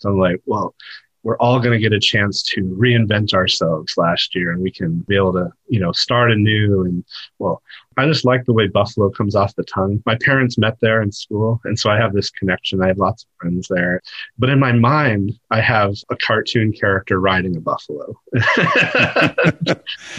so 0.00 0.08
I'm 0.08 0.18
like, 0.18 0.40
well, 0.46 0.74
we're 1.22 1.36
all 1.38 1.60
going 1.60 1.78
to 1.78 1.78
get 1.78 1.92
a 1.92 2.00
chance 2.00 2.42
to 2.54 2.62
reinvent 2.62 3.34
ourselves 3.34 3.96
last 3.96 4.34
year 4.34 4.52
and 4.52 4.62
we 4.62 4.70
can 4.70 5.00
be 5.00 5.16
able 5.16 5.34
to, 5.34 5.52
you 5.68 5.78
know, 5.78 5.92
start 5.92 6.32
anew. 6.32 6.84
And 6.84 7.04
well, 7.38 7.62
I 8.00 8.06
just 8.06 8.24
like 8.24 8.44
the 8.44 8.52
way 8.52 8.66
Buffalo 8.66 9.10
comes 9.10 9.34
off 9.34 9.54
the 9.56 9.64
tongue. 9.64 10.02
My 10.06 10.16
parents 10.16 10.58
met 10.58 10.78
there 10.80 11.02
in 11.02 11.12
school. 11.12 11.60
And 11.64 11.78
so 11.78 11.90
I 11.90 11.98
have 11.98 12.12
this 12.12 12.30
connection. 12.30 12.82
I 12.82 12.88
have 12.88 12.98
lots 12.98 13.24
of 13.24 13.28
friends 13.40 13.68
there. 13.68 14.00
But 14.38 14.50
in 14.50 14.58
my 14.58 14.72
mind, 14.72 15.38
I 15.50 15.60
have 15.60 15.94
a 16.10 16.16
cartoon 16.16 16.72
character 16.72 17.20
riding 17.20 17.56
a 17.56 17.60
buffalo 17.60 18.18
to 18.34 19.76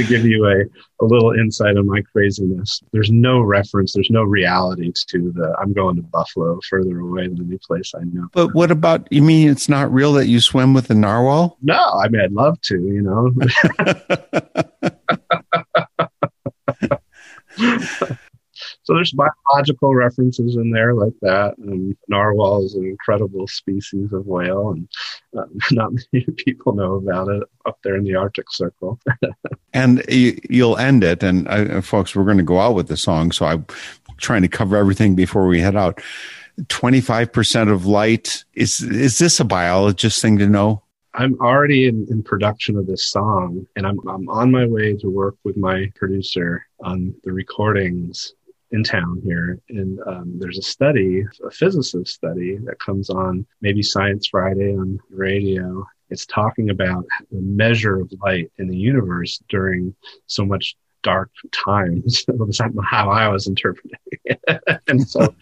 give 0.07 0.25
you 0.25 0.45
a, 0.45 0.63
a 1.03 1.05
little 1.05 1.31
insight 1.31 1.77
on 1.77 1.87
my 1.87 2.01
craziness. 2.01 2.81
There's 2.91 3.11
no 3.11 3.41
reference, 3.41 3.93
there's 3.93 4.11
no 4.11 4.23
reality 4.23 4.91
to 5.07 5.31
the 5.31 5.55
I'm 5.59 5.73
going 5.73 5.95
to 5.95 6.01
Buffalo 6.01 6.59
further 6.69 6.99
away 6.99 7.27
than 7.27 7.47
any 7.47 7.57
place 7.57 7.93
I 7.95 8.03
know. 8.03 8.27
But 8.33 8.53
what 8.53 8.71
about, 8.71 9.07
you 9.11 9.21
mean 9.21 9.49
it's 9.49 9.69
not 9.69 9.91
real 9.91 10.13
that 10.13 10.27
you 10.27 10.39
swim 10.39 10.73
with 10.73 10.89
a 10.89 10.95
narwhal? 10.95 11.57
No, 11.61 11.79
I 12.03 12.07
mean, 12.09 12.21
I'd 12.21 12.31
love 12.31 12.59
to, 12.61 12.75
you 12.75 13.01
know. 13.01 13.31
so 18.83 18.93
there's 18.93 19.13
biological 19.13 19.93
references 19.93 20.55
in 20.55 20.71
there 20.71 20.93
like 20.93 21.13
that. 21.21 21.55
Um, 21.61 21.97
narwhal 22.07 22.65
is 22.65 22.75
an 22.75 22.85
incredible 22.85 23.47
species 23.47 24.11
of 24.13 24.25
whale, 24.25 24.71
and 24.71 24.87
uh, 25.37 25.45
not 25.71 25.93
many 26.11 26.25
people 26.37 26.73
know 26.73 26.95
about 26.95 27.27
it 27.29 27.43
up 27.65 27.79
there 27.83 27.95
in 27.95 28.03
the 28.03 28.15
Arctic 28.15 28.51
Circle. 28.51 28.99
and 29.73 30.03
you, 30.09 30.39
will 30.49 30.77
end 30.77 31.03
it, 31.03 31.23
and 31.23 31.47
uh, 31.47 31.81
folks, 31.81 32.15
we're 32.15 32.25
going 32.25 32.37
to 32.37 32.43
go 32.43 32.59
out 32.59 32.75
with 32.75 32.87
the 32.87 32.97
song, 32.97 33.31
so 33.31 33.45
I'm 33.45 33.65
trying 34.17 34.41
to 34.41 34.47
cover 34.47 34.75
everything 34.75 35.15
before 35.15 35.47
we 35.47 35.59
head 35.61 35.75
out. 35.75 36.01
25% 36.63 37.71
of 37.71 37.85
light 37.85 38.43
is 38.53 38.81
is 38.81 39.17
this 39.17 39.39
a 39.39 39.45
biologist 39.45 40.21
thing 40.21 40.37
to 40.37 40.47
know 40.47 40.83
I'm 41.13 41.39
already 41.41 41.87
in, 41.87 42.07
in 42.09 42.23
production 42.23 42.77
of 42.77 42.87
this 42.87 43.05
song, 43.07 43.67
and 43.75 43.85
I'm 43.85 43.99
I'm 44.07 44.29
on 44.29 44.51
my 44.51 44.65
way 44.65 44.95
to 44.97 45.09
work 45.09 45.35
with 45.43 45.57
my 45.57 45.91
producer 45.95 46.65
on 46.83 47.15
the 47.23 47.31
recordings 47.31 48.33
in 48.71 48.83
town 48.83 49.21
here. 49.23 49.59
And 49.69 49.99
um, 50.05 50.39
there's 50.39 50.57
a 50.57 50.63
study, 50.63 51.25
a 51.45 51.51
physicist 51.51 52.13
study 52.13 52.57
that 52.63 52.79
comes 52.79 53.09
on 53.09 53.45
maybe 53.61 53.83
Science 53.83 54.27
Friday 54.27 54.75
on 54.75 54.99
radio. 55.09 55.85
It's 56.09 56.25
talking 56.25 56.69
about 56.69 57.05
the 57.31 57.41
measure 57.41 57.99
of 57.99 58.11
light 58.21 58.51
in 58.57 58.67
the 58.67 58.77
universe 58.77 59.41
during 59.49 59.95
so 60.27 60.45
much 60.45 60.75
dark 61.03 61.31
times. 61.51 62.25
That's 62.27 62.59
how 62.59 63.09
I 63.09 63.27
was 63.27 63.47
interpreting 63.47 63.91
it. 64.25 64.39
and 64.87 65.07
so 65.07 65.33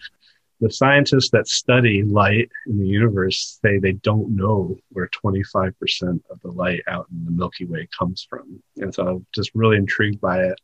the 0.60 0.70
scientists 0.70 1.30
that 1.30 1.48
study 1.48 2.02
light 2.02 2.50
in 2.66 2.78
the 2.78 2.86
universe 2.86 3.58
say 3.62 3.78
they 3.78 3.92
don't 3.92 4.36
know 4.36 4.76
where 4.90 5.08
25% 5.08 6.20
of 6.30 6.40
the 6.42 6.50
light 6.50 6.82
out 6.86 7.06
in 7.10 7.24
the 7.24 7.30
Milky 7.30 7.64
Way 7.64 7.88
comes 7.98 8.26
from. 8.28 8.62
And 8.76 8.94
so 8.94 9.06
I'm 9.06 9.26
just 9.34 9.52
really 9.54 9.76
intrigued 9.76 10.20
by 10.20 10.44
it. 10.44 10.60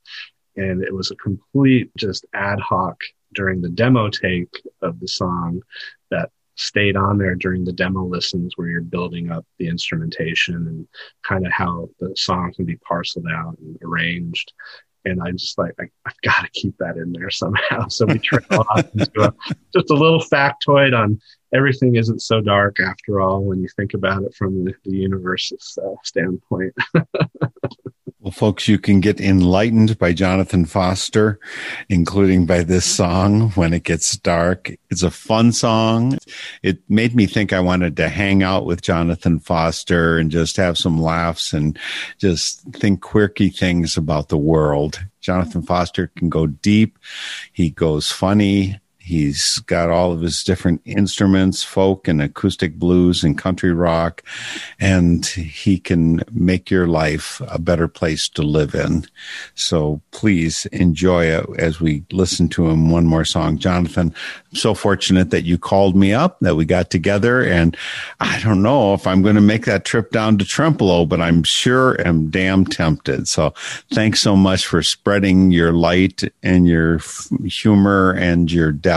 And 0.56 0.82
it 0.82 0.94
was 0.94 1.10
a 1.10 1.16
complete 1.16 1.90
just 1.96 2.26
ad 2.34 2.60
hoc 2.60 3.00
during 3.34 3.60
the 3.60 3.68
demo 3.68 4.08
take 4.08 4.62
of 4.82 4.98
the 5.00 5.08
song 5.08 5.60
that 6.10 6.30
stayed 6.54 6.96
on 6.96 7.18
there 7.18 7.34
during 7.34 7.64
the 7.64 7.72
demo 7.72 8.02
listens 8.04 8.56
where 8.56 8.68
you're 8.68 8.80
building 8.80 9.30
up 9.30 9.44
the 9.58 9.68
instrumentation 9.68 10.54
and 10.54 10.88
kind 11.22 11.46
of 11.46 11.52
how 11.52 11.88
the 12.00 12.14
song 12.16 12.50
can 12.54 12.64
be 12.64 12.76
parceled 12.76 13.26
out 13.30 13.58
and 13.58 13.78
arranged 13.82 14.52
and 15.06 15.22
I 15.22 15.30
just 15.30 15.56
like 15.56 15.72
I, 15.80 15.84
have 16.04 16.20
got 16.22 16.42
to 16.42 16.50
keep 16.50 16.76
that 16.78 16.96
in 16.96 17.12
there 17.12 17.30
somehow. 17.30 17.88
So 17.88 18.06
we 18.06 18.18
trail 18.18 18.42
off 18.50 18.84
into 18.94 19.22
a, 19.22 19.32
just 19.72 19.90
a 19.90 19.94
little 19.94 20.20
factoid 20.20 20.98
on 20.98 21.20
everything 21.52 21.96
isn't 21.96 22.22
so 22.22 22.40
dark 22.40 22.80
after 22.80 23.20
all 23.20 23.42
when 23.42 23.60
you 23.60 23.68
think 23.76 23.94
about 23.94 24.22
it 24.22 24.34
from 24.34 24.64
the, 24.64 24.74
universe's 24.84 25.78
uh, 25.82 25.94
standpoint. 26.02 26.74
well, 28.20 28.32
folks, 28.32 28.66
you 28.66 28.78
can 28.78 29.00
get 29.00 29.20
enlightened 29.20 29.98
by 29.98 30.12
Jonathan 30.12 30.64
Foster, 30.64 31.38
including 31.88 32.46
by 32.46 32.62
this 32.62 32.84
song, 32.84 33.50
When 33.50 33.72
It 33.72 33.84
Gets 33.84 34.16
Dark. 34.16 34.70
It's 34.90 35.02
a 35.02 35.10
fun 35.10 35.52
song. 35.52 36.18
It 36.62 36.78
made 36.88 37.14
me 37.14 37.26
think 37.26 37.52
I 37.52 37.60
wanted 37.60 37.96
to 37.98 38.08
hang 38.08 38.42
out 38.42 38.64
with 38.64 38.82
Jonathan 38.82 39.38
Foster 39.38 40.18
and 40.18 40.30
just 40.30 40.56
have 40.56 40.78
some 40.78 41.00
laughs 41.00 41.52
and 41.52 41.78
just 42.18 42.62
think 42.72 43.00
quirky 43.00 43.50
things 43.50 43.96
about 43.96 44.28
the 44.28 44.38
world. 44.38 45.04
Jonathan 45.20 45.62
Foster 45.62 46.08
can 46.16 46.28
go 46.28 46.46
deep. 46.46 46.98
He 47.52 47.70
goes 47.70 48.10
funny 48.10 48.80
He's 49.06 49.60
got 49.60 49.88
all 49.88 50.10
of 50.10 50.20
his 50.20 50.42
different 50.42 50.80
instruments, 50.84 51.62
folk 51.62 52.08
and 52.08 52.20
acoustic 52.20 52.74
blues 52.74 53.22
and 53.22 53.38
country 53.38 53.72
rock, 53.72 54.24
and 54.80 55.24
he 55.24 55.78
can 55.78 56.24
make 56.32 56.72
your 56.72 56.88
life 56.88 57.40
a 57.46 57.60
better 57.60 57.86
place 57.86 58.28
to 58.30 58.42
live 58.42 58.74
in. 58.74 59.06
So 59.54 60.00
please 60.10 60.66
enjoy 60.72 61.26
it 61.26 61.46
as 61.56 61.80
we 61.80 62.04
listen 62.10 62.48
to 62.48 62.66
him 62.66 62.90
one 62.90 63.06
more 63.06 63.24
song. 63.24 63.58
Jonathan, 63.58 64.12
I'm 64.50 64.56
so 64.56 64.74
fortunate 64.74 65.30
that 65.30 65.44
you 65.44 65.56
called 65.56 65.94
me 65.94 66.12
up, 66.12 66.40
that 66.40 66.56
we 66.56 66.64
got 66.64 66.90
together, 66.90 67.44
and 67.44 67.76
I 68.18 68.40
don't 68.40 68.60
know 68.60 68.92
if 68.92 69.06
I'm 69.06 69.22
going 69.22 69.36
to 69.36 69.40
make 69.40 69.66
that 69.66 69.84
trip 69.84 70.10
down 70.10 70.36
to 70.38 70.44
Trempealeau, 70.44 71.08
but 71.08 71.20
I'm 71.20 71.44
sure 71.44 72.04
am 72.04 72.28
damn 72.28 72.64
tempted. 72.64 73.28
So 73.28 73.54
thanks 73.92 74.20
so 74.20 74.34
much 74.34 74.66
for 74.66 74.82
spreading 74.82 75.52
your 75.52 75.70
light 75.70 76.24
and 76.42 76.66
your 76.66 76.98
humor 77.44 78.10
and 78.10 78.50
your 78.50 78.72
depth 78.72 78.95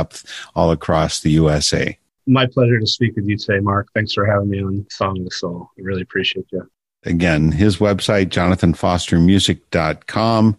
all 0.56 0.72
across 0.72 1.20
the 1.22 1.30
USA. 1.32 1.98
My 2.28 2.46
pleasure 2.46 2.80
to 2.80 2.88
speak 2.88 3.16
with 3.16 3.26
you 3.26 3.38
today, 3.38 3.60
Mark. 3.60 3.88
Thanks 3.94 4.14
for 4.14 4.26
having 4.26 4.50
me 4.50 4.62
on 4.62 4.86
Song 4.90 5.18
of 5.18 5.26
the 5.26 5.32
Soul. 5.32 5.70
I 5.78 5.82
really 5.82 6.04
appreciate 6.04 6.46
you. 6.52 6.70
Again, 7.06 7.52
his 7.52 7.78
website, 7.78 8.28
jonathanfostermusic.com. 8.28 10.58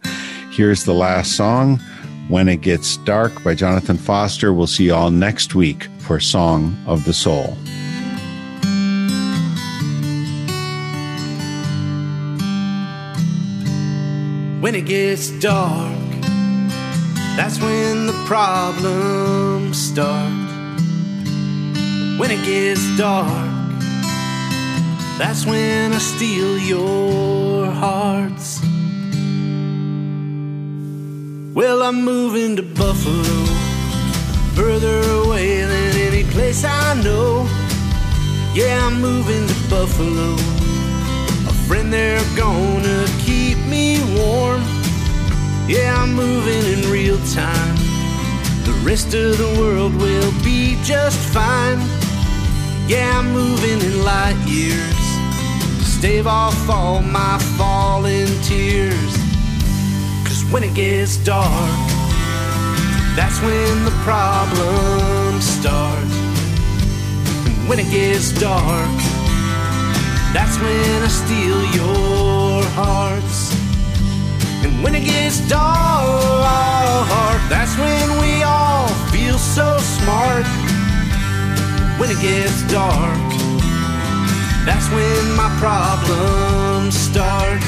Here's 0.51 0.83
the 0.83 0.93
last 0.93 1.37
song, 1.37 1.79
When 2.27 2.49
It 2.49 2.61
Gets 2.61 2.97
Dark 2.97 3.43
by 3.43 3.55
Jonathan 3.55 3.97
Foster. 3.97 4.51
We'll 4.51 4.67
see 4.67 4.83
you 4.85 4.95
all 4.95 5.11
next 5.11 5.55
week 5.55 5.85
for 5.99 6.19
Song 6.19 6.75
of 6.87 7.05
the 7.05 7.13
Soul. 7.13 7.55
When 14.61 14.75
it 14.75 14.85
gets 14.85 15.31
dark, 15.39 16.10
that's 17.43 17.59
when 17.59 18.05
the 18.05 18.13
problems 18.27 19.75
start. 19.75 20.31
When 22.19 22.29
it 22.29 22.45
gets 22.45 22.85
dark, 22.99 23.79
that's 25.17 25.43
when 25.47 25.91
I 25.91 25.97
steal 25.97 26.59
your 26.59 27.65
hearts. 27.65 28.61
Well, 31.55 31.81
I'm 31.81 32.05
moving 32.05 32.57
to 32.57 32.61
Buffalo, 32.61 33.45
further 34.53 35.01
away 35.23 35.61
than 35.61 35.95
any 35.95 36.23
place 36.25 36.63
I 36.63 36.93
know. 37.01 37.49
Yeah, 38.53 38.85
I'm 38.85 39.01
moving 39.01 39.47
to 39.47 39.55
Buffalo. 39.67 40.35
A 41.49 41.53
friend 41.67 41.91
there 41.91 42.21
gonna 42.35 43.07
keep 43.25 43.57
me 43.65 43.97
warm. 44.15 44.80
Yeah, 45.67 45.95
I'm 46.01 46.13
moving 46.13 46.63
in 46.73 46.91
real 46.91 47.17
time. 47.33 47.75
The 48.65 48.73
rest 48.83 49.13
of 49.13 49.37
the 49.37 49.55
world 49.59 49.93
will 49.95 50.31
be 50.43 50.77
just 50.83 51.17
fine. 51.33 51.79
Yeah, 52.87 53.19
I'm 53.19 53.31
moving 53.31 53.79
in 53.79 54.03
light 54.03 54.35
years. 54.45 55.01
Stave 55.85 56.27
off 56.27 56.69
all 56.69 57.01
my 57.01 57.37
falling 57.57 58.27
tears. 58.41 59.13
Cause 60.25 60.43
when 60.51 60.63
it 60.63 60.73
gets 60.73 61.17
dark, 61.17 61.77
that's 63.15 63.39
when 63.41 63.85
the 63.85 63.91
problems 64.03 65.45
start. 65.45 66.09
And 67.45 67.69
when 67.69 67.79
it 67.79 67.89
gets 67.91 68.31
dark, 68.39 68.97
that's 70.33 70.57
when 70.59 71.03
I 71.03 71.07
steal 71.07 71.63
your 71.75 72.63
hearts. 72.73 73.70
And 74.63 74.83
when 74.83 74.95
it 74.95 75.05
gets 75.05 75.39
dark, 75.49 76.29
that's 77.49 77.75
when 77.77 78.19
we 78.19 78.43
all 78.43 78.87
feel 79.11 79.37
so 79.37 79.77
smart. 79.79 80.45
When 81.99 82.09
it 82.09 82.19
gets 82.21 82.63
dark, 82.71 83.17
that's 84.65 84.87
when 84.89 85.35
my 85.35 85.49
problems 85.59 86.95
start. 86.95 87.61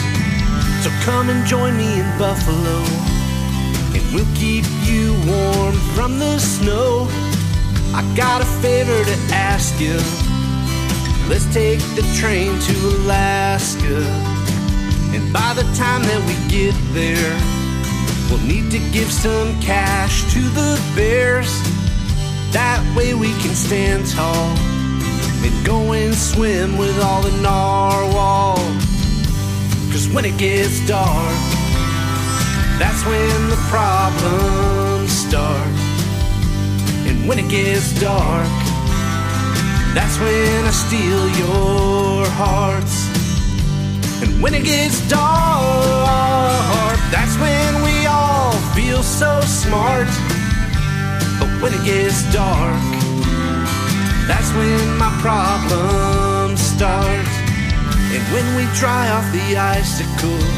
So 0.81 0.89
come 1.03 1.29
and 1.29 1.45
join 1.45 1.77
me 1.77 1.99
in 1.99 2.17
Buffalo, 2.17 2.79
and 3.93 4.03
we'll 4.13 4.35
keep 4.35 4.65
you 4.83 5.13
warm 5.25 5.75
from 5.95 6.19
the 6.19 6.39
snow. 6.39 7.07
I 7.93 8.01
got 8.15 8.41
a 8.41 8.45
favor 8.61 9.03
to 9.03 9.17
ask 9.33 9.79
you. 9.79 9.99
Let's 11.29 11.45
take 11.53 11.79
the 11.95 12.03
train 12.19 12.59
to 12.59 12.73
Alaska. 12.97 14.32
And 15.14 15.32
by 15.32 15.53
the 15.53 15.61
time 15.78 16.01
that 16.01 16.22
we 16.26 16.34
get 16.49 16.74
there, 16.91 17.38
we'll 18.30 18.41
need 18.47 18.72
to 18.72 18.80
give 18.91 19.11
some 19.11 19.53
cash 19.61 20.34
to 20.34 20.39
the 20.39 20.82
bears. 20.95 21.53
That 22.51 22.82
way 22.97 23.14
we 23.14 23.30
can 23.41 23.53
stand 23.53 24.07
tall 24.09 24.49
and 25.45 25.66
go 25.66 25.93
and 25.93 26.16
swim 26.16 26.80
with 26.80 26.99
all 26.99 27.22
the 27.22 27.36
narwhal. 27.43 28.57
Cause 29.91 30.09
when 30.09 30.26
it 30.26 30.36
gets 30.39 30.82
dark, 30.88 31.38
that's 32.82 33.05
when 33.05 33.49
the 33.53 33.61
problems 33.70 35.11
start. 35.11 35.68
And 37.05 37.28
when 37.28 37.38
it 37.38 37.49
gets 37.49 37.93
dark, 38.01 38.49
that's 39.93 40.18
when 40.18 40.66
I 40.66 40.72
steal 40.72 41.30
your 41.38 42.26
hearts. 42.34 43.12
And 44.24 44.41
when 44.41 44.53
it 44.53 44.63
gets 44.63 45.05
dark, 45.09 46.97
that's 47.11 47.36
when 47.43 47.84
we 47.84 48.05
all 48.05 48.53
feel 48.74 49.03
so 49.03 49.41
smart. 49.41 50.07
But 51.39 51.49
when 51.61 51.74
it 51.74 51.84
gets 51.84 52.24
dark, 52.32 52.80
that's 54.26 54.49
when 54.55 54.97
my 54.97 55.11
problems 55.19 56.61
start. 56.61 57.28
And 58.15 58.24
when 58.32 58.47
we 58.55 58.63
dry 58.80 59.09
off 59.09 59.30
the 59.34 59.57
icicles, 59.57 60.55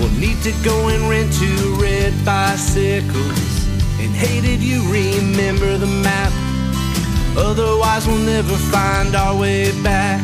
we'll 0.00 0.16
need 0.18 0.40
to 0.44 0.52
go 0.64 0.88
and 0.88 1.06
rent 1.10 1.30
two 1.34 1.76
red 1.78 2.14
bicycles. 2.24 3.66
And 4.00 4.10
hey, 4.16 4.40
did 4.40 4.62
you 4.62 4.80
remember 4.90 5.76
the 5.76 5.92
map? 6.00 6.32
Otherwise, 7.36 8.06
we'll 8.06 8.24
never 8.24 8.56
find 8.72 9.14
our 9.14 9.36
way 9.38 9.70
back. 9.82 10.22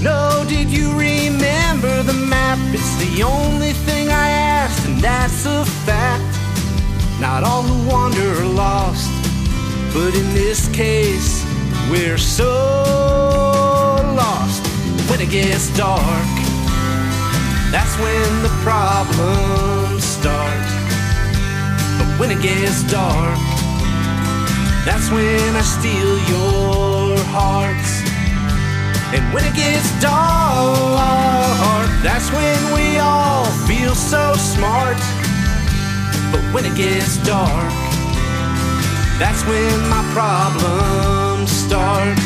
No, 0.00 0.46
did 0.48 0.70
you 0.70 0.98
remember 0.98 1.63
the 1.80 2.12
map? 2.28 2.58
It's 2.74 2.96
the 2.96 3.22
only 3.22 3.72
thing 3.72 4.08
I 4.08 4.28
asked, 4.28 4.86
and 4.86 4.98
that's 4.98 5.46
a 5.46 5.64
fact. 5.86 6.24
Not 7.20 7.42
all 7.42 7.62
who 7.62 7.88
wander 7.88 8.30
are 8.40 8.46
lost, 8.46 9.10
but 9.92 10.14
in 10.14 10.34
this 10.34 10.68
case, 10.68 11.44
we're 11.90 12.18
so 12.18 12.52
lost. 14.16 14.66
When 15.10 15.20
it 15.20 15.30
gets 15.30 15.74
dark, 15.76 16.28
that's 17.70 17.96
when 17.98 18.42
the 18.42 18.52
problems 18.62 20.04
start. 20.04 20.66
But 21.98 22.20
when 22.20 22.30
it 22.30 22.42
gets 22.42 22.82
dark, 22.90 23.38
that's 24.84 25.10
when 25.10 25.56
I 25.56 25.62
steal 25.62 26.18
your 26.28 27.18
hearts. 27.32 28.03
And 29.14 29.32
when 29.32 29.44
it 29.44 29.54
gets 29.54 29.88
dark, 30.02 31.88
that's 32.02 32.32
when 32.32 32.74
we 32.74 32.98
all 32.98 33.44
feel 33.68 33.94
so 33.94 34.34
smart. 34.34 34.98
But 36.32 36.42
when 36.52 36.64
it 36.66 36.74
gets 36.74 37.18
dark, 37.24 37.72
that's 39.22 39.46
when 39.46 39.88
my 39.88 40.02
problems 40.12 41.52
start. 41.52 42.18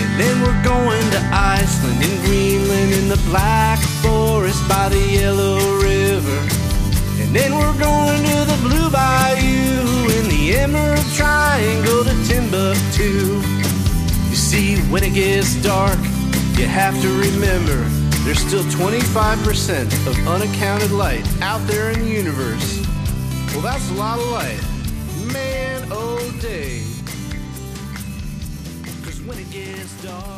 And 0.00 0.10
then 0.18 0.40
we're 0.40 0.62
going 0.64 1.04
to 1.10 1.20
Iceland 1.30 2.02
and 2.02 2.24
Greenland 2.24 2.92
in 2.94 3.08
the 3.10 3.20
Black 3.28 3.78
Forest 4.00 4.66
by 4.66 4.88
the 4.88 4.98
Yellow 4.98 5.58
River. 5.76 6.40
And 7.20 7.36
then 7.36 7.54
we're 7.54 7.78
going 7.78 8.22
to 8.24 8.38
the 8.48 8.58
Blue 8.62 8.88
Bayou 8.88 10.08
in 10.16 10.24
the 10.32 10.56
Emerald 10.56 11.04
Triangle 11.12 12.04
to 12.04 12.14
Timbuktu. 12.24 13.67
See, 14.48 14.78
when 14.90 15.04
it 15.04 15.12
gets 15.12 15.62
dark, 15.62 15.98
you 16.56 16.64
have 16.64 16.98
to 17.02 17.08
remember 17.20 17.84
there's 18.24 18.38
still 18.38 18.62
25% 18.62 20.06
of 20.06 20.26
unaccounted 20.26 20.90
light 20.90 21.22
out 21.42 21.60
there 21.66 21.90
in 21.90 22.00
the 22.00 22.08
universe. 22.08 22.82
Well, 23.52 23.60
that's 23.60 23.90
a 23.90 23.92
lot 23.92 24.18
of 24.18 24.26
light. 24.28 24.58
Man, 25.34 25.86
oh 25.90 26.18
day. 26.40 26.80
Cause 29.04 29.20
when 29.20 29.38
it 29.38 29.50
gets 29.50 30.02
dark, 30.02 30.37